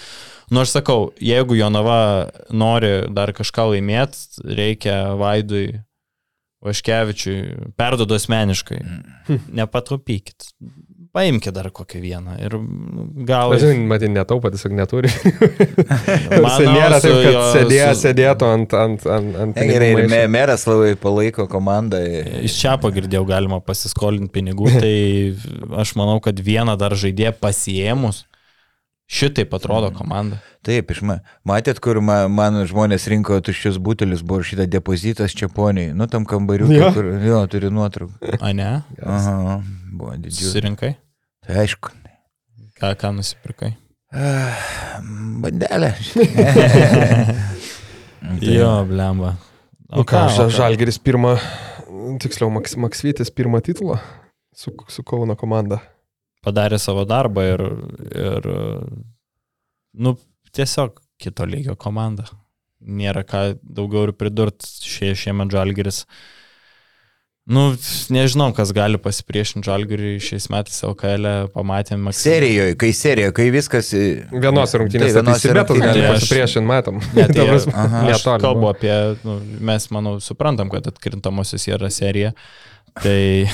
Nu, 0.51 0.61
aš 0.63 0.71
sakau, 0.77 1.11
jeigu 1.19 1.55
Jonava 1.59 2.29
nori 2.51 3.07
dar 3.11 3.33
kažką 3.35 3.69
laimėti, 3.73 4.39
reikia 4.43 5.15
Vaidui 5.19 5.81
Vaškevičiui, 6.63 7.73
perdodu 7.75 8.15
asmeniškai, 8.15 8.79
nepatrupykit. 9.51 10.53
Paimkite 11.13 11.51
dar 11.53 11.67
kokią 11.69 11.99
vieną 12.01 12.31
ir 12.41 12.55
gal... 13.29 13.51
Žinai, 13.61 13.83
matai, 13.85 14.07
netaupa, 14.09 14.49
tiesiog 14.49 14.73
neturi. 14.73 15.11
Jisai 16.33 16.65
nėra 16.73 16.97
taip, 17.03 17.13
kad 17.21 17.35
jo- 17.35 17.43
sėdėjo, 17.53 17.89
su- 17.93 18.01
sėdėtų 18.07 18.47
ant, 18.49 18.73
ant, 18.79 19.05
ant, 19.17 19.35
ant 19.43 19.59
Ne, 19.61 19.67
gerai, 19.69 19.89
ir 19.93 20.01
maišo. 20.09 20.31
meras 20.33 20.65
labai 20.69 20.95
palaiko 20.97 21.45
komandą. 21.51 21.99
Iš 22.47 22.55
čia 22.63 22.73
pagirdėjau 22.81 23.27
galima 23.29 23.61
pasiskolinti 23.61 24.33
pinigų, 24.39 24.71
tai 24.81 24.95
aš 25.83 25.93
manau, 26.01 26.17
kad 26.25 26.41
vieną 26.41 26.73
dar 26.81 26.97
žaidėją 26.97 27.35
pasiėmus, 27.43 28.23
šitaip 29.13 29.53
atrodo 29.53 29.91
komanda. 29.93 30.39
Taip, 30.65 30.89
iš 30.95 31.01
ma, 31.05 31.19
matėt, 31.47 31.79
kur 31.83 31.99
ma, 32.01 32.23
man 32.31 32.61
žmonės 32.69 33.05
rinko 33.11 33.37
tuščius 33.43 33.77
butelius, 33.83 34.23
buvo 34.25 34.41
šitą 34.47 34.65
depozitas 34.71 35.35
čia 35.37 35.49
poniai, 35.51 35.91
nu 35.93 36.07
tam 36.09 36.25
kambariu, 36.25 36.69
Jo. 36.71 36.89
kur, 36.95 37.09
jo, 37.21 37.41
turi 37.51 37.69
nuotrauką. 37.73 38.37
A 38.41 38.53
ne? 38.55 38.69
Aha, 39.03 39.59
buvo 39.91 40.15
didžiulis. 40.17 40.47
Susirinkai? 40.49 40.93
Tai 41.45 41.59
aišku. 41.65 41.91
Ką, 42.79 42.93
ką 42.99 43.11
nusipirkai? 43.19 43.73
Bandelė. 45.43 45.93
Jo, 48.41 48.85
blemba. 48.87 49.35
O 49.91 50.03
ką, 50.07 50.25
ža- 50.31 50.47
Žalgeris 50.49 50.95
pirmą, 51.03 51.35
tiksliau, 52.23 52.47
Maks, 52.53 52.75
Maksvytis 52.79 53.29
pirmą 53.35 53.59
titulą 53.61 53.97
su, 54.55 54.71
su 54.87 55.03
Kauno 55.03 55.35
komanda. 55.35 55.81
Padarė 56.43 56.79
savo 56.81 57.05
darbą 57.07 57.45
ir, 57.53 57.65
ir 58.11 58.47
nu, 59.93 60.15
tiesiog 60.51 60.99
kito 61.21 61.47
lygio 61.47 61.75
komanda. 61.79 62.27
Nėra 62.83 63.23
ką 63.23 63.43
daugiau 63.63 64.09
ir 64.09 64.15
pridurti 64.19 64.67
šie, 64.83 65.13
šiemet 65.15 65.53
Žalgeris. 65.53 66.03
Nu, 67.43 67.73
nežinau, 68.11 68.53
kas 68.55 68.69
gali 68.75 68.95
pasipriešinti 69.03 69.67
Žalgiriui 69.67 70.19
šiais 70.23 70.45
metais 70.51 70.77
LKL, 70.87 71.27
e, 71.27 71.47
pamatėm 71.51 72.05
Maksimą. 72.07 72.21
Serijoje, 72.23 72.75
kai 72.79 72.91
serija, 72.95 73.33
kai 73.35 73.49
viskas... 73.51 73.89
Vienos 74.31 74.75
rungtynės, 74.79 75.11
Tai 75.11 75.17
vienose 75.17 75.43
Sibetas 75.43 75.81
gali 75.83 76.05
pasipriešinti, 76.07 76.67
matom. 76.69 77.01
Ne, 77.11 77.25
tai 77.27 77.35
Ta 77.41 77.47
prasme, 77.49 77.73
aha. 77.83 78.03
Aš 78.13 78.23
kalbu 78.29 78.61
buvo. 78.61 78.69
apie, 78.71 78.93
nu, 79.27 79.35
mes, 79.71 79.89
manau, 79.91 80.15
suprantam, 80.23 80.71
kad 80.71 80.87
atkrintamosios 80.93 81.67
yra 81.67 81.91
serija. 81.91 82.31
Tai, 83.01 83.49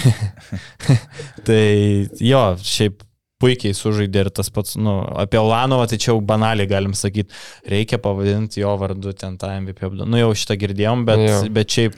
tai 1.47 2.09
jo, 2.19 2.41
šiaip 2.59 3.05
puikiai 3.39 3.75
sužaidė 3.75 4.25
ir 4.25 4.29
tas 4.35 4.51
pats, 4.51 4.75
nu, 4.79 4.99
apie 5.21 5.39
Ulanovą, 5.39 5.87
tai 5.89 5.99
čia 6.01 6.11
jau 6.11 6.19
banaliai 6.25 6.67
galim 6.67 6.95
sakyti, 6.97 7.35
reikia 7.71 7.99
pavadinti 8.03 8.63
jo 8.63 8.73
vardu 8.81 9.13
ten 9.15 9.37
tą 9.39 9.53
MVP. 9.61 9.79
apdovanojimą. 9.87 10.11
Nu, 10.11 10.19
jau 10.19 10.33
šitą 10.35 10.57
girdėjom, 10.59 11.05
bet, 11.07 11.23
Jo. 11.23 11.37
bet 11.55 11.75
šiaip 11.75 11.95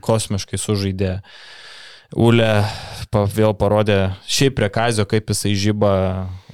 kosmiškai 0.00 0.60
sužaidė. 0.60 1.18
Ule 2.18 2.48
pa, 3.12 3.26
vėl 3.30 3.52
parodė, 3.54 4.16
šiaip 4.26 4.56
prie 4.58 4.70
Kazio, 4.72 5.04
kaip 5.06 5.28
jisai 5.30 5.52
žyba, 5.54 5.92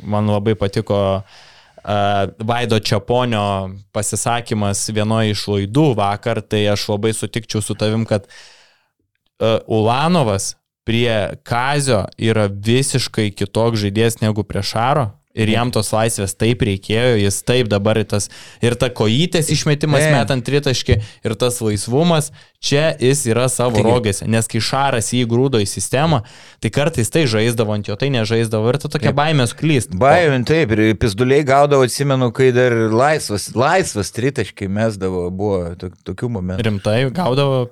man 0.05 0.29
labai 0.29 0.53
patiko 0.59 0.99
uh, 1.22 2.27
Vaido 2.51 2.77
Čiaponio 2.77 3.47
pasisakymas 3.95 4.83
vienoje 4.93 5.33
iš 5.33 5.47
laidų 5.55 5.87
vakar, 5.97 6.43
tai 6.45 6.66
aš 6.74 6.91
labai 6.91 7.14
sutikčiau 7.16 7.64
su 7.64 7.79
tavim, 7.79 8.05
kad 8.05 8.27
uh, 8.29 8.37
Ulanovas 9.66 10.55
prie 10.87 11.37
Kazio 11.43 12.05
yra 12.18 12.47
visiškai 12.49 13.30
kitoks 13.34 13.82
žaidėjas 13.82 14.20
negu 14.22 14.45
prie 14.47 14.62
Šaro. 14.62 15.11
Ir 15.37 15.51
jam 15.53 15.68
tos 15.68 15.91
laisvės 15.93 16.32
taip 16.32 16.62
reikėjo, 16.64 17.18
jis 17.20 17.43
taip 17.45 17.68
dabar 17.68 17.99
ir 18.01 18.07
tas, 18.09 18.30
ir 18.64 18.72
ta 18.80 18.89
kojytės 18.89 19.51
išmetimas 19.53 20.01
Ne. 20.07 20.14
metant 20.14 20.41
tritaškį, 20.47 20.97
ir 21.28 21.34
tas 21.37 21.59
laisvumas, 21.61 22.30
čia 22.57 22.97
jis 22.97 23.26
yra 23.28 23.45
savo 23.53 23.76
Taigi- 23.76 23.84
rogėse, 23.84 24.24
nes 24.32 24.49
kai 24.49 24.62
Šaras 24.64 25.12
jį 25.12 25.26
grūdo 25.28 25.61
į 25.61 25.68
sistemą, 25.68 26.22
tai 26.59 26.70
kartais 26.72 27.12
tai 27.12 27.26
žaisdavo 27.28 27.76
ant 27.76 27.84
jo, 27.84 27.99
tai 28.01 28.09
nežaisdavo 28.09 28.72
ir 28.72 28.78
ta 28.80 28.89
tokia 28.89 29.12
baimė 29.12 29.45
klyst. 29.53 29.93
Baimė, 29.93 30.41
taip, 30.49 30.72
ir 30.72 30.95
pizduliai 30.97 31.45
gaudavo, 31.45 31.84
atsimenu, 31.84 32.32
kai 32.32 32.49
dar 32.57 32.72
laisvas, 32.72 33.51
laisvas 33.53 34.09
tritaškai 34.16 34.72
mesdavo, 34.72 35.28
buvo 35.28 35.74
to, 35.76 35.91
tokių 36.09 36.32
momentų. 36.32 36.64
Rimtai 36.64 37.11
gaudavo 37.12 37.66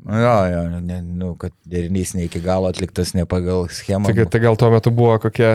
Jo, 0.00 0.34
jo, 0.48 0.80
ne, 0.80 0.98
nu, 1.04 1.34
kad 1.36 1.52
derinys 1.68 2.14
ne 2.16 2.24
iki 2.24 2.40
galo 2.40 2.70
atliktas 2.72 3.12
ne 3.12 3.26
pagal 3.28 3.66
schemą. 3.68 4.08
Tai, 4.08 4.24
tai 4.32 4.40
gal 4.40 4.56
tuo 4.56 4.70
metu 4.72 4.92
buvo 4.94 5.18
kokie 5.20 5.50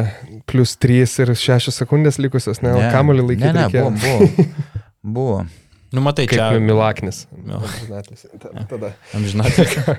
plus 0.45 0.75
3 0.77 1.15
ir 1.23 1.33
6 1.33 1.73
sekundės 1.73 2.19
likusios, 2.21 2.61
ne, 2.61 2.75
ne 2.77 2.91
kamuolį 2.93 3.25
laikyti. 3.31 3.49
Ne, 3.49 3.53
ne, 3.57 3.63
reikėjo. 3.65 3.89
buvo, 3.89 4.27
buvo. 4.29 4.53
buvo. 5.17 5.39
Nu, 5.95 6.03
matai, 6.05 6.27
Kaip 6.29 6.37
čia. 6.37 6.59
Milaknis. 6.61 7.23
Jo. 7.47 7.61
Ta- 8.41 8.65
Tada. 8.69 8.93
Amžinatilsį. 9.17 9.97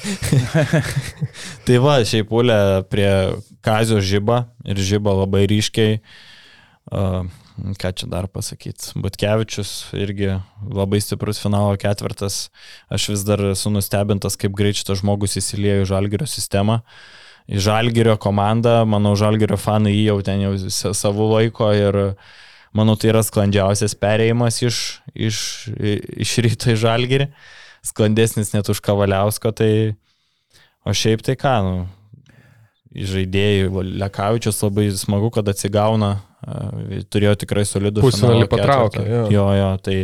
tai 1.66 1.76
va, 1.82 1.98
šiaip 2.06 2.30
pulė 2.30 2.56
prie 2.90 3.10
Kazio 3.64 4.00
žyba 4.00 4.46
ir 4.64 4.80
žyba 4.80 5.12
labai 5.22 5.44
ryškiai. 5.50 6.00
Uh, 6.90 7.28
ką 7.80 7.92
čia 7.96 8.08
dar 8.10 8.28
pasakyti? 8.30 8.92
Butkevičius 9.00 9.92
irgi 9.98 10.32
labai 10.66 11.00
stiprus 11.02 11.40
finalo 11.42 11.76
ketvirtas. 11.80 12.48
Aš 12.92 13.10
vis 13.12 13.24
dar 13.28 13.42
esu 13.52 13.72
nustebintas, 13.72 14.38
kaip 14.40 14.56
greit 14.58 14.80
šitas 14.80 15.02
žmogus 15.02 15.38
įsiliejo 15.40 15.84
į 15.84 15.90
Žalgirio 15.92 16.28
sistemą. 16.30 16.80
Į 17.50 17.62
Žalgirio 17.66 18.16
komandą, 18.20 18.80
manau, 18.86 19.16
Žalgirio 19.18 19.58
fanai 19.58 19.94
jį 19.96 20.04
jau 20.10 20.18
ten 20.26 20.44
jau 20.44 20.52
sa- 20.70 20.94
savų 20.94 21.30
laiko 21.34 21.70
ir 21.74 22.00
manau, 22.76 22.94
tai 22.94 23.10
yra 23.10 23.24
sklandžiausias 23.26 23.96
perėjimas 23.98 24.60
iš, 24.62 24.82
iš, 25.14 25.38
iš 25.74 26.36
ryto 26.46 26.70
į 26.70 26.78
Žalgirį 26.84 27.30
sklandesnis 27.82 28.52
net 28.52 28.68
už 28.68 28.80
Kavaliausko, 28.84 29.52
tai 29.56 29.96
o 30.84 30.92
šiaip 30.92 31.24
tai 31.24 31.36
ką, 31.40 31.54
nu, 31.64 31.76
žaidėjai, 32.92 33.68
Lekavičius 34.00 34.60
labai 34.64 34.88
smagu, 34.96 35.30
kad 35.34 35.48
atsigauna, 35.48 36.18
turėjo 37.12 37.34
tikrai 37.44 37.66
solidų 37.68 38.04
Pusfinalį 38.04 38.46
ketvertą. 38.48 39.02
jo. 39.04 39.24
jo, 39.34 39.46
jo, 39.58 39.70
tai 39.84 39.96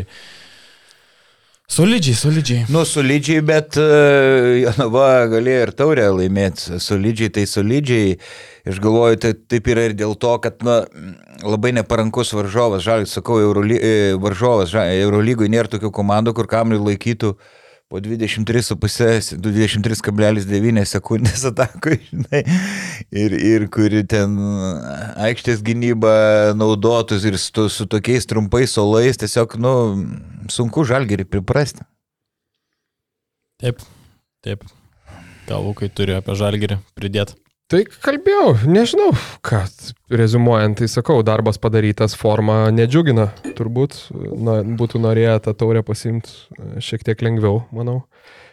solidžiai, 1.77 2.15
solidžiai. 2.15 2.67
Nu, 2.71 2.85
solidžiai, 2.87 3.43
bet 3.47 3.79
uh, 3.81 4.53
Jonava 4.63 5.09
galėjo 5.33 5.65
ir 5.67 5.73
taurę 5.77 6.05
laimėti. 6.21 6.79
Solidžiai, 6.83 7.33
tai 7.35 7.47
solidžiai. 7.51 8.19
Aš 8.67 8.81
galvoju, 8.83 9.19
tai 9.23 9.33
taip 9.35 9.69
yra 9.71 9.89
ir 9.89 9.95
dėl 9.99 10.17
to, 10.19 10.33
kad 10.43 10.63
na, 10.67 10.81
labai 11.47 11.71
neparankus 11.77 12.33
varžovas, 12.35 12.83
žaliai 12.87 13.07
sakau, 13.07 13.37
Euroly, 13.39 13.77
e, 13.79 13.93
varžovas, 14.19 14.73
ža- 14.73 14.89
Eurolygoj 15.05 15.47
nėra 15.53 15.71
tokių 15.71 15.93
komandų, 15.95 16.33
kur 16.35 16.49
kamuolį 16.51 16.81
laikytų 16.89 17.37
po 17.87 18.01
23,5, 18.03 19.37
23,9 19.39 20.85
sekundės 20.91 21.45
atakui, 21.47 22.01
žinai, 22.11 22.43
ir, 23.15 23.37
ir 23.39 23.67
kuri 23.73 24.03
ten 24.11 24.35
aikštės 25.29 25.63
gynybą 25.67 26.17
naudotus 26.59 27.27
ir 27.29 27.39
su, 27.39 27.69
su 27.71 27.87
tokiais 27.91 28.27
trumpais 28.27 28.75
solais, 28.75 29.21
tiesiog, 29.23 29.55
nu, 29.63 29.75
sunku 30.53 30.87
žalgerį 30.89 31.29
priprasti. 31.31 31.87
Taip, 33.63 33.81
taip. 34.45 34.67
Gal 35.47 35.63
Lukai 35.63 35.89
turi 35.89 36.17
apie 36.19 36.35
žalgerį 36.37 36.83
pridėti. 36.99 37.39
Tai 37.67 37.81
kalbėjau, 37.83 38.53
nežinau, 38.71 39.09
ką 39.43 39.65
rezumuojant, 40.15 40.77
tai 40.79 40.87
sakau, 40.87 41.17
darbas 41.27 41.57
padarytas, 41.59 42.13
forma 42.15 42.69
nedžiugina. 42.71 43.25
Turbūt 43.59 43.97
na, 44.39 44.61
būtų 44.79 45.01
norėję 45.03 45.33
tą 45.43 45.55
taurę 45.59 45.83
pasimti 45.87 46.31
šiek 46.79 47.03
tiek 47.09 47.25
lengviau, 47.27 47.65
manau. 47.75 48.05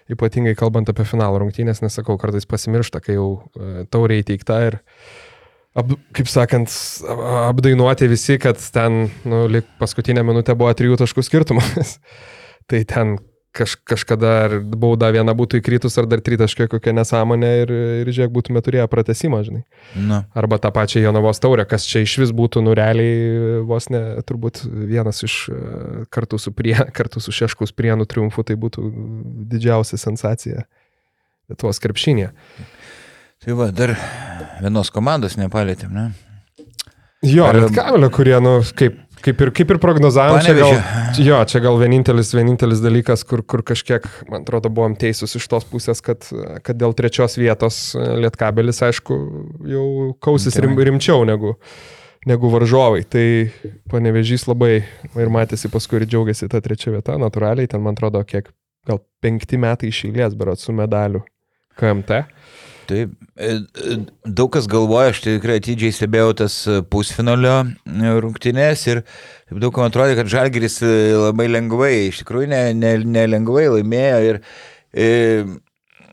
Ypatingai 0.09 0.55
kalbant 0.57 0.89
apie 0.89 1.05
finalo 1.05 1.43
rungtynės, 1.43 1.83
nesakau, 1.85 2.17
kartais 2.17 2.49
pasimiršta, 2.49 3.03
kai 3.05 3.19
jau 3.19 3.27
e, 3.53 3.85
taurė 3.93 4.17
įteikta 4.23 4.57
ir, 4.71 4.79
ap, 5.77 5.93
kaip 6.17 6.33
sakant, 6.33 6.73
apdainuoti 7.51 8.09
visi, 8.09 8.39
kad 8.41 8.57
ten, 8.73 9.11
nu, 9.29 9.43
lik 9.45 9.69
paskutinę 9.77 10.25
minutę 10.25 10.57
buvo 10.57 10.73
trijų 10.73 10.97
taškų 11.03 11.27
skirtumas. 11.29 11.99
tai 12.69 12.81
ten 12.89 13.19
kaž, 13.53 13.75
kažkada 13.85 14.31
ar 14.45 14.55
bauda 14.61 15.09
viena 15.13 15.35
būtų 15.37 15.59
įkritus, 15.61 15.95
ar 16.01 16.07
dar 16.09 16.21
tritaškė 16.25 16.67
kokia 16.71 16.93
nesąmonė 16.97 17.51
ir, 17.61 17.73
ir 18.01 18.09
žiūrėk, 18.09 18.33
būtume 18.33 18.63
turėję 18.65 18.87
pratesimą, 18.91 19.43
žinai. 19.45 19.61
Nu, 19.95 20.21
Arba 20.37 20.57
tą 20.61 20.71
pačią 20.73 21.03
Jonavos 21.03 21.41
taurę, 21.43 21.65
kas 21.69 21.85
čia 21.89 22.01
iš 22.05 22.17
vis 22.23 22.33
būtų 22.35 22.63
nureliai 22.65 23.61
vos 23.69 23.89
ne, 23.93 24.01
turbūt 24.25 24.63
vienas 24.67 25.21
iš 25.27 25.37
e, 25.53 25.59
kartu 26.13 26.41
su, 26.41 26.53
prie, 26.55 26.75
kartu 26.97 27.21
su 27.23 27.33
Šeškus 27.35 27.75
prienų 27.77 28.09
triumfu, 28.09 28.45
tai 28.47 28.57
būtų 28.59 28.89
didžiausia 29.53 30.01
sensacija 30.01 30.65
Lietuvos 31.51 31.81
krepšinė. 31.83 32.31
tai 33.43 33.55
va, 33.59 33.69
dar 33.75 33.97
vienos 34.63 34.89
komandos 34.95 35.35
nepalėtėm, 35.37 35.91
ne? 35.93 36.11
Jo, 37.23 37.45
Ar- 37.47 37.59
Lietkabelio, 37.61 38.09
kurie, 38.11 38.35
nu, 38.43 38.57
kaip, 38.75 38.97
kaip, 39.23 39.41
ir, 39.43 39.51
kaip 39.55 39.73
ir 39.73 39.79
prognozavom, 39.81 40.39
čia 40.43 40.55
gal, 40.57 40.75
jo, 41.23 41.39
čia 41.49 41.61
gal 41.63 41.79
vienintelis, 41.81 42.33
vienintelis 42.35 42.83
dalykas, 42.83 43.25
kur, 43.27 43.43
kur 43.47 43.63
kažkiek, 43.65 44.05
man 44.29 44.43
atrodo, 44.43 44.71
buvom 44.73 44.97
teisūs 44.99 45.37
iš 45.39 45.47
tos 45.51 45.67
pusės, 45.69 46.03
kad, 46.05 46.27
kad 46.65 46.79
dėl 46.79 46.95
trečios 46.97 47.37
vietos 47.39 47.81
Lietkabelis, 47.95 48.83
aišku, 48.87 49.19
jau 49.69 49.85
kausis 50.23 50.57
rim, 50.63 50.75
rimčiau 50.89 51.23
negu, 51.27 51.55
negu 52.29 52.51
varžovai. 52.53 53.03
Tai 53.07 53.25
panevežys 53.91 54.47
labai 54.49 54.73
ir 54.83 55.33
matėsi 55.33 55.71
paskui 55.71 56.01
ir 56.01 56.09
džiaugiasi 56.09 56.51
tą 56.51 56.63
trečią 56.63 56.97
vietą, 56.97 57.19
natūraliai, 57.21 57.69
ten 57.71 57.83
man 57.85 57.97
atrodo, 57.97 58.23
kiek, 58.27 58.51
gal 58.87 59.01
penkti 59.23 59.59
metai 59.61 59.91
iš 59.93 60.05
eilės, 60.09 60.35
berot, 60.39 60.61
su 60.61 60.75
medaliu 60.75 61.23
KMT. 61.79 62.23
Taip, 62.89 63.13
e, 63.37 63.47
e, 63.47 63.95
daug 64.27 64.51
kas 64.51 64.67
galvoja, 64.71 65.13
aš 65.13 65.21
tikrai 65.23 65.59
atidžiai 65.61 65.95
stebėjau 65.95 66.33
tas 66.43 66.57
e, 66.67 66.81
pusfinalio 66.83 67.55
rungtynės 68.23 68.83
ir 68.89 69.03
daug 69.51 69.71
kam 69.75 69.87
atrodė, 69.87 70.17
kad 70.19 70.31
Žalgiris 70.31 70.81
labai 70.83 71.47
lengvai, 71.51 71.93
iš 72.09 72.23
tikrųjų 72.23 72.49
nelengvai 72.51 72.73
ne, 72.75 72.97
ne 73.05 73.13
nelengvai 73.19 73.65
laimėjo 73.77 74.19
ir 74.27 74.41
e, 74.91 75.07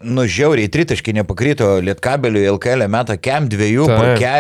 nu 0.02 0.24
žiauriai 0.28 0.70
tritaškai 0.72 1.14
nepakrito 1.16 1.68
Lietkabeliui, 1.84 2.46
LKL 2.54 2.86
metą 2.90 3.16
kem 3.20 3.48
dviejų, 3.50 3.86
parke 3.90 4.32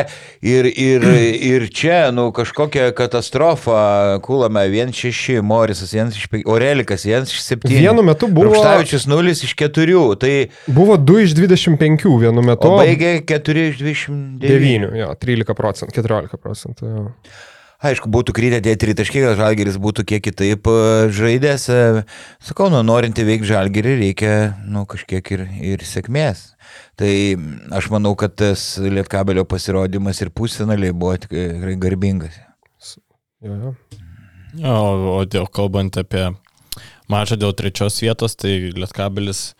ir, 0.44 0.68
ir, 0.70 1.06
ir 1.52 1.66
čia, 1.74 1.98
nu 2.14 2.28
kažkokia 2.36 2.90
katastrofa, 2.96 4.20
Kulame 4.24 4.66
1-6, 4.68 5.40
Morisas 5.46 5.94
1-5, 5.96 6.44
Orelikas 6.50 7.06
1-7. 7.08 7.68
Vienu 7.70 8.04
metu 8.06 8.30
buvo, 8.30 8.50
Rupštavičius 8.50 9.06
0 9.10 9.36
iš 9.36 9.54
4, 9.58 10.00
tai 10.20 10.34
buvo 10.66 10.98
2 11.00 11.28
iš 11.28 11.36
25 11.38 12.08
vienu 12.20 12.44
metu. 12.46 12.72
O 12.72 12.80
baigė 12.80 13.18
4 13.26 13.68
iš 13.70 13.80
29. 13.84 14.42
9, 14.44 14.90
jo, 15.00 15.14
13 15.26 15.56
procentų, 15.58 15.96
14 16.00 16.40
procentų. 16.42 16.90
Jo. 16.90 17.08
Aišku, 17.80 18.10
būtų 18.12 18.34
krytę 18.36 18.58
tie 18.60 18.74
tritaškiai, 18.76 19.22
gal 19.24 19.38
žalgeris 19.38 19.78
būtų 19.80 20.04
kiek 20.10 20.24
kitaip 20.26 20.68
e, 20.68 21.08
žaidęs. 21.16 21.62
E, 21.72 22.02
Sakau, 22.44 22.68
nu, 22.72 22.82
norint 22.84 23.16
įveikti 23.16 23.48
žalgerį, 23.48 23.94
reikia 24.02 24.34
nu, 24.68 24.82
kažkiek 24.88 25.30
ir, 25.32 25.46
ir 25.64 25.84
sėkmės. 25.88 26.50
Tai 27.00 27.12
aš 27.78 27.88
manau, 27.94 28.12
kad 28.20 28.36
tas 28.36 28.74
Lietkabelio 28.84 29.46
pasirodymas 29.48 30.20
ir 30.20 30.32
pusfinaliai 30.36 30.92
buvo 30.92 31.16
tikrai 31.24 31.78
garbingas. 31.80 32.36
Jo, 33.40 33.56
jo. 33.56 33.74
Jo, 34.60 34.76
o 35.14 35.18
dėl 35.24 35.48
kalbant 35.48 35.96
apie 36.00 36.26
mačą 37.10 37.38
dėl 37.40 37.54
trečios 37.56 37.96
vietos, 38.02 38.36
tai 38.36 38.74
Lietkabelis 38.76 39.54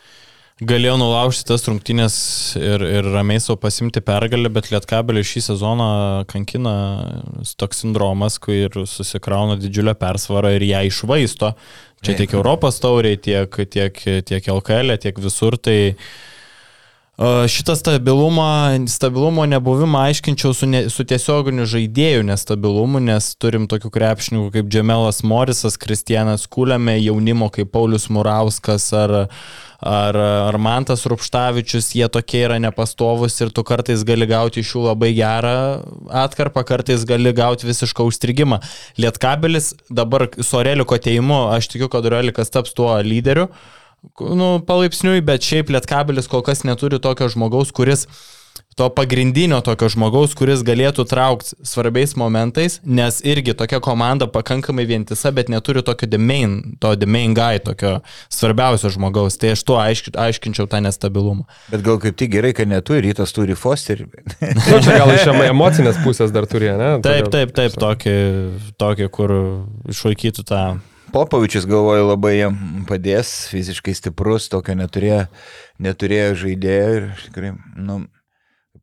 galėjo 0.61 0.97
nulaužti 1.01 1.47
tas 1.49 1.65
rungtynės 1.69 2.15
ir, 2.61 2.85
ir 2.85 3.11
ramiai 3.15 3.41
savo 3.43 3.59
pasimti 3.63 4.03
pergalę, 4.05 4.51
bet 4.53 4.71
Lietkabelį 4.73 5.25
šį 5.27 5.45
sezoną 5.51 5.91
kankina 6.31 6.75
toks 7.61 7.85
sindromas, 7.85 8.39
kai 8.43 8.67
ir 8.67 8.81
susikrauna 8.89 9.59
didžiulę 9.61 9.97
persvarą 10.01 10.55
ir 10.57 10.67
ją 10.69 10.83
išvaisto. 10.91 11.55
Čia 12.01 12.17
tiek 12.17 12.33
Europos 12.33 12.81
tauriai, 12.81 13.19
tiek, 13.21 13.63
tiek, 13.73 14.03
tiek 14.29 14.51
LKL, 14.55 14.97
tiek 15.01 15.19
visur. 15.21 15.59
Tai 15.61 15.79
Uh, 15.91 16.30
Šitą 17.21 17.75
stabilumą, 17.77 18.87
stabilumo 18.89 19.45
nebuvimą 19.45 19.99
aiškinčiau 20.09 20.55
su, 20.57 20.65
ne, 20.65 20.79
su 20.89 21.05
tiesioginiu 21.05 21.67
žaidėjų 21.69 22.23
nestabilumu, 22.25 22.97
nes 23.05 23.35
turim 23.37 23.67
tokių 23.69 23.91
krepšininkų 23.93 24.47
kaip 24.55 24.71
Džemelas 24.73 25.19
Morisas, 25.21 25.75
Kristianas 25.77 26.47
Kulėme, 26.49 26.95
jaunimo 26.97 27.51
kaip 27.53 27.69
Paulius 27.75 28.07
Murauskas 28.09 28.87
ar, 28.97 29.13
ar, 29.85 30.17
ar 30.17 30.59
Mantas 30.65 31.05
Rupštavičius, 31.13 31.91
jie 31.99 32.09
tokie 32.09 32.41
yra 32.47 32.57
nepastovus 32.65 33.37
ir 33.45 33.53
tu 33.53 33.67
kartais 33.69 34.01
gali 34.09 34.25
gauti 34.31 34.65
iš 34.65 34.71
jų 34.79 34.87
labai 34.87 35.11
gerą 35.19 35.53
atkarpą, 36.23 36.65
kartais 36.71 37.05
gali 37.05 37.35
gauti 37.37 37.69
visišką 37.69 38.07
užstrigimą. 38.09 38.63
Lietkabelis 38.97 39.75
dabar 39.93 40.25
su 40.41 40.57
Oreliku 40.63 40.97
ateimu, 40.97 41.51
aš 41.53 41.69
tikiu, 41.75 41.91
kad 41.93 42.09
Orelikas 42.09 42.49
taps 42.57 42.73
tuo 42.73 42.95
lyderiu 43.05 43.51
nu, 44.21 44.51
palaipsniui, 44.67 45.23
bet 45.25 45.45
šiaip 45.47 45.73
Lietkabelis 45.75 46.29
kol 46.31 46.45
kas 46.47 46.65
neturi 46.69 47.01
tokio 47.03 47.29
žmogaus, 47.33 47.73
kuris 47.77 48.07
to 48.79 48.87
pagrindinio 48.95 49.59
tokio 49.65 49.91
žmogaus, 49.93 50.33
kuris 50.39 50.63
galėtų 50.65 51.05
traukti 51.11 51.57
svarbiais 51.67 52.15
momentais, 52.17 52.79
nes 52.87 53.19
irgi 53.27 53.53
tokia 53.59 53.81
komanda 53.83 54.29
pakankamai 54.31 54.87
vientisa, 54.89 55.33
bet 55.37 55.51
neturi 55.53 55.83
tokio 55.85 56.09
the 56.09 56.19
main, 56.19 56.77
to 56.81 56.95
the 56.97 57.07
main 57.07 57.35
guy, 57.37 57.59
tokio 57.61 57.99
svarbiausio 58.33 58.93
žmogaus. 58.95 59.37
Tai 59.41 59.53
aš 59.57 59.65
tuo 59.69 59.77
aišk, 59.83 60.13
aiškinčiau 60.17 60.71
tą 60.71 60.81
nestabilumą. 60.87 61.45
Bet 61.73 61.85
gal 61.87 62.01
kaip 62.03 62.17
tik 62.21 62.33
gerai, 62.33 62.55
kad 62.57 62.71
neturi, 62.71 63.11
rytas 63.11 63.35
turi 63.37 63.59
Fosterį. 63.59 64.09
Nu, 64.71 64.79
čia 64.85 64.97
gal 65.03 65.13
iš 65.13 65.27
emo- 65.31 65.47
emocinės 65.51 65.99
pusės 66.05 66.33
dar 66.35 66.47
turėjo, 66.49 66.79
ne? 66.81 66.91
Taip, 67.05 67.29
taip, 67.33 67.53
taip, 67.57 67.77
tokį, 67.81 68.17
tokį 68.81 69.11
kur 69.13 69.35
išlaikytų 69.91 70.47
tą 70.47 70.63
Popovičius, 71.11 71.67
galvoju, 71.67 72.07
labai 72.13 72.35
jam 72.37 72.57
padės, 72.89 73.33
fiziškai 73.51 73.95
stiprus, 73.99 74.49
tokio 74.53 74.77
neturėjo, 74.79 75.25
neturėjo 75.83 76.35
žaidėjo 76.45 76.91
ir 76.99 77.09
tikrai, 77.25 77.55
nu, 77.79 78.03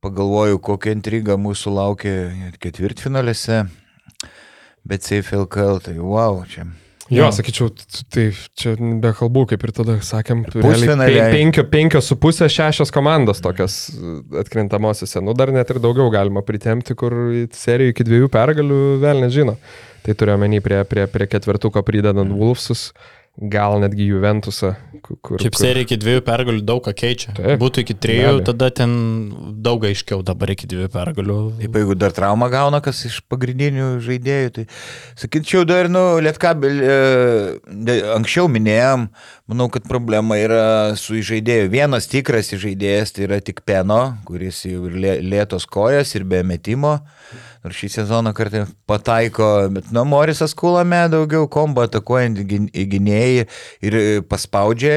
pagalvoju, 0.03 0.59
kokia 0.63 0.95
intriga 0.95 1.37
mūsų 1.39 1.73
laukia 1.77 2.17
ketvirtfinaliuose, 2.63 3.63
bet 4.87 5.07
Safe 5.07 5.39
LKL, 5.39 5.81
tai 5.87 5.95
wow, 6.01 6.43
čia. 6.49 6.67
Jo, 7.07 7.29
sakyčiau, 7.31 7.69
tai 8.11 8.25
čia 8.59 8.73
be 8.75 9.13
kalbų, 9.15 9.45
kaip 9.53 9.61
ir 9.63 9.71
tada 9.75 9.95
sakėm, 10.03 10.41
penkio, 10.51 11.63
penkios 11.71 12.09
su 12.11 12.17
pusė, 12.19 12.49
šešios 12.51 12.91
komandos 12.91 13.39
tokios 13.43 13.77
e, 13.93 14.15
atkrintamosiose. 14.41 15.21
Nu, 15.23 15.31
dar 15.37 15.53
net 15.55 15.71
ir 15.71 15.79
daugiau 15.83 16.11
galima 16.11 16.43
pritemti, 16.43 16.97
kur 16.99 17.15
į 17.31 17.45
seriją 17.55 17.95
iki 17.95 18.07
dviejų 18.09 18.27
pergalių 18.33 18.81
vėl 19.05 19.23
nežino. 19.23 19.55
Tai 20.05 20.13
turiu 20.15 20.33
omeny 20.37 20.61
prie, 20.63 20.83
prie, 20.87 21.07
prie 21.07 21.27
ketvirtuko 21.27 21.81
pridedant 21.83 22.31
Wolfsus, 22.31 22.91
gal 23.37 23.75
netgi 23.83 24.07
Juventusą. 24.09 24.75
ku- 25.03 25.15
Kur, 25.21 25.37
Šiaip 25.39 25.53
serija 25.55 25.85
iki 25.85 25.97
dviejų 26.01 26.21
pergalių 26.25 26.61
daug 26.65 26.81
ką 26.83 26.91
keičia. 26.97 27.33
Taip, 27.37 27.59
Būtų 27.61 27.83
iki 27.83 27.93
trijų, 27.93 28.29
abejo. 28.39 28.45
tada 28.49 28.69
ten 28.73 28.91
daug 29.61 29.83
aiškiau, 29.85 30.23
dabar 30.25 30.49
iki 30.55 30.65
dviejų 30.67 30.89
pergalių. 30.89 31.35
Taip, 31.61 31.71
jeigu 31.77 31.95
dar 31.95 32.11
traumą 32.17 32.49
gauna 32.49 32.81
kas 32.81 33.03
iš 33.05 33.19
pagrindinių 33.29 33.99
žaidėjų, 34.01 34.49
tai 34.55 34.65
sakyčiau, 35.15 35.65
dar, 35.69 35.87
nu, 35.87 36.17
Lietkabel, 36.19 36.81
e, 36.81 38.01
anksčiau 38.17 38.47
minėjom, 38.49 39.07
manau, 39.47 39.69
kad 39.69 39.83
problema 39.87 40.35
yra 40.41 40.95
su 40.97 41.13
žaidėju. 41.21 41.69
Vienas 41.69 42.07
tikras 42.09 42.49
žaidėjas 42.57 43.13
tai 43.13 43.27
yra 43.29 43.39
tik 43.39 43.61
Peno, 43.65 44.17
kuris 44.25 44.63
jau 44.65 44.87
ir 44.89 44.97
lė- 44.97 45.21
lėtos 45.21 45.67
kojas 45.69 46.15
ir 46.15 46.23
be 46.25 46.41
metimo. 46.43 47.01
Nors 47.67 47.81
šį 47.81 47.89
sezoną 47.91 48.31
kartą 48.31 48.61
pataiko, 48.87 49.67
bet 49.75 49.89
nu, 49.91 50.05
Morisas 50.07 50.53
Kulame 50.55 51.01
daugiau 51.11 51.49
kombo 51.51 51.83
atakuojant 51.83 52.39
gynėjai 52.47 53.43
ir 53.83 53.97
e, 53.99 54.03
paspaudžia 54.23 54.93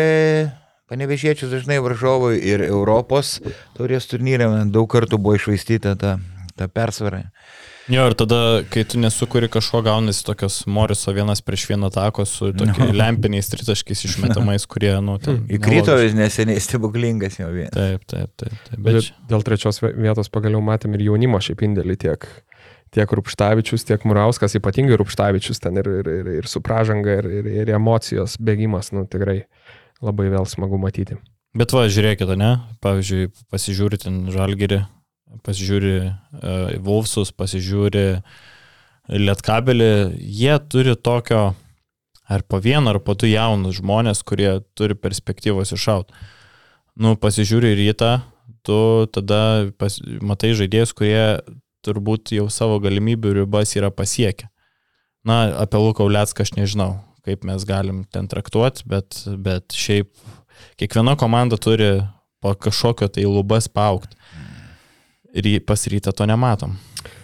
panevežėčius 0.91 1.51
dažnai 1.51 1.81
varžovui 1.83 2.39
ir 2.39 2.63
Europos 2.69 3.41
taurės 3.75 4.07
turnyre 4.11 4.47
daug 4.71 4.87
kartų 4.91 5.19
buvo 5.19 5.35
išvaistyta 5.41 5.97
ta, 5.99 6.15
ta 6.55 6.71
persvara. 6.71 7.25
Jo, 7.91 8.05
ir 8.07 8.15
tada, 8.15 8.39
kai 8.71 8.85
tu 8.87 9.01
nesukuri 9.03 9.49
kažko, 9.51 9.81
gaunasi 9.83 10.23
tokios 10.23 10.61
Moriso 10.71 11.11
vienas 11.17 11.43
prieš 11.43 11.65
vieną 11.73 11.91
tako 11.91 12.23
su 12.29 12.53
tokiais 12.55 12.93
lempiniais 13.01 13.51
tritaškiais 13.51 14.05
išmetamais, 14.07 14.67
kurie, 14.71 14.93
nu, 15.03 15.17
ten. 15.23 15.41
Įkrito 15.51 15.97
neseniai 16.15 16.63
stebuklingas 16.63 17.41
jau 17.41 17.51
vien. 17.51 17.73
Taip, 17.75 18.07
taip, 18.07 18.31
taip. 18.39 18.55
taip. 18.69 18.79
Bet 18.87 19.11
dėl 19.33 19.43
trečios 19.47 19.83
vie- 19.83 19.91
vietos 20.07 20.31
pagaliau 20.31 20.63
matėm 20.63 20.95
ir 20.95 21.09
jaunimo 21.09 21.43
šiaip 21.43 21.67
indėlį 21.67 21.99
tiek, 22.07 22.29
tiek 22.95 23.13
Rupštavičius, 23.15 23.87
tiek 23.87 24.05
Murauskas, 24.09 24.57
ypatingai 24.59 24.99
Rupštavičius 25.01 25.63
ten 25.63 25.79
ir, 25.81 25.89
ir, 26.01 26.11
ir, 26.21 26.31
ir 26.41 26.49
su 26.51 26.63
pražanga, 26.65 27.21
ir, 27.21 27.29
ir, 27.41 27.51
ir 27.63 27.75
emocijos 27.77 28.37
bėgimas, 28.43 28.93
nu 28.97 29.07
tikrai 29.11 29.45
labai 30.03 30.31
vėl 30.33 30.49
smagu 30.49 30.81
matyti. 30.81 31.19
bet 31.55 31.75
va, 31.75 31.87
žiūrėkite, 31.91 32.37
ne? 32.39 32.57
Pavyzdžiui, 32.83 33.31
pasižiūri 33.53 34.01
ten 34.05 34.23
žalgerį, 34.35 34.83
pasižiūri 35.47 35.95
uh, 36.07 36.79
Wolfsus, 36.87 37.35
pasižiūri 37.37 38.07
Lietkabelį, 39.11 39.93
jie 40.23 40.55
turi 40.71 40.95
tokio 40.95 41.51
ar 42.31 42.45
po 42.47 42.61
vieną, 42.63 42.95
ar 42.95 43.01
po 43.03 43.17
du 43.19 43.27
jaunus 43.27 43.81
žmonės, 43.81 44.23
kurie 44.23 44.61
turi 44.79 44.95
perspektyvos 44.95 45.75
iššaut. 45.75 46.13
Nu, 47.01 47.17
pasižiūri 47.19 47.73
rytą, 47.79 48.21
tu 48.67 49.09
tada 49.11 49.71
pas, 49.79 49.97
matai 50.23 50.53
žaidėjus, 50.55 50.95
kurie 50.95 51.41
turbūt 51.87 52.35
jau 52.37 52.49
savo 52.53 52.81
galimybių 52.83 53.41
ribas 53.43 53.77
yra 53.79 53.93
pasiekę. 53.95 54.49
Na, 55.27 55.43
apie 55.61 55.81
Luką 55.81 56.07
Ulecką 56.09 56.47
aš 56.47 56.57
nežinau. 56.57 57.01
kaip 57.21 57.45
mes 57.45 57.65
galim 57.69 58.05
ten 58.09 58.25
traktuoti, 58.29 58.87
bet, 58.89 59.19
bet 59.45 59.77
šiaip 59.77 60.09
kiekviena 60.81 61.13
komanda 61.21 61.59
turi 61.61 62.01
po 62.41 62.55
kažkokio 62.57 63.11
tai 63.13 63.27
lubas 63.29 63.69
paukti. 63.69 64.17
Ir 65.37 65.61
pas 65.63 65.85
rytą 65.87 66.15
to 66.17 66.27
nematom. 66.27 66.79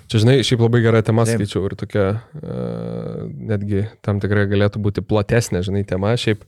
Čia, 0.06 0.20
žinai, 0.22 0.36
šiaip 0.46 0.60
labai 0.62 0.82
gera 0.84 1.00
tema 1.02 1.24
Taip. 1.26 1.40
skaičiau 1.40 1.64
ir 1.66 1.74
tokia, 1.80 2.04
uh, 2.38 3.24
netgi 3.26 3.88
tam 4.06 4.20
tikrai 4.22 4.44
galėtų 4.46 4.78
būti 4.84 5.02
platesnė, 5.02 5.64
žinai, 5.66 5.82
tema. 5.88 6.12
Šiaip 6.14 6.44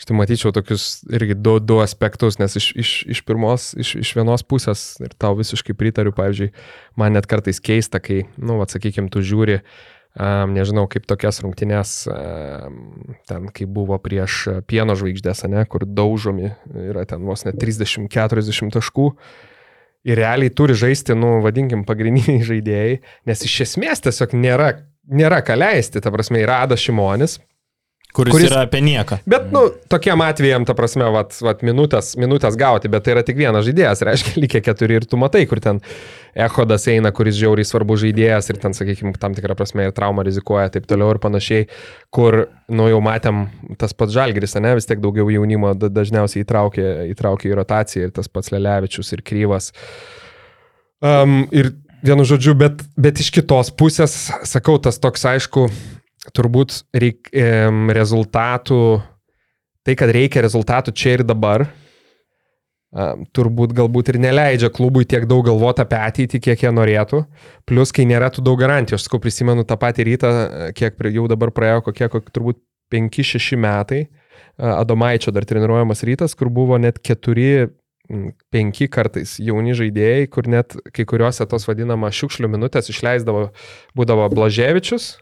aš 0.00 0.08
tai 0.08 0.16
matyčiau 0.16 0.48
tokius 0.56 1.02
irgi 1.12 1.36
du, 1.36 1.58
du 1.60 1.76
aspektus, 1.84 2.38
nes 2.40 2.54
iš, 2.56 2.70
iš, 2.72 2.90
iš 3.12 3.20
pirmos, 3.28 3.70
iš, 3.76 3.98
iš 4.00 4.14
vienos 4.16 4.40
pusės, 4.48 4.94
ir 5.04 5.12
tau 5.20 5.34
visiškai 5.36 5.76
pritariu, 5.76 6.14
pavyzdžiui, 6.16 6.54
man 6.96 7.12
net 7.12 7.28
kartais 7.28 7.60
keista, 7.60 8.00
kai, 8.00 8.22
nu, 8.40 8.56
atsakykime, 8.64 9.10
tu 9.12 9.20
žiūri, 9.20 9.58
um, 10.16 10.54
nežinau, 10.56 10.86
kaip 10.88 11.04
tokias 11.10 11.42
rungtynės, 11.44 11.92
um, 12.08 12.80
ten, 13.28 13.50
kai 13.52 13.68
buvo 13.68 14.00
prieš 14.00 14.64
pieno 14.70 14.96
žvaigždės, 14.96 15.44
ne, 15.52 15.66
kur 15.68 15.84
daužomi 15.84 16.54
yra 16.88 17.04
ten 17.04 17.28
vos 17.28 17.44
net 17.44 17.60
30-40 17.60 18.72
taškų. 18.78 19.10
Ir 20.08 20.16
realiai 20.16 20.48
turi 20.56 20.72
žaisti, 20.80 21.12
nu, 21.12 21.42
vadinkim, 21.44 21.84
pagrindiniai 21.84 22.40
žaidėjai, 22.48 22.96
nes 23.28 23.44
iš 23.44 23.60
esmės 23.66 24.00
tiesiog 24.08 24.32
nėra, 24.32 24.72
nėra 25.12 25.44
ką 25.44 25.60
leisti, 25.60 26.00
ta 26.00 26.08
prasme, 26.08 26.40
yra 26.40 26.62
Adas 26.64 26.80
Šimonis. 26.80 27.36
Kuris, 28.14 28.34
Kuris- 28.34 28.50
yra 28.50 28.64
apie 28.66 28.80
nieką. 28.82 29.20
Bet, 29.30 29.50
nu, 29.54 29.68
tokiem 29.92 30.22
atvejam, 30.24 30.64
ta 30.66 30.74
prasme, 30.74 31.06
vat, 31.14 31.36
vat, 31.46 31.60
minutės, 31.66 32.16
minutės 32.18 32.56
gauti, 32.58 32.90
bet 32.90 33.04
tai 33.06 33.14
yra 33.14 33.22
tik 33.26 33.38
vienas 33.38 33.66
žaidėjas, 33.68 34.02
reiškia, 34.06 34.34
lygiai 34.42 34.64
keturi 34.66 34.98
ir 34.98 35.06
tu 35.06 35.20
matai, 35.20 35.44
kur 35.50 35.62
ten 35.62 35.78
Ehodas 36.34 36.86
eina, 36.90 37.10
kuris 37.14 37.38
žiauriai 37.38 37.66
svarbus 37.66 38.02
žaidėjas 38.04 38.50
ir 38.50 38.58
ten, 38.62 38.74
sakykime, 38.74 39.14
tam 39.18 39.34
tikrą 39.34 39.54
prasme 39.58 39.86
ir 39.86 39.94
traumą 39.94 40.24
rizikuoja, 40.26 40.70
taip 40.74 40.88
toliau 40.90 41.10
ir 41.14 41.20
panašiai, 41.22 41.68
kur, 42.14 42.44
nu, 42.70 42.88
jau 42.90 42.98
matėm 43.02 43.44
tas 43.78 43.94
pats 43.94 44.14
Žalgris, 44.14 44.56
ne, 44.62 44.74
vis 44.78 44.90
tiek 44.90 45.02
daugiau 45.02 45.30
jaunimo 45.30 45.74
da- 45.78 45.90
dažniausiai 46.00 46.42
įtraukė, 46.46 46.88
įtraukė 47.14 47.50
į 47.50 47.58
rotaciją 47.62 48.08
ir 48.08 48.16
tas 48.18 48.30
pats 48.30 48.50
Lelevičius 48.54 49.14
ir 49.14 49.22
Kryvas. 49.26 49.70
Um, 51.00 51.44
ir 51.54 51.72
vienu 52.04 52.26
žodžiu, 52.26 52.54
bet, 52.58 52.82
bet 52.98 53.20
iš 53.22 53.30
kitos 53.34 53.70
pusės, 53.74 54.16
sakau, 54.48 54.78
tas 54.82 54.98
toks 55.00 55.26
aišku, 55.34 55.68
turbūt 56.36 56.82
reik, 56.96 57.30
rezultatų, 57.96 58.80
tai, 59.86 59.96
kad 59.98 60.12
reikia 60.14 60.44
rezultatų 60.44 60.94
čia 60.96 61.18
ir 61.18 61.24
dabar, 61.26 61.66
turbūt 63.36 63.72
galbūt 63.76 64.10
ir 64.10 64.18
neleidžia 64.18 64.70
klubui 64.74 65.04
tiek 65.06 65.26
daug 65.30 65.44
galvoti 65.46 65.84
apie 65.84 65.98
ateitį, 66.00 66.40
kiek 66.42 66.64
jie 66.64 66.72
norėtų. 66.74 67.22
Plus, 67.68 67.92
kai 67.94 68.06
nėra 68.08 68.32
tų 68.34 68.42
daug 68.48 68.58
garantijų, 68.58 68.98
aš 68.98 69.06
sakau, 69.06 69.20
prisimenu 69.22 69.62
tą 69.64 69.78
patį 69.78 70.06
rytą, 70.08 70.30
kiek 70.74 70.98
prie- 70.98 71.14
jau 71.14 71.28
dabar 71.30 71.52
praėjo, 71.54 71.84
kokie, 71.86 72.08
kokie 72.10 72.34
turbūt 72.34 72.58
5-6 72.90 73.54
metai, 73.56 74.08
a, 74.58 74.80
Adomaičio 74.82 75.30
dar 75.30 75.46
treniruojamas 75.46 76.02
rytas, 76.02 76.34
kur 76.34 76.50
buvo 76.50 76.78
net 76.82 76.98
keturi 76.98 77.70
penki 78.50 78.88
kartais 78.90 79.36
jauni 79.38 79.70
žaidėjai, 79.78 80.26
kur 80.26 80.48
net 80.50 80.74
kai 80.90 81.04
kuriuose 81.06 81.46
tos 81.46 81.68
vadinama 81.68 82.10
šiukšlių 82.10 82.50
minutės 82.50 82.90
išleisdavo, 82.90 83.52
būdavo 83.94 84.26
Blaževičius, 84.34 85.20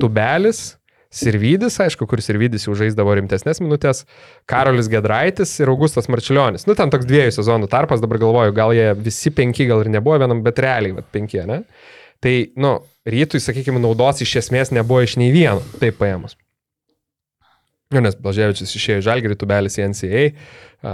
Tubelis, 0.00 0.62
Sirvidis, 1.10 1.74
aišku, 1.82 2.06
kur 2.06 2.20
Sirvidis 2.22 2.68
jau 2.68 2.76
žaisdavo 2.78 3.16
rimtesnės 3.18 3.58
minutės, 3.58 4.04
Karolis 4.50 4.86
Gedraitis 4.92 5.56
ir 5.58 5.72
Augustas 5.72 6.06
Marčiulionis. 6.06 6.68
Nu, 6.68 6.76
ten 6.78 6.92
toks 6.92 7.08
dviejų 7.08 7.32
sezonų 7.34 7.66
tarpas, 7.72 8.02
dabar 8.02 8.20
galvoju, 8.22 8.54
gal 8.54 8.74
jie 8.76 8.92
visi 8.94 9.32
penki, 9.34 9.66
gal 9.66 9.82
ir 9.82 9.90
nebuvo 9.90 10.20
vienam, 10.22 10.44
bet 10.46 10.62
realiai, 10.62 10.94
bet 11.00 11.10
penki, 11.10 11.42
ne? 11.50 11.64
Tai, 12.22 12.34
nu, 12.62 12.76
rytui, 13.10 13.42
sakykime, 13.42 13.82
naudos 13.82 14.22
iš 14.22 14.36
esmės 14.44 14.70
nebuvo 14.76 15.02
iš 15.02 15.16
nei 15.18 15.34
vieno, 15.34 15.64
taip 15.82 15.98
paėmus. 15.98 16.38
Nu, 17.90 17.98
nes 17.98 18.14
Blaževičius 18.14 18.70
išėjo 18.78 19.00
į 19.00 19.02
Žalgirį, 19.02 19.34
Tubelis 19.34 19.74
į 19.80 19.88
NCA. 19.90 20.20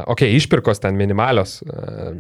Ok, 0.09 0.23
išpirkos 0.33 0.81
ten 0.81 0.97
minimalios. 0.97 1.59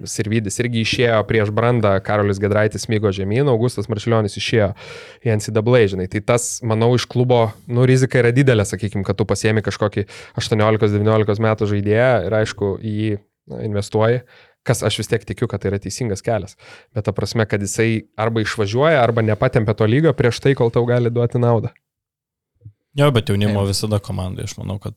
Sirvidis 0.04 0.60
irgi 0.60 0.82
išėjo 0.84 1.22
prieš 1.30 1.48
brandą, 1.56 1.94
Karolis 2.04 2.36
Gedraitis 2.42 2.84
mygo 2.92 3.08
žemyn, 3.08 3.48
Augustas 3.48 3.88
Maršilionis 3.88 4.36
išėjo 4.36 4.74
į 5.24 5.32
NCAA, 5.40 5.80
žinai. 5.94 6.10
Tai 6.12 6.20
tas, 6.28 6.50
manau, 6.60 6.90
iš 6.98 7.06
klubo, 7.08 7.46
nu, 7.72 7.86
rizika 7.88 8.20
yra 8.20 8.34
didelė, 8.36 8.68
sakykime, 8.68 9.06
kad 9.08 9.16
tu 9.16 9.24
pasiemi 9.24 9.64
kažkokį 9.64 10.04
18-19 10.44 11.42
metų 11.48 11.70
žaidėją 11.72 12.12
ir, 12.28 12.38
aišku, 12.42 12.70
į 12.76 12.94
jį 13.00 13.16
investuoji. 13.70 14.20
Kas 14.66 14.84
aš 14.84 15.00
vis 15.00 15.08
tiek 15.08 15.24
tikiu, 15.24 15.48
kad 15.48 15.64
tai 15.64 15.72
yra 15.72 15.80
teisingas 15.80 16.20
kelias. 16.26 16.60
Bet 16.92 17.08
ta 17.08 17.16
prasme, 17.16 17.48
kad 17.48 17.64
jisai 17.64 18.10
arba 18.18 18.44
išvažiuoja, 18.44 19.00
arba 19.00 19.24
nepatempia 19.24 19.78
to 19.78 19.88
lygio 19.88 20.12
prieš 20.12 20.44
tai, 20.44 20.52
kol 20.58 20.74
tau 20.74 20.84
gali 20.84 21.08
duoti 21.08 21.40
naudą. 21.40 21.72
Jo, 22.96 23.10
bet 23.12 23.28
jaunimo 23.28 23.66
visada 23.68 24.00
komandai, 24.00 24.46
aš 24.48 24.56
manau, 24.56 24.78
kad 24.80 24.96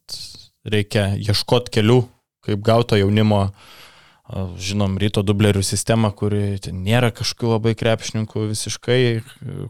reikia 0.70 1.12
ieškoti 1.20 1.74
kelių, 1.80 2.00
kaip 2.48 2.64
gauto 2.64 2.96
jaunimo, 3.00 3.50
žinom, 4.62 4.96
ryto 5.02 5.24
dublerių 5.26 5.64
sistemą, 5.66 6.12
kuri 6.16 6.60
nėra 6.72 7.10
kažkokių 7.16 7.54
labai 7.56 7.74
krepšininkų 7.78 8.46
visiškai, 8.52 9.00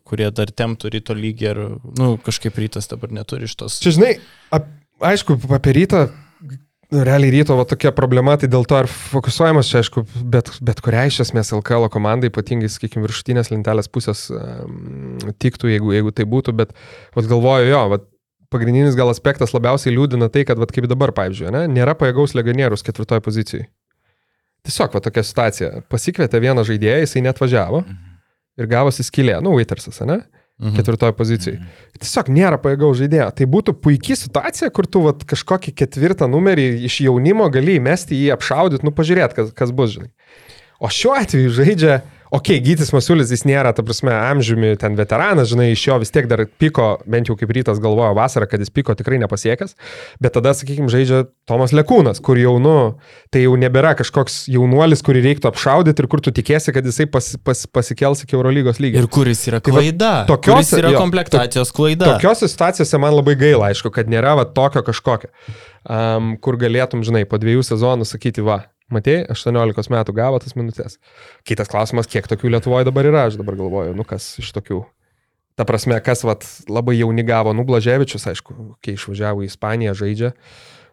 kurie 0.07 0.27
dar 0.35 0.51
temtų 0.51 0.91
ryto 0.93 1.15
lygį 1.15 1.47
ir, 1.47 1.61
nu, 1.97 2.17
kažkaip 2.21 2.59
rytas 2.59 2.91
dabar 2.91 3.13
neturi 3.15 3.47
iš 3.47 3.55
tos. 3.59 3.79
Čia 3.81 3.95
žinai, 3.95 4.11
ap, 4.53 4.67
aišku, 5.09 5.39
apie 5.55 5.77
rytą, 5.79 6.03
realiai 6.91 7.31
ryto 7.33 7.55
va, 7.55 7.65
tokia 7.69 7.93
problema, 7.95 8.35
tai 8.37 8.49
dėl 8.51 8.67
to 8.67 8.83
ir 8.83 8.91
fokusuojamas 8.91 9.71
čia, 9.71 9.79
aišku, 9.83 10.03
bet, 10.35 10.51
bet 10.65 10.83
kuriai 10.85 11.09
iš 11.11 11.21
esmės 11.27 11.53
LKL 11.55 11.87
komandai, 11.93 12.31
ypatingai, 12.33 12.69
sakykime, 12.71 13.07
viršutinės 13.07 13.53
lentelės 13.53 13.89
pusės 13.93 14.27
um, 14.33 15.19
tiktų, 15.39 15.71
jeigu, 15.71 15.93
jeigu 15.95 16.13
tai 16.17 16.27
būtų, 16.29 16.55
bet 16.61 16.73
vat, 17.15 17.29
galvoju, 17.29 17.69
jo, 17.71 17.83
vat, 17.95 18.09
pagrindinis 18.53 18.97
gal 18.97 19.11
aspektas 19.11 19.53
labiausiai 19.55 19.93
liūdina 19.95 20.29
tai, 20.33 20.45
kad 20.47 20.59
vat, 20.61 20.73
kaip 20.75 20.89
dabar, 20.89 21.13
pavyzdžiui, 21.15 21.51
ne, 21.55 21.63
nėra 21.71 21.95
pajėgaus 21.99 22.35
legionierius 22.37 22.85
ketvirtoje 22.85 23.23
pozicijoje. 23.25 23.69
Tiesiog 24.67 24.97
va 24.97 25.01
tokia 25.03 25.23
situacija. 25.23 25.69
Pasikvietė 25.91 26.41
vieną 26.43 26.65
žaidėją, 26.67 26.99
jisai 27.05 27.23
net 27.23 27.39
važiavo 27.39 27.85
ir 28.59 28.67
gavosi 28.69 29.05
skilė, 29.07 29.37
nu, 29.43 29.55
Waitersas, 29.55 30.01
ne? 30.07 30.21
Mhm. 30.59 30.75
ketvirtoje 30.75 31.13
pozicijoje. 31.15 31.61
Tiesiog 32.03 32.29
nėra 32.35 32.57
pajėgaus 32.59 32.97
žaidėjo. 32.99 33.29
Tai 33.31 33.45
būtų 33.47 33.73
puikia 33.79 34.17
situacija, 34.19 34.67
kur 34.75 34.89
tu 34.91 35.05
vat, 35.05 35.23
kažkokį 35.23 35.71
ketvirtą 35.81 36.27
numerį 36.27 36.65
iš 36.89 36.99
jaunimo 37.05 37.47
gali 37.53 37.77
įmesti 37.79 38.17
jį 38.19 38.33
apšaudyti, 38.35 38.83
nu 38.83 38.91
pažiūrėt, 38.91 39.37
kas, 39.37 39.53
kas 39.55 39.71
bus, 39.71 39.95
žinai. 39.95 40.11
O 40.83 40.91
šiuo 40.91 41.15
atveju 41.15 41.53
žaidžia, 41.55 42.01
okei, 42.01 42.18
okay, 42.31 42.59
Gytis 42.61 42.91
Masiulis, 42.93 43.31
jis 43.33 43.43
nėra, 43.47 43.71
ta 43.75 43.83
prasme, 43.85 44.11
amžiumi 44.13 44.75
ten 44.81 44.95
veteranas, 44.99 45.49
žinai, 45.51 45.71
iš 45.73 45.83
jo 45.87 45.97
vis 46.01 46.11
tiek 46.13 46.27
dar 46.29 46.43
piko, 46.61 46.99
bent 47.09 47.29
jau 47.29 47.35
kaip 47.39 47.49
rytas 47.55 47.79
galvojo 47.81 48.13
vasarą, 48.17 48.47
kad 48.49 48.61
jis 48.61 48.69
piko 48.73 48.93
tikrai 48.97 49.17
nepasiekęs, 49.23 49.75
bet 50.21 50.35
tada, 50.37 50.53
sakykime, 50.57 50.89
žaidžia 50.93 51.23
Tomas 51.49 51.73
Lekūnas, 51.73 52.21
kur 52.21 52.37
jau, 52.37 52.55
nu, 52.61 52.75
tai 53.33 53.43
jau 53.47 53.55
nebėra 53.59 53.95
kažkoks 53.99 54.43
jaunuolis, 54.53 55.01
kurį 55.05 55.23
reiktų 55.25 55.49
apšaudyti 55.51 56.05
ir 56.05 56.09
kur 56.11 56.21
tu 56.25 56.33
tikėsi, 56.35 56.73
kad 56.75 56.85
jisai 56.85 57.09
pas, 57.09 57.31
pas, 57.43 57.65
pasikels 57.79 58.23
iki 58.25 58.37
Eurolygos 58.37 58.81
lygio. 58.83 59.01
Ir 59.01 59.09
kuris 59.11 59.45
yra 59.49 59.59
Tai 59.63 59.73
va, 59.73 59.81
klaida. 59.81 60.13
tokios- 60.29 60.61
kuris 60.69 60.73
yra 60.79 60.93
jo, 60.93 61.01
komplektacijos 61.01 61.73
klaida. 61.75 62.13
Tokiose 62.15 62.47
situacijose 62.51 63.01
man 63.01 63.17
labai 63.17 63.35
gaila, 63.39 63.71
aišku, 63.73 63.91
kad 63.95 64.07
nėra 64.11 64.35
va, 64.39 64.45
tokio 64.45 64.83
kažkokio, 64.85 65.29
um, 65.89 66.35
kur 66.37 66.57
galėtum, 66.61 67.01
žinai, 67.05 67.25
po 67.29 67.41
dviejų 67.41 67.65
sezonų 67.73 68.05
sakyti, 68.05 68.45
va, 68.45 68.61
matei, 68.93 69.23
18 69.29 69.91
metų 69.93 70.15
gavo 70.17 70.39
tas 70.43 70.55
minutės. 70.57 70.97
Kitas 71.47 71.71
klausimas, 71.71 72.09
kiek 72.09 72.27
tokių 72.29 72.53
Lietuvoje 72.55 72.87
dabar 72.87 73.09
yra, 73.09 73.27
aš 73.29 73.39
dabar 73.39 73.57
galvoju, 73.59 73.95
nu 73.97 74.05
kas 74.07 74.31
iš 74.41 74.51
tokių. 74.57 74.83
Ta 75.59 75.65
prasme, 75.67 75.97
kas 76.03 76.23
vat, 76.23 76.45
labai 76.71 76.95
jauni 76.99 77.25
gavo, 77.27 77.51
nu 77.55 77.65
Blaževičius, 77.67 78.29
aišku, 78.31 78.55
kai 78.85 78.95
išvažiavo 78.95 79.43
į 79.43 79.49
Ispaniją, 79.49 79.95
žaidžia. 79.99 80.33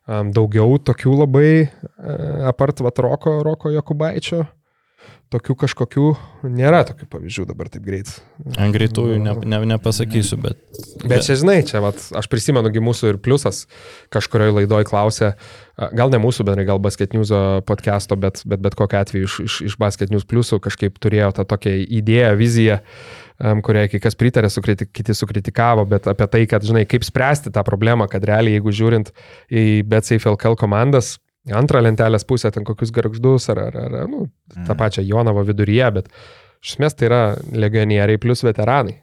Um, 0.06 0.32
daugiau 0.34 0.78
tokių 0.82 1.16
labai, 1.20 1.50
uh, 1.66 2.48
apart 2.50 2.82
vat 2.82 2.98
Roko, 3.02 3.40
Roko 3.46 3.70
Jokubaičio, 3.74 4.44
tokių 5.34 5.56
kažkokių 5.58 6.06
nėra 6.54 6.84
tokių 6.86 7.08
pavyzdžių 7.10 7.44
dabar 7.48 7.70
taip 7.72 7.82
greit. 7.86 8.10
Ant 8.54 8.74
greitųjų 8.74 9.18
ne, 9.22 9.34
ne, 9.48 9.58
nepasakysiu, 9.72 10.38
bet... 10.42 10.60
Bet 11.02 11.26
čia, 11.26 11.34
žinai, 11.40 11.58
čia, 11.66 11.80
vat, 11.82 11.98
aš 12.16 12.28
prisimenu, 12.30 12.70
mūsų 12.86 13.12
ir 13.12 13.18
pliusas 13.22 13.64
kažkurioje 14.14 14.54
laidoje 14.60 14.86
klausė, 14.86 15.32
gal 15.98 16.14
ne 16.14 16.20
mūsų 16.22 16.46
bendrai, 16.46 16.66
gal 16.68 16.80
Basket 16.82 17.16
News 17.16 17.34
podcast'o, 17.66 18.18
bet, 18.20 18.44
bet 18.46 18.62
bet 18.62 18.78
kokiu 18.78 19.00
atveju 19.00 19.26
iš, 19.28 19.36
iš, 19.48 19.58
iš 19.72 19.78
Basket 19.82 20.14
News 20.14 20.28
pliusų 20.30 20.60
kažkaip 20.62 21.02
turėjo 21.02 21.32
tą 21.40 21.46
tokią 21.48 21.74
idėją, 21.98 22.32
viziją, 22.38 22.80
kuriai 23.66 23.90
kai 23.92 24.00
kas 24.06 24.16
pritarė, 24.16 24.48
sukriti, 24.52 24.86
kiti 24.88 25.14
sukritikavo, 25.16 25.84
bet 25.90 26.06
apie 26.08 26.30
tai, 26.32 26.46
kad, 26.48 26.64
žinai, 26.64 26.86
kaip 26.88 27.04
spręsti 27.04 27.52
tą 27.52 27.66
problemą, 27.66 28.06
kad 28.12 28.24
realiai, 28.24 28.60
jeigu 28.60 28.72
žiūrint 28.78 29.12
į 29.50 29.82
BetSafe 29.90 30.30
LKL 30.32 30.56
komandas, 30.60 31.16
antrą 31.54 31.82
lentelės 31.84 32.26
pusę, 32.26 32.50
ten 32.54 32.66
kokius 32.66 32.92
garždus 32.94 33.50
ar, 33.54 33.62
ar, 33.68 33.80
ar 34.02 34.10
nu, 34.10 34.26
tą 34.66 34.76
pačią 34.78 35.04
Jonavo 35.06 35.44
viduryje, 35.46 35.90
bet 36.00 36.12
iš 36.64 36.76
esmės 36.76 36.96
tai 36.98 37.10
yra 37.10 37.24
legionieriai 37.54 38.22
plus 38.22 38.42
veteranai. 38.46 39.02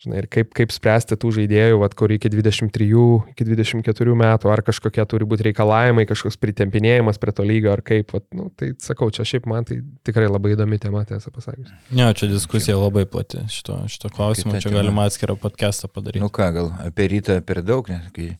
Žinai, 0.00 0.22
ir 0.22 0.26
kaip, 0.32 0.54
kaip 0.56 0.70
spręsti 0.72 1.18
tų 1.20 1.28
žaidėjų, 1.36 1.76
vat, 1.82 1.92
kur 1.92 2.08
iki 2.14 2.30
23, 2.32 2.86
iki 3.34 3.44
24 3.44 4.14
metų, 4.16 4.48
ar 4.48 4.62
kažkokie 4.64 5.04
turi 5.04 5.26
būti 5.28 5.44
reikalavimai, 5.50 6.06
kažkoks 6.08 6.40
pritempinėjimas 6.40 7.20
prie 7.20 7.34
to 7.36 7.44
lygio, 7.44 7.74
ar 7.74 7.82
kaip, 7.84 8.14
vat, 8.16 8.24
nu, 8.32 8.48
tai 8.56 8.70
sakau, 8.80 9.10
čia 9.12 9.26
šiaip 9.28 9.44
man 9.50 9.68
tai 9.68 9.82
tikrai 10.08 10.30
labai 10.30 10.54
įdomi 10.54 10.80
tema, 10.80 11.04
tiesą 11.04 11.28
pasakius. 11.34 11.68
Ne, 11.92 12.06
čia 12.16 12.30
diskusija 12.32 12.78
labai 12.80 13.04
plati 13.12 13.44
šito, 13.52 13.76
šito 13.92 14.08
klausimo, 14.16 14.56
čia 14.56 14.72
galima 14.72 15.04
atskirą 15.04 15.36
podcastą 15.42 15.92
padaryti. 15.92 16.24
Nu 16.24 16.32
ką, 16.32 16.48
gal 16.56 16.72
apie 16.86 17.10
rytą 17.12 17.36
per 17.44 17.60
daug, 17.60 17.92
nes 17.92 18.08
kai 18.16 18.30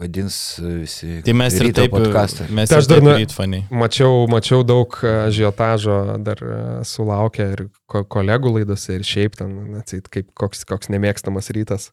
vadins 0.00 0.36
visi. 0.62 1.20
Tai 1.26 1.34
mes 1.36 1.56
ir 1.58 1.70
taip, 1.76 1.92
podcastą. 1.92 2.46
mes 2.48 2.70
Tai 2.70 2.78
ir 2.78 2.82
aš 2.82 2.88
dar 2.90 3.02
rytfaniai. 3.04 3.66
Mačiau, 3.82 4.24
mačiau 4.32 4.64
daug 4.66 4.96
e, 5.04 5.14
žiotažo 5.36 5.98
dar 6.24 6.40
e, 6.40 6.60
sulaukę 6.88 7.48
ir 7.54 7.64
ko, 7.90 8.02
kolegų 8.16 8.54
laidose 8.58 8.96
ir 8.96 9.04
šiaip 9.06 9.36
ten, 9.40 9.52
atsit, 9.80 10.08
kaip 10.12 10.30
koks, 10.38 10.64
koks 10.68 10.88
nemėgstamas 10.92 11.52
rytas. 11.56 11.90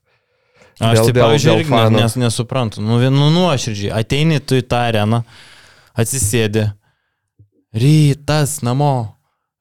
Aš 0.78 1.00
Dėl- 1.02 1.06
tai, 1.10 1.14
dėl- 1.18 1.24
pavyzdžiui, 1.26 1.52
dėl 1.52 1.62
irgi 1.66 1.98
nes, 1.98 2.16
nesuprantu. 2.22 2.84
Nu, 2.86 3.00
nu, 3.12 3.30
nuoširdžiai, 3.34 3.92
ateini 3.98 4.40
tu 4.40 4.60
į 4.60 4.66
tą 4.70 4.84
areną, 4.92 5.24
atsisėdi, 5.98 6.68
rytas 7.74 8.60
namo, 8.62 9.16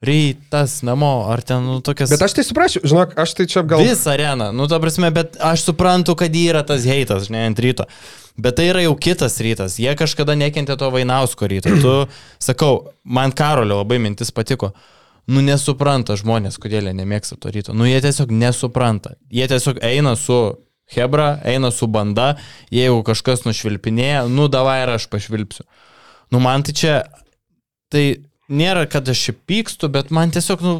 rytas 0.05 0.83
namo, 0.87 1.15
ar 1.33 1.41
ten, 1.43 1.65
nu, 1.65 1.81
tokias... 1.81 2.13
Bet 2.13 2.23
aš 2.27 2.37
tai 2.37 2.45
suprasiu, 2.45 2.83
žinok, 2.85 3.17
aš 3.17 3.33
tai 3.39 3.49
čia 3.49 3.65
gal... 3.65 3.81
Visą 3.81 4.13
areną, 4.13 4.51
nu, 4.53 4.69
ta 4.69 4.79
prasme, 4.83 5.09
bet 5.15 5.41
aš 5.41 5.65
suprantu, 5.71 6.15
kad 6.21 6.37
yra 6.37 6.63
tas 6.69 6.85
heitas, 6.85 7.31
ne, 7.33 7.47
ant 7.49 7.65
ryto. 7.65 7.89
Bet 8.37 8.59
tai 8.59 8.69
yra 8.69 8.83
jau 8.85 8.93
kitas 9.01 9.39
rytas. 9.41 9.79
Jie 9.81 9.95
kažkada 9.97 10.37
nekentė 10.37 10.77
to 10.77 10.91
Vainausko 10.93 11.49
ryto. 11.49 11.73
Tu, 11.81 11.95
sakau, 12.49 12.93
man 13.05 13.33
Karolio 13.37 13.81
labai 13.81 13.99
mintis 14.03 14.33
patiko. 14.35 14.75
Nu, 15.27 15.43
nesupranta 15.43 16.15
žmonės, 16.19 16.61
kodėl 16.63 16.87
jie 16.87 16.95
nemėgsta 16.95 17.39
to 17.41 17.51
ryto. 17.51 17.75
Nu, 17.75 17.89
jie 17.89 17.99
tiesiog 18.05 18.31
nesupranta. 18.31 19.17
Jie 19.33 19.49
tiesiog 19.51 19.81
eina 19.85 20.15
su 20.21 20.39
Hebra, 20.95 21.41
eina 21.43 21.73
su 21.75 21.89
banda, 21.91 22.37
jeigu 22.71 23.01
kažkas 23.07 23.43
nušvilpinėja, 23.43 24.29
nu, 24.31 24.47
davai 24.53 24.85
ir 24.85 24.93
aš 24.95 25.09
pašvilpsiu. 25.11 25.65
Nu, 26.31 26.39
man 26.43 26.63
tai 26.67 26.77
čia, 26.79 26.95
tai 27.91 28.05
nėra, 28.47 28.85
kad 28.91 29.09
aš 29.11 29.25
čia 29.25 29.35
pykstu, 29.51 29.91
bet 29.91 30.13
man 30.15 30.31
tiesiog, 30.35 30.63
nu, 30.63 30.77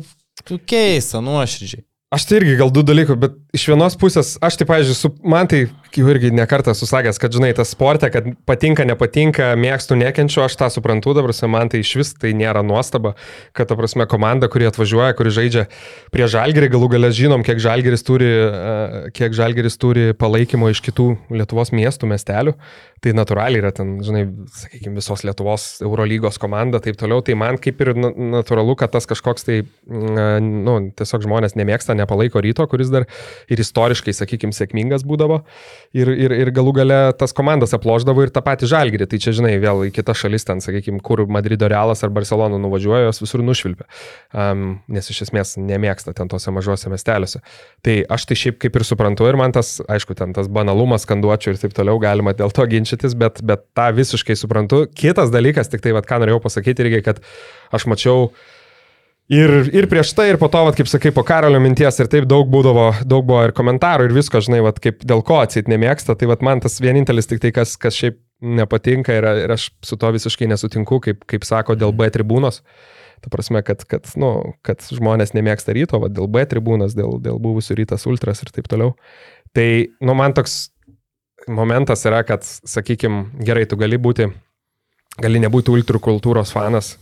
keista, 0.71 1.19
nuoširdžiai. 1.25 1.83
Aš 2.15 2.29
tai 2.29 2.39
irgi 2.39 2.55
gal 2.61 2.71
du 2.71 2.85
dalykų, 2.87 3.17
bet 3.19 3.35
iš 3.57 3.67
vienos 3.73 3.97
pusės, 3.99 4.35
aš 4.45 4.59
tai, 4.61 4.67
pavyzdžiui, 4.69 4.97
su, 4.99 5.11
man 5.25 5.49
tai 5.51 5.65
jau 5.97 6.09
irgi 6.13 6.31
nekartą 6.35 6.75
susakęs, 6.77 7.19
kad, 7.21 7.33
žinai, 7.33 7.53
tas 7.57 7.71
sportė, 7.73 8.11
kad 8.13 8.29
patinka, 8.49 8.85
nepatinka, 8.89 9.53
mėgstu, 9.59 9.97
nekenčiu, 9.99 10.43
aš 10.45 10.59
tą 10.61 10.69
suprantu, 10.73 11.15
dabar 11.17 11.33
man 11.51 11.71
tai 11.73 11.81
iš 11.85 11.93
vis 12.01 12.13
tai 12.21 12.35
nėra 12.37 12.63
nuostaba, 12.67 13.15
kad, 13.57 13.71
ta 13.71 13.79
prasme, 13.79 14.07
komanda, 14.11 14.51
kuri 14.53 14.69
atvažiuoja, 14.69 15.15
kuri 15.17 15.33
žaidžia 15.35 15.67
prie 16.15 16.29
žalgerį, 16.31 16.71
galų 16.75 16.91
galę 16.97 17.13
žinom, 17.17 17.45
kiek 17.47 17.63
žalgeris 17.63 18.05
turi, 18.07 18.29
e, 18.29 19.15
kiek 19.17 19.37
žalgeris 19.37 19.81
turi 19.81 20.11
palaikymo 20.19 20.71
iš 20.73 20.83
kitų 20.85 21.09
Lietuvos 21.37 21.73
miestų, 21.75 22.11
miestelių, 22.13 22.57
tai 23.05 23.13
natūraliai 23.17 23.61
yra 23.63 23.73
ten, 23.77 23.97
žinai, 24.05 24.25
sakykime, 24.57 24.97
visos 25.01 25.25
Lietuvos 25.27 25.67
Eurolygos 25.85 26.41
komanda, 26.43 26.81
taip 26.85 26.99
toliau, 27.01 27.23
tai 27.25 27.37
man 27.39 27.61
kaip 27.63 27.81
ir 27.85 27.93
na- 27.97 28.13
natūralu, 28.41 28.77
kad 28.81 28.93
tas 28.93 29.09
kažkoks 29.09 29.49
tai, 29.49 29.59
mm, 29.89 30.53
nu, 30.67 30.77
tiesiog 30.97 31.25
žmonės 31.27 31.57
nemėgsta, 31.59 31.97
nepalaiko 31.97 32.43
ryto, 32.45 32.67
kuris 32.71 32.93
dar 32.93 33.07
ir 33.53 33.63
istoriškai, 33.63 34.15
sakykime, 34.17 34.55
sėkmingas 34.57 35.05
būdavo. 35.07 35.41
Ir, 35.97 36.11
ir, 36.11 36.35
ir 36.35 36.51
galų 36.55 36.75
gale 36.81 36.99
tas 37.19 37.35
komandas 37.37 37.75
aploždavo 37.77 38.25
ir 38.25 38.33
tą 38.35 38.43
patį 38.47 38.71
žalgirį. 38.73 39.09
Tai 39.11 39.21
čia, 39.23 39.35
žinai, 39.37 39.55
vėl 39.63 39.87
į 39.89 39.93
kitas 39.97 40.21
šalis, 40.23 40.47
ten, 40.49 40.63
sakykime, 40.65 41.01
kur 41.05 41.25
Madrido 41.31 41.69
Realas 41.71 42.03
ar 42.07 42.13
Barcelona 42.15 42.59
nuvažiuoja, 42.63 43.07
jos 43.09 43.23
visur 43.23 43.45
nušvilpia. 43.47 43.87
Um, 44.33 44.67
nes 44.93 45.11
iš 45.13 45.27
esmės 45.29 45.57
nemėgsta 45.61 46.15
ten 46.17 46.31
tose 46.33 46.53
mažose 46.55 46.91
miesteliuose. 46.93 47.43
Tai 47.87 47.97
aš 48.17 48.29
tai 48.31 48.39
šiaip 48.43 48.61
kaip 48.63 48.79
ir 48.79 48.87
suprantu 48.89 49.29
ir 49.31 49.39
man 49.39 49.55
tas, 49.57 49.77
aišku, 49.87 50.17
ten 50.19 50.35
tas 50.37 50.51
banalumas, 50.53 51.07
skanduočių 51.07 51.55
ir 51.55 51.63
taip 51.63 51.77
toliau 51.77 52.01
galima 52.03 52.35
dėl 52.37 52.55
to 52.55 52.67
ginčytis, 52.71 53.17
bet, 53.19 53.43
bet 53.47 53.67
tą 53.77 53.91
visiškai 53.97 54.37
suprantu. 54.39 54.85
Kitas 54.97 55.33
dalykas, 55.35 55.71
tik 55.73 55.85
tai, 55.85 55.95
vad, 55.97 56.09
ką 56.09 56.21
norėjau 56.23 56.43
pasakyti 56.49 56.87
irgi, 56.87 57.03
kad 57.07 57.23
aš 57.75 57.89
mačiau 57.91 58.31
Ir, 59.27 59.51
ir 59.75 59.89
prieš 59.91 60.13
tai, 60.15 60.29
ir 60.31 60.37
po 60.39 60.47
to, 60.47 60.61
vat, 60.69 60.77
kaip 60.79 60.87
sakai, 60.87 61.11
po 61.15 61.25
karalio 61.27 61.59
minties, 61.59 61.97
ir 61.99 62.07
taip 62.11 62.29
daug 62.31 62.47
būdavo, 62.51 62.93
daug 63.11 63.25
buvo 63.27 63.41
ir 63.43 63.53
komentarų, 63.57 64.07
ir 64.07 64.15
visko, 64.15 64.39
žinai, 64.39 64.61
vat, 64.63 64.79
kaip 64.83 65.01
dėl 65.03 65.25
ko 65.27 65.41
atsit 65.43 65.67
nemėgsta, 65.71 66.15
tai 66.15 66.29
vat, 66.31 66.45
man 66.47 66.63
tas 66.63 66.79
vienintelis 66.79 67.27
tik 67.27 67.43
tai, 67.43 67.51
kas, 67.57 67.75
kas 67.83 67.99
šiaip 67.99 68.21
nepatinka 68.39 69.17
ir, 69.17 69.27
ir 69.43 69.55
aš 69.57 69.73
su 69.83 69.99
to 69.99 70.13
visiškai 70.15 70.47
nesutinku, 70.53 71.01
kaip, 71.03 71.25
kaip 71.27 71.47
sako, 71.49 71.75
dėl 71.75 71.91
B 71.97 72.07
tribūnos. 72.15 72.61
Ta 73.25 73.33
prasme, 73.33 73.65
kad, 73.67 73.83
kad, 73.91 74.07
nu, 74.21 74.31
kad 74.63 74.85
žmonės 74.95 75.35
nemėgsta 75.35 75.75
ryto, 75.75 75.99
vat, 76.05 76.15
dėl 76.15 76.31
B 76.31 76.45
tribūnos, 76.47 76.95
dėl, 76.95 77.19
dėl 77.25 77.41
buvusių 77.43 77.81
rytas 77.81 78.07
ultras 78.07 78.45
ir 78.45 78.53
taip 78.55 78.71
toliau. 78.71 78.95
Tai, 79.57 79.67
nu, 80.07 80.15
man 80.15 80.37
toks 80.39 80.69
momentas 81.51 82.07
yra, 82.07 82.23
kad, 82.29 82.47
sakykime, 82.47 83.43
gerai, 83.43 83.67
tu 83.67 83.81
gali 83.81 83.99
būti, 83.99 84.29
gali 85.19 85.43
nebūti 85.43 85.75
ultrų 85.75 85.99
kultūros 86.05 86.55
fanas, 86.55 86.95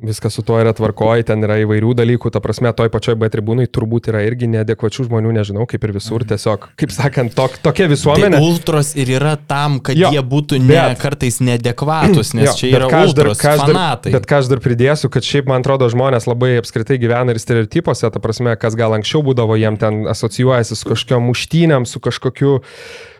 Viskas 0.00 0.32
su 0.32 0.40
tuo 0.42 0.56
yra 0.56 0.72
tvarkoji, 0.72 1.26
ten 1.28 1.42
yra 1.44 1.58
įvairių 1.60 1.90
dalykų, 1.98 2.30
ta 2.32 2.40
prasme, 2.40 2.70
toj 2.72 2.88
pačioj 2.88 3.18
B 3.20 3.28
tribūnai 3.28 3.66
turbūt 3.68 4.06
yra 4.08 4.22
irgi 4.24 4.46
neadekvačių 4.48 5.04
žmonių, 5.10 5.34
nežinau, 5.36 5.66
kaip 5.68 5.82
ir 5.84 5.92
visur, 5.92 6.24
tiesiog, 6.24 6.70
kaip 6.80 6.94
sakant, 6.94 7.34
tok, 7.36 7.58
tokia 7.60 7.84
visuomenė. 7.92 8.38
Tai 8.38 8.46
ultros 8.46 8.94
ir 8.96 9.12
yra 9.18 9.34
tam, 9.36 9.76
kad 9.84 10.00
Jo, 10.00 10.08
jie 10.16 10.22
būtų 10.24 10.56
ne, 10.62 10.70
bet- 10.72 11.02
kartais 11.02 11.36
neadekvatus, 11.44 12.32
nes 12.38 12.48
Jo, 12.48 12.54
čia 12.62 12.70
yra 12.78 12.88
dar- 12.88 13.10
ultros 13.10 13.42
ką 13.44 13.52
aš 13.52 13.60
dar- 13.60 13.74
fanatai. 13.74 14.14
Bet 14.16 14.24
ką 14.30 14.40
aš 14.40 14.48
dar 14.54 14.64
pridėsiu, 14.64 15.12
kad 15.12 15.28
šiaip 15.28 15.52
man 15.52 15.60
atrodo 15.60 15.90
žmonės 15.92 16.24
labai 16.32 16.54
apskritai 16.62 16.96
gyvena 17.02 17.36
ir 17.36 17.42
stereotipuose, 17.44 18.08
ta 18.08 18.24
prasme, 18.24 18.56
kas 18.56 18.78
gal 18.80 18.96
anksčiau 18.96 19.20
būdavo, 19.28 19.60
jiem 19.60 19.76
ten 19.84 20.06
asocijuojasi 20.08 20.80
su 20.80 20.94
kažkokiam 20.94 21.28
muštynėm, 21.28 21.84
su 21.84 22.00
kažkokiu, 22.00 22.62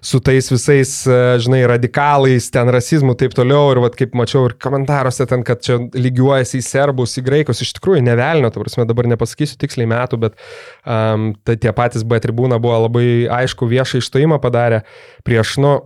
su 0.01 0.20
tais 0.24 0.48
visais, 0.53 0.92
e, 1.07 1.18
žinai, 1.44 1.61
radikalais, 1.68 2.48
ten 2.53 2.70
rasizmu, 2.72 3.14
taip 3.18 3.34
toliau. 3.36 3.70
Ir 3.74 3.82
vat, 3.84 3.96
kaip 3.98 4.16
mačiau 4.18 4.48
ir 4.48 4.57
komentaruose 4.61 5.26
ten, 5.30 5.44
kad 5.46 5.62
čia 5.64 5.78
lygiuojasi 5.94 6.61
į 6.61 6.66
serbus, 6.66 7.18
į 7.20 7.26
graikus, 7.26 7.62
iš 7.64 7.74
tikrųjų 7.78 8.03
nevelnio, 8.07 8.51
ta 8.53 8.62
prasme, 8.62 8.88
dabar 8.88 9.11
nepasakysiu 9.12 9.61
tiksliai 9.61 9.90
metų, 9.90 10.20
bet 10.24 10.36
um, 10.84 11.30
tai 11.44 11.59
tie 11.61 11.72
patys 11.76 12.07
B 12.09 12.20
tribūna 12.22 12.61
buvo 12.62 12.86
labai 12.86 13.07
aišku 13.40 13.68
viešą 13.70 14.01
išstojimą 14.01 14.40
padarę 14.42 14.84
prieš, 15.26 15.59
nu, 15.62 15.76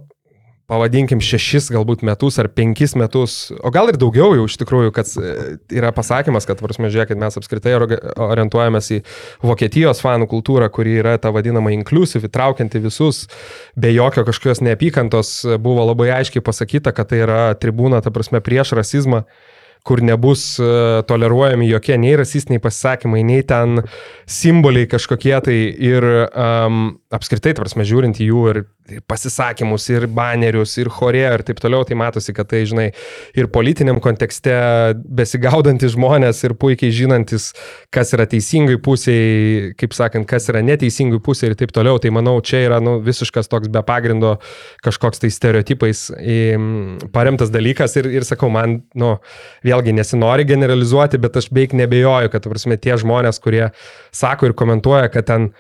pavadinkim, 0.75 1.23
šešis 1.23 1.71
galbūt 1.75 2.03
metus 2.07 2.39
ar 2.43 2.49
penkis 2.53 2.97
metus, 2.99 3.37
o 3.63 3.71
gal 3.75 3.91
ir 3.93 3.99
daugiau 4.01 4.35
jau 4.39 4.47
iš 4.49 4.59
tikrųjų, 4.61 4.93
kad 4.97 5.11
e, 5.21 5.35
yra 5.79 5.93
pasakymas, 5.95 6.49
kad, 6.49 6.61
prasme, 6.63 6.91
žiūrėkit, 6.93 7.21
mes 7.21 7.39
apskritai 7.39 7.77
orientuojamės 7.79 8.91
į 8.97 9.01
Vokietijos 9.47 10.03
fanų 10.05 10.29
kultūrą, 10.33 10.71
kuri 10.75 10.99
yra 11.03 11.17
ta 11.23 11.33
vadinama 11.35 11.75
inclusive, 11.77 12.27
įtraukianti 12.29 12.83
visus, 12.85 13.25
be 13.79 13.95
jokio 13.95 14.27
kažkokios 14.27 14.65
neapykantos, 14.67 15.35
buvo 15.63 15.87
labai 15.93 16.11
aiškiai 16.19 16.45
pasakyta, 16.45 16.95
kad 16.97 17.13
tai 17.13 17.23
yra 17.25 17.43
tribūna, 17.61 18.03
ta 18.05 18.15
prasme, 18.15 18.43
prieš 18.45 18.75
rasizmą 18.79 19.25
kur 19.85 20.01
nebus 20.01 20.57
e, 20.57 20.67
toleruojami 21.05 21.69
jokie 21.69 21.99
nei 22.01 22.15
rasistiniai 22.17 22.63
pasisakymai, 22.65 23.21
nei 23.27 23.45
ten 23.45 23.83
simboliai 24.25 24.89
kažkokie 24.89 25.35
tai 25.45 25.57
ir 25.77 26.07
um, 26.33 26.87
apskritai, 27.13 27.53
tarsi 27.59 27.85
žiūrint 27.85 28.17
į 28.17 28.31
jų 28.31 28.45
ir, 28.55 28.63
ir 28.93 29.01
pasisakymus, 29.09 29.87
ir 29.93 30.05
banerius, 30.13 30.75
ir 30.81 30.91
chorė 30.93 31.25
ir 31.25 31.45
taip 31.47 31.61
toliau, 31.63 31.87
tai 31.89 31.97
matosi, 31.97 32.35
kad 32.37 32.49
tai, 32.51 32.65
žinai, 32.69 32.91
ir 33.37 33.49
politiniam 33.53 34.01
kontekste 34.05 34.53
besigaudantis 35.05 35.95
žmonės 35.95 36.43
ir 36.45 36.57
puikiai 36.61 36.93
žinantis, 36.93 37.51
kas 37.95 38.13
yra 38.17 38.27
teisingai 38.29 38.77
pusiai, 38.85 39.73
kaip 39.81 39.97
sakant, 39.97 40.29
kas 40.29 40.51
yra 40.53 40.61
neteisingai 40.67 41.23
pusiai 41.25 41.53
ir 41.53 41.59
taip 41.61 41.73
toliau, 41.75 42.01
tai 42.03 42.13
manau, 42.15 42.37
čia 42.45 42.65
yra 42.67 42.83
nu, 42.85 42.99
visiškas 43.05 43.49
toks 43.49 43.73
be 43.73 43.81
pagrindo 43.87 44.37
kažkoks 44.85 45.23
tai 45.23 45.33
stereotipais 45.33 46.07
paremtas 47.15 47.53
dalykas. 47.55 47.97
Ir, 48.01 48.11
ir 48.21 48.29
sakau, 48.29 48.51
man, 48.53 48.83
nu, 48.99 49.17
vėlgi 49.65 49.97
nesinori 49.97 50.45
generalizuoti, 50.49 51.21
bet 51.23 51.41
aš 51.41 51.49
beveik 51.55 51.77
nebejoju, 51.79 52.33
kad, 52.35 52.53
prasme, 52.53 52.77
tie 52.81 52.99
žmonės, 53.01 53.41
kurie 53.41 53.71
sako 54.13 54.51
ir 54.51 54.59
komentuoja, 54.59 55.09
kad 55.15 55.31
ten 55.31 55.55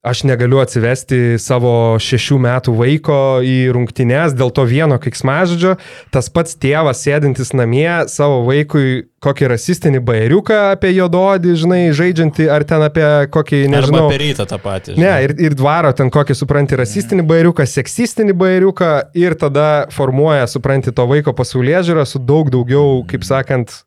aš 0.00 0.22
negaliu 0.24 0.62
atsivesti 0.62 1.36
savo 1.40 1.98
šešių 2.00 2.38
metų 2.40 2.72
vaiko 2.78 3.18
į 3.44 3.56
rungtynes 3.76 4.32
dėl 4.32 4.48
to 4.56 4.64
vieno 4.64 4.96
kiksmažodžio, 5.00 5.74
tas 6.14 6.30
pats 6.32 6.56
tėvas 6.56 7.02
sėdintis 7.04 7.52
namie 7.52 8.06
savo 8.08 8.40
vaikui 8.46 9.10
kokį 9.20 9.50
rasistinį 9.52 10.00
bairiuką 10.08 10.56
apie 10.70 10.94
jododį, 10.94 11.52
žinai, 11.60 11.80
žaidžiantį, 11.96 12.46
ar 12.48 12.64
ten 12.64 12.84
apie 12.86 13.04
kokį, 13.34 13.58
nežinau. 13.68 14.06
Arba 14.06 14.14
per 14.14 14.24
rytą 14.24 14.46
tą 14.48 14.58
patį. 14.62 14.94
Ne, 14.94 15.02
žinai. 15.02 15.18
ir, 15.26 15.34
ir 15.50 15.56
dvaro 15.58 15.90
ten 15.96 16.08
kokį, 16.14 16.36
supranti, 16.38 16.78
rasistinį 16.80 17.26
bairiuką, 17.28 17.66
seksistinį 17.68 18.38
bairiuką 18.40 18.92
ir 19.20 19.36
tada 19.40 19.66
formuoja, 19.92 20.48
supranti, 20.48 20.94
to 20.96 21.04
vaiko 21.10 21.36
pasaulyje 21.36 21.84
žiūrą 21.90 22.06
su 22.08 22.22
daug 22.24 22.48
daugiau, 22.54 23.02
kaip 23.10 23.28
sakant, 23.28 23.82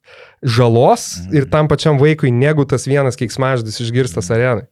žalos 0.46 1.24
ir 1.34 1.50
tam 1.50 1.72
pačiam 1.72 1.98
vaikui, 1.98 2.30
negu 2.30 2.68
tas 2.70 2.86
vienas 2.86 3.18
keiksmaždis 3.18 3.82
išgirstas 3.82 4.30
arenai. 4.30 4.68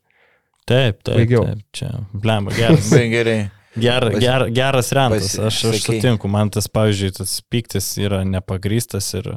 Taip, 0.72 1.01
taip. 1.03 1.17
Baigiau. 1.19 1.47
taip 1.49 1.65
čia, 1.76 1.91
blemba, 2.13 2.55
geras. 2.55 2.91
Gerai. 3.15 3.41
Ger, 3.80 4.03
ger, 4.19 4.49
geras 4.51 4.91
rentas, 4.91 5.38
aš, 5.39 5.61
aš 5.69 5.86
sutinku, 5.86 6.28
man 6.28 6.49
tas, 6.51 6.67
pavyzdžiui, 6.67 7.13
tas 7.22 7.38
piktis 7.47 7.93
yra 8.03 8.26
nepagrystas 8.28 9.07
ir, 9.15 9.30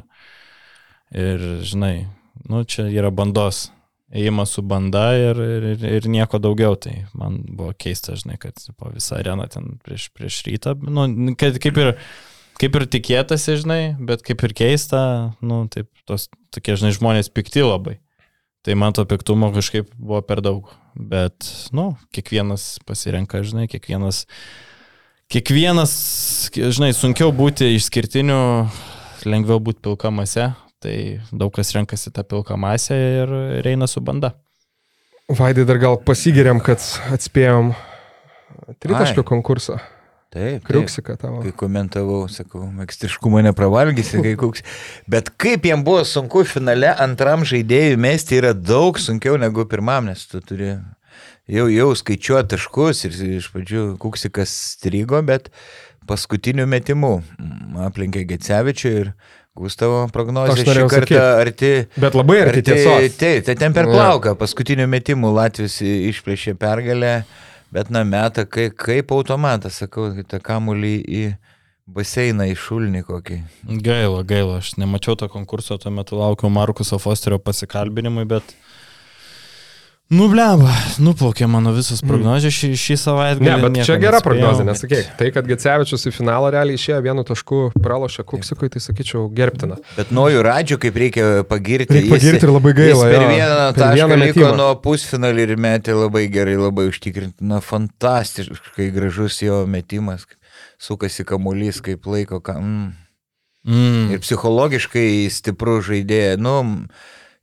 ir 1.15 1.45
žinai, 1.63 2.09
nu 2.51 2.65
čia 2.67 2.89
yra 2.91 3.13
bandos, 3.15 3.69
ėjimas 4.11 4.51
su 4.57 4.63
banda 4.67 5.05
ir, 5.15 5.39
ir, 5.39 5.69
ir, 5.71 5.87
ir 6.01 6.09
nieko 6.11 6.41
daugiau, 6.43 6.75
tai 6.75 7.05
man 7.15 7.39
buvo 7.47 7.71
keista, 7.79 8.17
žinai, 8.19 8.35
kad 8.41 8.59
po 8.75 8.91
visą 8.91 9.21
areną 9.21 9.47
ten 9.51 9.77
prieš, 9.87 10.09
prieš 10.11 10.43
rytą, 10.49 10.75
nu, 10.83 11.07
kad 11.39 11.55
kaip 11.63 11.79
ir, 11.79 11.95
kaip 12.59 12.75
ir 12.75 12.89
tikėtasi, 12.91 13.61
žinai, 13.63 13.81
bet 14.03 14.23
kaip 14.27 14.43
ir 14.43 14.55
keista, 14.57 15.01
nu, 15.39 15.63
taip, 15.71 15.87
tos 16.11 16.27
tokie, 16.51 16.75
žinai, 16.75 16.91
žmonės 16.99 17.31
pikti 17.31 17.63
labai. 17.63 18.01
Tai 18.65 18.75
man 18.81 18.95
to 18.97 19.05
piktumo 19.05 19.51
kažkaip 19.53 19.91
buvo 19.93 20.19
per 20.25 20.41
daug. 20.41 20.71
Bet, 20.95 21.47
nu, 21.75 21.89
kiekvienas 22.15 22.77
pasirenka, 22.87 23.41
žinai, 23.43 23.67
kiekvienas, 23.67 24.23
kiekvienas, 25.31 25.95
žinai, 26.55 26.93
sunkiau 26.95 27.33
būti 27.35 27.73
išskirtiniu, 27.75 28.39
lengviau 29.27 29.59
būti 29.59 29.83
pilka 29.83 30.11
mase, 30.15 30.53
tai 30.79 30.95
daug 31.35 31.51
kas 31.55 31.73
renkasi 31.75 32.13
tą 32.15 32.23
pilką 32.23 32.55
masę 32.61 32.95
ir, 32.95 33.35
ir 33.59 33.67
eina 33.73 33.89
su 33.91 33.99
banda. 33.99 34.31
Vaidai 35.27 35.65
dar 35.67 35.81
gal 35.81 35.99
pasigiriam, 35.99 36.61
kad 36.63 36.79
atspėjom 37.11 37.73
tritaškio 38.79 39.23
Ai. 39.25 39.27
konkursą. 39.27 39.79
Taip. 40.35 40.65
Kriuksika 40.67 41.15
tavo. 41.15 41.39
Kai 41.45 41.53
komentavau, 41.55 42.25
sakau, 42.31 42.65
mėgstiškumo 42.75 43.39
nepravalgysi, 43.45 44.19
kai 44.25 44.33
koks. 44.39 44.65
Bet 45.07 45.31
kaip 45.39 45.63
jiem 45.69 45.85
buvo 45.87 46.01
sunku 46.07 46.43
finale 46.49 46.91
antram 46.91 47.45
žaidėjui 47.47 47.95
mesti 48.03 48.41
yra 48.41 48.51
daug 48.51 48.99
sunkiau 48.99 49.39
negu 49.39 49.63
pirmam, 49.71 50.09
nes 50.11 50.25
tu 50.27 50.43
turi 50.43 50.73
jau, 51.47 51.69
jau 51.71 51.87
skaičiuoti 51.95 52.51
taškus 52.55 53.05
ir 53.07 53.15
iš 53.37 53.47
pradžių 53.53 53.85
kuksikas 54.01 54.51
strigo, 54.75 55.23
bet 55.23 55.47
paskutiniu 56.09 56.67
metimu 56.67 57.15
mm, 57.21 57.79
aplenkė 57.87 58.25
Gecevičių 58.33 58.93
ir 58.99 59.15
Gustavo 59.55 60.03
prognozija 60.11 60.67
šį 60.67 60.87
kartą 60.91 61.15
sakyt. 61.15 61.17
arti. 61.23 61.71
Bet 61.95 62.15
labai 62.17 62.41
arti 62.43 62.63
tiesos. 62.67 63.15
Taip, 63.15 63.45
tai 63.47 63.55
ten 63.55 63.75
per 63.75 63.87
plauką. 63.87 64.35
Paskutiniu 64.35 64.83
metimu 64.91 65.31
Latvijos 65.31 65.77
išplėšė 65.79 66.57
pergalę, 66.59 67.21
bet 67.75 67.91
na 67.91 68.05
metą 68.07 68.45
kaip, 68.47 69.11
automatas, 69.11 69.81
sakau, 69.83 70.07
tą 70.23 70.39
kamulį 70.43 70.95
į 71.03 71.23
baseiną, 71.85 72.47
į 72.49 72.55
šulnį 72.57 73.03
kokį. 73.05 73.41
Gaila, 73.85 74.23
gaila, 74.27 74.61
aš 74.63 74.75
nemačiau 74.81 75.17
to 75.19 75.29
konkurso, 75.31 75.77
tuo 75.81 75.91
metu 75.93 76.17
laukiau 76.17 76.49
Markuso 76.53 77.01
Fosterio 77.01 77.41
pasikalbinimui, 77.43 78.25
bet... 78.31 78.55
Nubleba, 80.13 80.69
nuplaukė 81.01 81.47
mano 81.49 81.71
visas 81.73 82.03
prognozijas 82.05 82.53
šį, 82.53 82.67
šį 82.77 82.95
savaitgalį. 83.01 83.47
Ne, 83.47 83.55
bet 83.63 83.87
čia 83.87 83.95
gera 83.97 84.19
nespėjau. 84.19 84.25
prognozija, 84.27 84.65
nesakyk. 84.67 85.07
Tai, 85.17 85.29
kad 85.33 85.47
Gecevičius 85.49 86.05
į 86.05 86.11
finalą 86.13 86.51
realiai 86.53 86.77
išėjo 86.77 86.99
vienu 87.07 87.23
tašku, 87.25 87.61
pralošė 87.81 88.25
Kuksikui, 88.29 88.69
tai 88.69 88.83
sakyčiau 88.85 89.23
gerbtina. 89.33 89.79
Bet 89.97 90.11
nuoju 90.13 90.43
radžiu, 90.45 90.77
kaip 90.83 90.99
reikia 91.01 91.25
pagirti. 91.49 91.89
Reikia 91.97 92.13
pagirti 92.13 92.45
ir 92.45 92.53
labai 92.53 92.75
gaila, 92.77 92.91
Jis 92.91 93.15
per 93.15 93.25
jo. 93.25 93.31
vieną 93.33 93.57
Per 93.65 93.81
tašką 93.81 93.97
vieną 93.97 94.19
liko 94.21 94.39
metimą. 94.43 94.53
nuo 94.61 94.69
pusfinalį 94.85 95.47
ir 95.47 95.55
metė 95.65 95.97
labai 95.97 96.23
gerai, 96.37 96.55
labai 96.61 96.85
užtikrinti. 96.91 97.41
Na, 97.49 97.63
fantastiškai 97.65 98.91
gražus 98.93 99.41
jo 99.41 99.63
metimas. 99.65 100.29
Sukasi 100.77 101.25
kamuolys, 101.25 101.81
kaip 101.81 102.05
laiko. 102.05 102.43
Ka... 102.45 102.59
Mm. 102.61 102.93
Mm. 103.65 104.13
Ir 104.13 104.21
psichologiškai 104.21 105.25
stiprų 105.33 105.79
žaidėją. 105.89 106.37
Nu, 106.37 106.59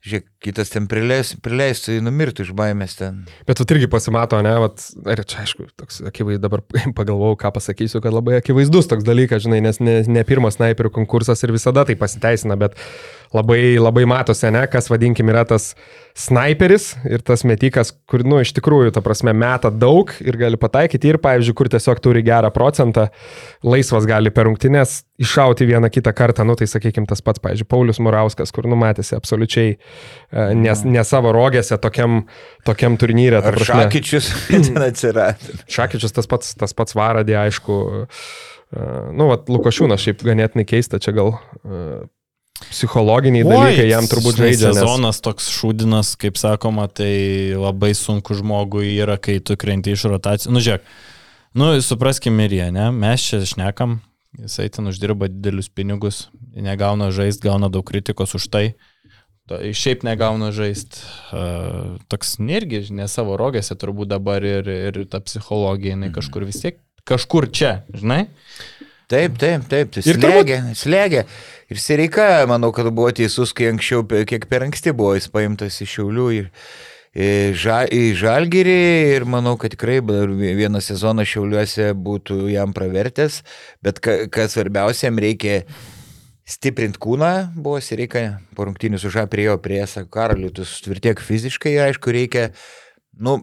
žiūrėk, 0.03 0.25
kitas 0.43 0.71
ten 0.73 0.87
prileis, 0.91 1.31
prileistų, 1.43 1.95
numirtų 2.03 2.43
iš 2.43 2.51
baimės 2.57 2.97
ten. 2.99 3.21
Bet 3.47 3.59
tu 3.59 3.67
irgi 3.75 3.87
pasimato, 3.91 4.41
ne, 4.43 4.51
vat, 4.65 4.83
ir 5.13 5.23
čia 5.29 5.43
aišku, 5.45 5.69
toks 5.79 6.01
akivaizdus, 6.09 6.43
dabar 6.43 6.63
pagalvojau, 6.97 7.39
ką 7.39 7.53
pasakysiu, 7.55 8.01
kad 8.03 8.15
labai 8.15 8.37
akivaizdus 8.41 8.89
toks 8.91 9.07
dalykas, 9.07 9.45
žinai, 9.45 9.61
nes 9.63 9.79
ne, 9.83 10.01
ne 10.03 10.25
pirmas 10.27 10.59
snaiperių 10.59 10.91
konkursas 10.99 11.43
ir 11.45 11.55
visada 11.55 11.85
tai 11.87 11.95
pasiteisina, 11.99 12.59
bet 12.59 12.75
labai, 13.33 13.75
labai 13.81 14.05
matosi, 14.09 14.47
ne, 14.53 14.63
kas 14.71 14.89
vadinkim 14.91 15.29
yra 15.33 15.43
tas 15.47 15.71
snaiperis 16.17 16.91
ir 17.09 17.23
tas 17.25 17.41
metikas, 17.47 17.89
kur, 18.09 18.21
nu, 18.27 18.37
iš 18.43 18.51
tikrųjų, 18.53 18.91
ta 18.93 19.01
prasme, 19.05 19.33
meta 19.33 19.71
daug 19.73 20.11
ir 20.21 20.37
gali 20.37 20.59
pataikyti 20.61 21.09
ir, 21.09 21.17
pavyzdžiui, 21.23 21.55
kur 21.57 21.69
tiesiog 21.73 22.01
turi 22.05 22.21
gerą 22.25 22.51
procentą, 22.53 23.07
laisvas 23.65 24.05
gali 24.09 24.29
per 24.33 24.47
rungtynės 24.49 24.99
iššauti 25.23 25.67
vieną 25.69 25.89
kitą 25.93 26.13
kartą, 26.15 26.45
nu, 26.45 26.57
tai 26.59 26.69
sakykime 26.69 27.09
tas 27.09 27.25
pats, 27.25 27.41
pavyzdžiui, 27.41 27.69
Paulius 27.73 28.01
Murauskas, 28.03 28.53
kur 28.53 28.69
numatėsi 28.69 29.17
absoliučiai 29.17 29.73
e, 29.73 30.47
nes, 30.59 30.85
ne 30.85 31.03
savo 31.07 31.33
rogėse 31.33 31.79
tokiam, 31.81 32.23
tokiam 32.67 32.97
turnyrė. 33.01 33.41
ta 33.41 33.53
prasme. 33.57 33.85
šakyčius 33.87 34.31
ten 34.69 34.81
atsirado. 34.85 35.61
Šakyčius 35.65 36.13
tas 36.13 36.29
pats, 36.29 36.53
tas 36.59 36.77
pats 36.77 36.97
varadė, 36.97 37.39
aišku. 37.47 37.83
Uh, 38.73 39.13
nu, 39.13 39.29
vat, 39.29 39.49
Lukošiūnas 39.49 40.01
šiaip 40.01 40.21
ganėtinai 40.25 40.65
keista, 40.69 41.01
čia 41.01 41.13
gal 41.17 41.35
uh, 42.63 42.69
psichologiniai 42.73 43.45
dalykai 43.47 43.87
jam 43.89 44.07
turbūt 44.09 44.39
žaidžia. 44.39 44.71
Nes... 44.71 44.79
Sezonas 44.79 45.21
toks 45.23 45.49
šūdinas, 45.53 46.13
kaip 46.19 46.39
sakoma, 46.39 46.87
tai 46.91 47.55
labai 47.57 47.93
sunku 47.97 48.37
žmogui 48.37 48.95
yra, 48.97 49.17
kai 49.21 49.39
tu 49.43 49.57
krenti 49.59 49.93
iš 49.95 50.07
rotacijų. 50.11 50.53
Nu, 50.53 50.63
žiūrėk, 50.63 50.87
nu, 51.59 51.69
supraskim 51.85 52.39
ir 52.45 52.55
jie, 52.57 52.69
ne? 52.75 52.89
Mes 52.95 53.25
čia 53.25 53.41
šnekam, 53.47 53.99
jisai 54.39 54.69
ten 54.73 54.89
uždirba 54.91 55.29
didelius 55.31 55.69
pinigus, 55.69 56.27
negauna 56.55 57.11
žaist, 57.13 57.43
gauna 57.43 57.71
daug 57.73 57.85
kritikos 57.87 58.35
už 58.39 58.49
tai. 58.53 58.65
Šiaip 59.51 60.05
negauna 60.07 60.53
žaist. 60.55 61.01
Uh, 61.35 61.99
toks 62.07 62.37
irgi 62.39 62.85
ne 62.95 63.09
savo 63.11 63.35
rogėse 63.37 63.75
turbūt 63.75 64.13
dabar 64.13 64.45
ir, 64.47 64.69
ir 64.71 65.03
ta 65.11 65.19
psichologija, 65.19 65.97
jinai 65.97 66.13
kažkur 66.15 66.47
vis 66.47 66.61
tiek, 66.63 66.79
kažkur 67.03 67.49
čia, 67.51 67.81
žinai? 67.91 68.23
Taip, 69.11 69.35
taip, 69.37 69.65
taip, 69.69 69.91
tai 69.93 70.01
Ir 70.05 70.17
turbūt- 70.17 70.23
slėgė, 70.23 70.57
slėgė. 70.79 71.25
Ir 71.73 71.77
Sireika, 71.81 72.45
manau, 72.47 72.71
kad 72.73 72.87
buvo 72.93 73.11
teisus, 73.11 73.53
kai 73.53 73.71
anksčiau, 73.71 74.03
kiek 74.25 74.47
per 74.49 74.63
anksti 74.65 74.93
buvo 74.95 75.15
jis 75.17 75.27
paimtas 75.33 75.81
iš 75.83 75.97
Šiaulių 75.97 76.27
į, 76.37 76.41
į, 77.13 77.27
ža, 77.57 77.79
į 77.93 78.01
Žalgirį 78.17 78.77
ir 79.17 79.25
manau, 79.25 79.55
kad 79.59 79.73
tikrai 79.75 79.99
vieną 80.01 80.81
sezoną 80.81 81.25
Šiauliuose 81.27 81.91
būtų 81.93 82.47
jam 82.53 82.73
pravertęs, 82.73 83.41
bet 83.83 83.99
ka, 83.99 84.27
kas 84.33 84.55
svarbiausia, 84.55 85.09
jam 85.09 85.19
reikia 85.21 85.63
stiprinti 86.47 86.99
kūną, 86.99 87.53
buvo 87.55 87.79
Sireika, 87.83 88.39
po 88.55 88.65
rungtynių 88.67 88.99
su 88.99 89.09
Ža 89.13 89.27
prie 89.31 89.45
jo 89.47 89.57
prie, 89.63 89.81
sako, 89.87 90.09
karaliu, 90.15 90.49
tu 90.51 90.65
sutvirtiek 90.67 91.19
fiziškai 91.23 91.75
ir 91.77 91.85
aišku, 91.89 92.11
reikia, 92.11 92.49
nu, 93.19 93.39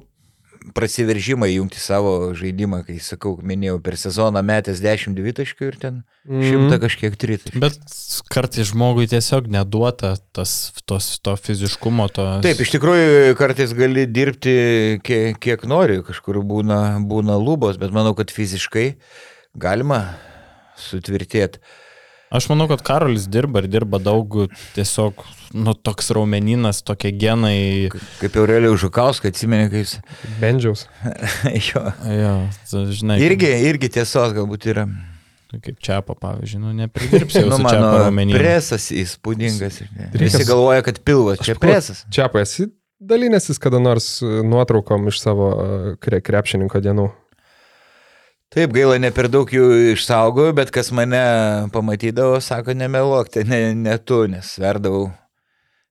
prasiveržimą 0.77 1.49
įjungti 1.51 1.81
savo 1.81 2.33
žaidimą, 2.37 2.83
kai 2.87 2.99
sakau, 3.03 3.37
minėjau, 3.43 3.79
per 3.83 3.97
sezoną 4.01 4.43
metęs 4.45 4.83
10 4.85 5.17
dvitaškių 5.17 5.69
ir 5.71 5.79
ten 5.81 6.03
Mhm. 6.29 6.43
šimtą 6.45 6.77
kažkiek 6.83 7.15
tritaškių. 7.17 7.61
Bet 7.63 7.79
kartais 8.29 8.69
žmogui 8.69 9.07
tiesiog 9.09 9.49
neduota 9.49 10.19
tas, 10.37 10.71
tos, 10.85 11.19
to 11.25 11.33
fiziškumo, 11.41 12.11
to... 12.13 12.27
Taip, 12.45 12.61
iš 12.61 12.75
tikrųjų, 12.77 13.33
kartais 13.41 13.73
gali 13.73 14.05
dirbti 14.05 15.01
kiek, 15.03 15.39
kiek 15.41 15.65
nori, 15.65 16.03
kažkur 16.05 16.43
būna, 16.45 17.01
būna 17.09 17.39
lubos, 17.41 17.81
bet 17.81 17.91
manau, 17.97 18.13
kad 18.19 18.29
fiziškai 18.31 18.99
galima 19.57 20.03
sutvirtėti. 20.77 21.59
Aš 22.31 22.47
manau, 22.47 22.69
kad 22.71 22.83
Karolis 22.87 23.27
dirba 23.27 23.63
ir 23.63 23.67
dirba 23.67 23.99
daug, 23.99 24.37
tiesiog, 24.77 25.25
nu, 25.59 25.75
toks 25.75 26.13
raumeninas, 26.15 26.83
tokie 26.87 27.11
genai. 27.19 27.91
Kaip 28.21 28.39
Aurelijų 28.39 28.77
Žukauską, 28.85 29.33
atsimeni, 29.35 29.67
kai 29.73 29.83
jis... 29.83 29.97
Bendžiaus. 30.39 30.87
jo. 31.71 31.83
Jo, 32.07 32.35
žinai. 32.95 33.19
Irgi, 33.27 33.51
irgi 33.67 33.91
tiesos 33.99 34.35
galbūt 34.37 34.71
yra. 34.71 34.87
Kaip 35.51 35.81
čiapa, 35.83 36.15
pavyzdžiui, 36.15 36.61
nu, 36.63 36.75
nepridirbsi 36.79 37.43
jau 37.43 37.49
Nu, 37.51 37.57
su 37.59 37.65
mano 37.67 37.75
čiapa 37.75 38.03
raumenynu. 38.05 38.39
presas 38.39 38.87
įspūdingas. 38.95 39.81
Visi 40.15 40.45
galvoja, 40.47 40.85
kad 40.87 41.03
pilvas, 41.03 41.43
čia 41.43 41.59
presas. 41.59 42.05
Čia 42.15 42.31
esi 42.39 42.71
dalinęsis 43.01 43.59
kada 43.59 43.79
nors 43.79 44.23
e, 44.23 44.27
nuotraukom 44.27 45.09
iš 45.09 45.21
savo 45.21 45.49
e, 45.51 45.97
kre, 46.05 46.21
krepšininko 46.25 46.83
dienų. 46.85 47.09
Taip, 48.51 48.73
gaila, 48.75 48.97
ne 48.99 49.13
per 49.15 49.29
daug 49.31 49.47
jų 49.47 49.67
išsaugojau, 49.93 50.57
bet 50.59 50.73
kas 50.75 50.89
mane 50.91 51.21
pamatydavo, 51.71 52.41
sako, 52.43 52.75
nemeluok, 52.75 53.31
tai 53.31 53.45
ne, 53.47 53.61
ne 53.79 53.95
tu, 54.03 54.25
nes 54.27 54.57
sverdavau 54.57 55.05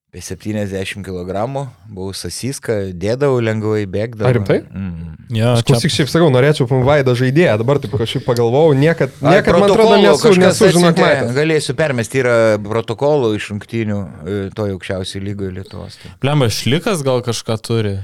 apie 0.10 0.24
70 0.26 1.06
kg, 1.06 1.46
buvau 1.88 2.12
sasiska, 2.18 2.90
dėdavau 2.98 3.40
lengvai, 3.46 3.86
bėgdavau. 3.86 4.28
Ar 4.28 4.36
rimtai? 4.40 4.58
Mm. 4.74 5.16
Jo, 5.38 5.54
Aš 5.54 5.64
klausyk, 5.70 5.94
šiaip 5.94 6.10
sakau, 6.10 6.32
norėčiau 6.34 6.66
Vaidą 6.84 7.14
žaidėją, 7.16 7.56
dabar 7.62 7.80
taip 7.80 7.94
kažkaip 7.94 8.26
pagalvojau, 8.26 8.74
niekad, 8.76 9.14
Ai, 9.22 9.36
niekad 9.38 9.56
man 9.62 9.70
atrodo, 9.70 10.00
nesu, 10.02 10.32
nesu 10.42 10.72
žinok, 10.74 10.98
matęs. 10.98 11.36
Galėsiu 11.38 11.76
permesti, 11.78 12.24
yra 12.26 12.38
protokolų 12.66 13.36
iš 13.38 13.52
rungtynių 13.54 14.00
e, 14.02 14.40
to 14.58 14.66
aukščiausiai 14.74 15.22
lygoje 15.30 15.54
Lietuvos. 15.62 16.00
Tai. 16.02 16.16
Plemba, 16.26 16.50
šlikas 16.52 17.06
gal 17.06 17.22
kažką 17.24 17.60
turi. 17.62 18.00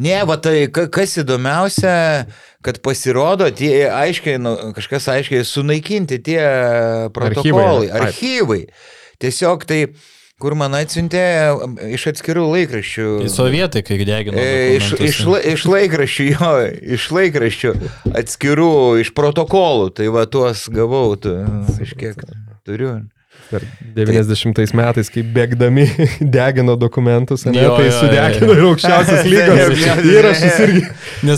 Ne, 0.00 0.22
va 0.24 0.38
tai 0.40 0.70
ka- 0.72 0.88
kas 0.88 1.18
įdomiausia, 1.20 1.92
kad 2.62 2.78
pasirodo 2.84 3.48
tie 3.50 3.88
aiškiai, 3.90 4.38
nu, 4.42 4.56
kažkas 4.76 5.08
aiškiai 5.12 5.44
sunaikinti 5.46 6.18
tie 6.22 6.40
protokolai, 7.14 7.88
Archyvai, 7.90 8.00
archyvai. 8.08 8.62
Tiesiog 9.22 9.64
tai, 9.68 9.80
kur 10.42 10.56
man 10.58 10.74
atsiuntė 10.74 11.22
iš 11.94 12.08
atskirų 12.10 12.48
laikraščių. 12.50 13.08
Į 13.22 13.30
sovietai, 13.30 13.82
kai 13.86 13.98
degino. 14.02 14.34
E, 14.34 14.76
Iš, 14.78 14.88
dokumentus. 14.90 15.08
iš, 15.12 15.20
la- 15.30 15.42
iš 15.52 15.66
laikraščių, 15.70 16.26
jo, 16.32 16.52
iš 16.98 17.04
laikraščių 17.14 17.74
atskirų, 18.22 18.70
iš 19.04 19.12
protokolų, 19.14 19.92
tai 20.00 20.08
va 20.14 20.24
tuos 20.26 20.64
gavau, 20.74 21.14
tu, 21.14 21.36
kažkiek 21.78 22.18
turiu. 22.66 22.96
Per 23.52 23.64
90 23.92 24.72
metais, 24.78 25.10
kai 25.12 25.20
bėgdami 25.34 25.84
degino 26.36 26.72
dokumentus, 26.80 27.44
ne, 27.44 27.52
Jo, 27.60 27.74
tai 27.76 27.84
jo, 27.86 27.90
jo, 27.90 27.98
sudegino 28.00 28.48
jo. 28.48 28.54
ir 28.56 28.62
aukščiausias 28.70 29.26
lygos 29.28 29.82
įrašus 30.16 30.60
irgi. 30.66 30.84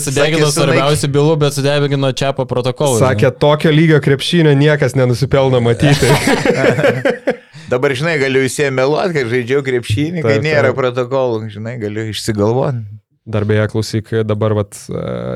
Sunaik- 0.04 0.38
svarbiausių 0.54 1.10
bylų, 1.16 1.34
bet 1.42 1.56
sudegino 1.58 2.12
čiapo 2.14 2.46
protokolą. 2.50 3.00
Sakė, 3.02 3.32
tokio 3.42 3.72
lygio 3.74 3.98
krepšinio 4.04 4.54
niekas 4.58 4.94
nenusipelno 4.98 5.58
matyti. 5.64 6.06
Dabar, 7.72 7.94
žinai, 7.96 8.18
galiu 8.20 8.42
visiems 8.44 8.76
meluoti, 8.76 9.14
kad 9.16 9.30
žaidžiau 9.32 9.62
krepšinį, 9.64 10.22
kai 10.22 10.36
Taip, 10.36 10.44
nėra 10.44 10.70
taip. 10.70 10.78
protokolų, 10.78 11.48
žinai, 11.54 11.78
galiu 11.80 12.04
išsigalvoti. 12.12 12.84
Dar 13.24 13.46
beje, 13.48 13.64
klausyk, 13.72 14.10
dabar 14.28 14.52
vat, 14.58 14.76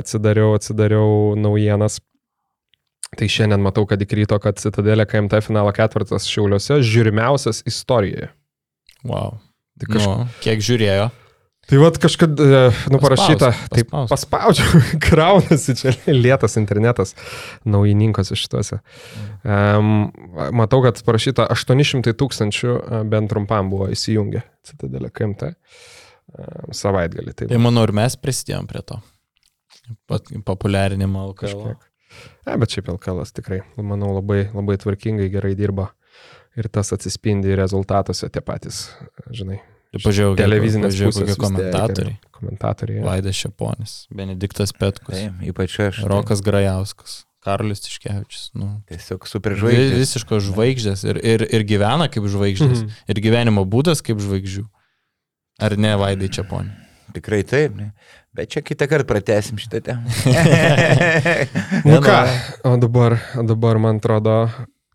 atsidariau, 0.02 0.52
atsidariau 0.58 1.32
naujienas. 1.40 1.98
Tai 3.18 3.26
šiandien 3.26 3.62
matau, 3.64 3.82
kad 3.90 4.02
įkrito, 4.02 4.36
kad 4.42 4.60
Citadelė 4.62 5.06
KMT 5.10 5.40
finalo 5.42 5.72
ketvirtas 5.74 6.28
Šiauliuose 6.30 6.78
žiūrimiausias 6.86 7.64
istorijoje. 7.66 8.30
Wow. 9.06 9.40
Tai 9.78 9.88
kaž... 9.90 10.04
Nu, 10.04 10.28
kiek 10.44 10.62
žiūrėjo? 10.62 11.08
Tai 11.68 11.78
vad 11.82 11.98
kažkada, 12.00 12.70
nu 12.88 12.96
parašyta, 13.02 13.50
taip 13.68 13.90
paspaudžiu, 13.92 14.64
kraunasi 15.04 15.74
čia 15.76 15.92
lėtas 16.08 16.56
internetas, 16.56 17.12
naujininkose 17.68 18.38
šituose. 18.40 18.78
Um, 19.44 20.06
matau, 20.56 20.80
kad 20.86 21.02
parašyta 21.04 21.44
800 21.52 22.14
tūkstančių 22.16 22.70
e, 22.72 23.02
bent 23.12 23.28
trumpam 23.28 23.68
buvo 23.68 23.90
įsijungę 23.92 24.40
Citadelė 24.64 25.12
KMT 25.12 25.50
um, 25.50 26.72
savaitgalį. 26.72 27.36
Tai 27.36 27.50
Tai 27.52 27.60
manau, 27.60 27.84
ir 27.84 27.92
mes 28.00 28.16
prisidėjom 28.16 28.70
prie 28.70 28.86
to. 28.88 29.02
Pat, 30.08 30.32
populiarinimo 30.48 31.28
LKL. 31.34 31.76
Ne, 32.46 32.56
bet 32.60 32.74
šiaip 32.74 32.88
LKL 32.94 33.24
tikrai, 33.36 33.60
manau, 33.76 34.14
labai, 34.16 34.46
labai 34.54 34.78
tvarkingai, 34.80 35.28
gerai 35.32 35.54
dirba. 35.58 35.90
Ir 36.58 36.66
tas 36.72 36.90
atsispindi 36.96 37.52
rezultatuose 37.54 38.26
tie 38.34 38.40
patys, 38.42 38.88
žinai, 39.30 39.60
Tai 39.88 40.00
pažiūrėjau, 40.04 40.34
televizinės 40.36 40.96
tiek 40.98 41.36
komentatoriai. 41.40 42.16
Komentatoriai. 42.34 43.04
Vaidas 43.06 43.38
Šeponis, 43.38 43.94
Benediktas 44.12 44.74
Petkus, 44.76 45.14
Taip, 45.16 45.38
ypač 45.52 45.76
aš. 45.86 46.00
Rokas 46.10 46.42
Grajauskas, 46.44 47.22
Karolis 47.44 47.80
Tiškevičius. 47.86 48.50
Nu, 48.58 48.82
Tiesiog 48.90 49.24
Vi- 49.24 49.30
superžvaigždė. 49.32 50.00
Visiškos 50.02 50.50
žvaigždės 50.50 51.06
ir, 51.08 51.20
ir, 51.22 51.46
ir 51.46 51.64
gyvena 51.68 52.10
kaip 52.12 52.26
žvaigždės. 52.28 52.82
Mhm. 52.84 52.98
Ir 53.08 53.22
gyvenimo 53.24 53.64
būdas 53.64 54.02
kaip 54.04 54.20
žvaigždžių. 54.20 54.66
Ar 55.62 55.76
ne, 55.80 55.94
Vaidai 55.98 56.28
Čiaponė? 56.28 56.74
Tikrai 57.16 57.42
taip, 57.48 57.76
ne? 57.78 57.92
Bet 58.36 58.52
čia 58.52 58.60
kitą 58.62 58.86
kartą 58.90 59.08
pratesim 59.08 59.58
šitą 59.60 59.80
temą. 59.86 60.04
Nu 61.88 62.00
ką, 62.04 62.18
o 62.68 62.74
dabar, 62.80 63.16
o 63.38 63.44
dabar 63.48 63.80
man 63.82 63.98
atrodo, 64.02 64.36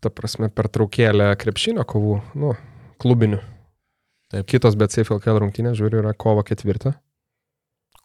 ta 0.04 0.12
prasme, 0.14 0.48
pertraukėlė 0.54 1.32
krepšinio 1.40 1.84
kovų, 1.88 2.20
nu, 2.38 2.54
klubinių. 3.02 3.40
Taip. 4.32 4.46
Kitos 4.50 4.76
bet 4.78 4.94
CFLKL 4.94 5.42
rungtynės, 5.42 5.76
žiūriu, 5.78 6.00
yra 6.02 6.14
kovo 6.16 6.44
ketvirtą. 6.46 6.94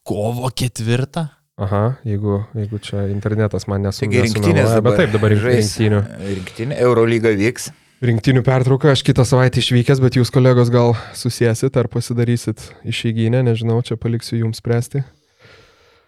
Kovo 0.07 0.49
ketvirtą? 0.56 1.27
Aha, 1.60 1.84
jeigu, 2.07 2.38
jeigu 2.56 2.80
čia 2.80 3.03
internetas 3.11 3.65
man 3.68 3.84
Taigi 3.84 3.90
nesugeria. 4.07 4.27
rinktinės 4.30 4.69
dabar. 4.77 4.94
Bet 4.95 5.02
taip, 5.02 5.14
dabar 5.18 5.36
žais. 5.36 5.57
rinktinių. 5.60 6.02
Rinktinė, 6.30 6.77
Eurolyga 6.86 7.34
vyks. 7.36 7.69
Rinktinių 7.99 8.41
pertrauka, 8.47 8.93
aš 8.95 9.01
kitą 9.03 9.26
savaitę 9.27 9.59
išvykęs, 9.59 9.99
bet 9.99 10.15
jūs 10.15 10.30
kolegos 10.31 10.69
gal 10.71 10.93
susiesit 11.19 11.76
ar 11.81 11.89
pasidarysit 11.91 12.61
išeiginę, 12.88 13.41
nežinau, 13.43 13.81
čia 13.84 13.97
paliksiu 13.99 14.38
jums 14.39 14.61
spręsti. 14.61 15.01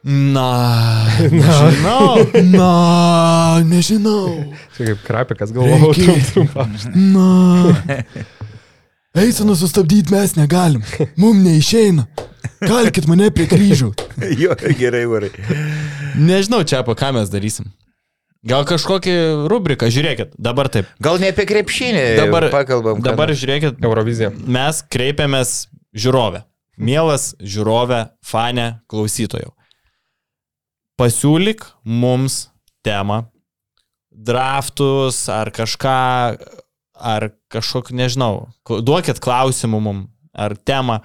Na, 0.08 0.46
Na. 1.20 1.28
nežinau. 1.36 2.06
Na, 2.56 2.70
nežinau. 3.68 4.40
Čia 4.78 4.88
kaip 4.94 5.04
krapikas 5.06 5.52
galvojau, 5.54 5.92
Reikia- 5.92 6.32
trum, 6.32 6.48
trumpam. 6.48 6.72
Na. 6.96 8.00
Eiseną 9.22 9.58
sustabdyti 9.60 10.16
mes 10.16 10.38
negalim. 10.40 10.82
Mum 11.20 11.44
neišeina. 11.44 12.08
Kalkit 12.64 13.06
mane 13.12 13.28
prie 13.36 13.50
kryžių. 13.52 13.92
jo, 14.46 14.56
gerai, 14.80 15.04
varai. 15.12 15.30
Nežinau, 16.16 16.64
čia 16.64 16.80
apie 16.86 16.96
ką 16.98 17.12
mes 17.20 17.30
darysim. 17.34 17.68
Gal 18.42 18.64
kažkokį 18.66 19.14
rubriką, 19.52 19.86
žiūrėkit, 19.94 20.32
dabar 20.42 20.66
taip. 20.74 20.88
Gal 21.04 21.20
ne 21.22 21.30
apie 21.30 21.46
krepšinį. 21.46 22.06
Dabar, 22.18 22.48
pakalbam. 22.50 23.02
dabar 23.06 23.30
nors. 23.30 23.38
žiūrėkit, 23.38 23.78
Eurovizija. 23.86 24.32
mes 24.34 24.82
kreipiamės 24.90 25.68
žiūrovę. 25.94 26.42
Mielas 26.82 27.36
žiūrovė, 27.38 28.08
fane, 28.26 28.82
klausytojų. 28.90 29.52
Pasiūlyk 30.98 31.68
mums 31.86 32.48
temą, 32.82 33.28
draftus 34.10 35.28
ar 35.30 35.54
kažką, 35.54 36.00
ar 36.98 37.28
kažkokį, 37.54 38.00
nežinau, 38.02 38.50
duokit 38.66 39.22
klausimų 39.22 39.84
mum, 39.86 40.02
ar 40.34 40.58
temą, 40.58 41.04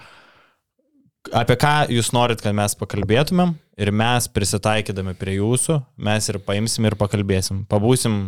apie 1.37 1.61
ką 1.61 1.77
jūs 1.93 2.15
norit, 2.17 2.41
kad 2.41 2.57
mes 2.57 2.77
pakalbėtumėm 2.81 3.59
ir 3.77 3.93
mes 3.93 4.31
prisitaikydami 4.33 5.15
prie 5.19 5.37
jūsų, 5.39 5.81
mes 6.09 6.33
ir 6.33 6.41
paimsim 6.45 6.89
ir 6.89 6.97
pakalbėsim. 6.99 7.65
Pabūsim, 7.71 8.27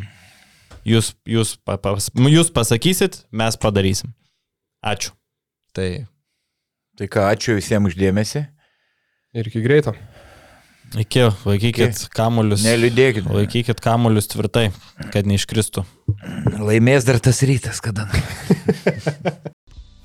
jūs, 0.88 1.14
jūs, 1.28 1.56
pa, 1.64 1.78
pas, 1.80 2.10
jūs 2.12 2.52
pasakysit, 2.54 3.24
mes 3.32 3.58
padarysim. 3.60 4.14
Ačiū. 4.84 5.14
Tai 5.74 5.88
Tai 6.98 7.06
ką, 7.06 7.28
ačiū 7.30 7.54
visiems 7.54 7.92
uždėmesi. 7.92 8.40
Ir 9.38 9.46
iki 9.46 9.60
greito. 9.62 9.92
iki, 10.98 11.28
laikykit 11.46 12.08
kamuolius. 12.10 12.64
Neliūdėkit. 12.66 13.28
Laikykit 13.30 13.78
kamuolius 13.84 14.26
tvirtai, 14.32 14.64
kad 15.14 15.28
neiškristų. 15.30 15.84
Laimės 16.58 17.06
dar 17.06 17.20
tas 17.22 17.44
rytas, 17.46 17.78
kada. 17.84 18.08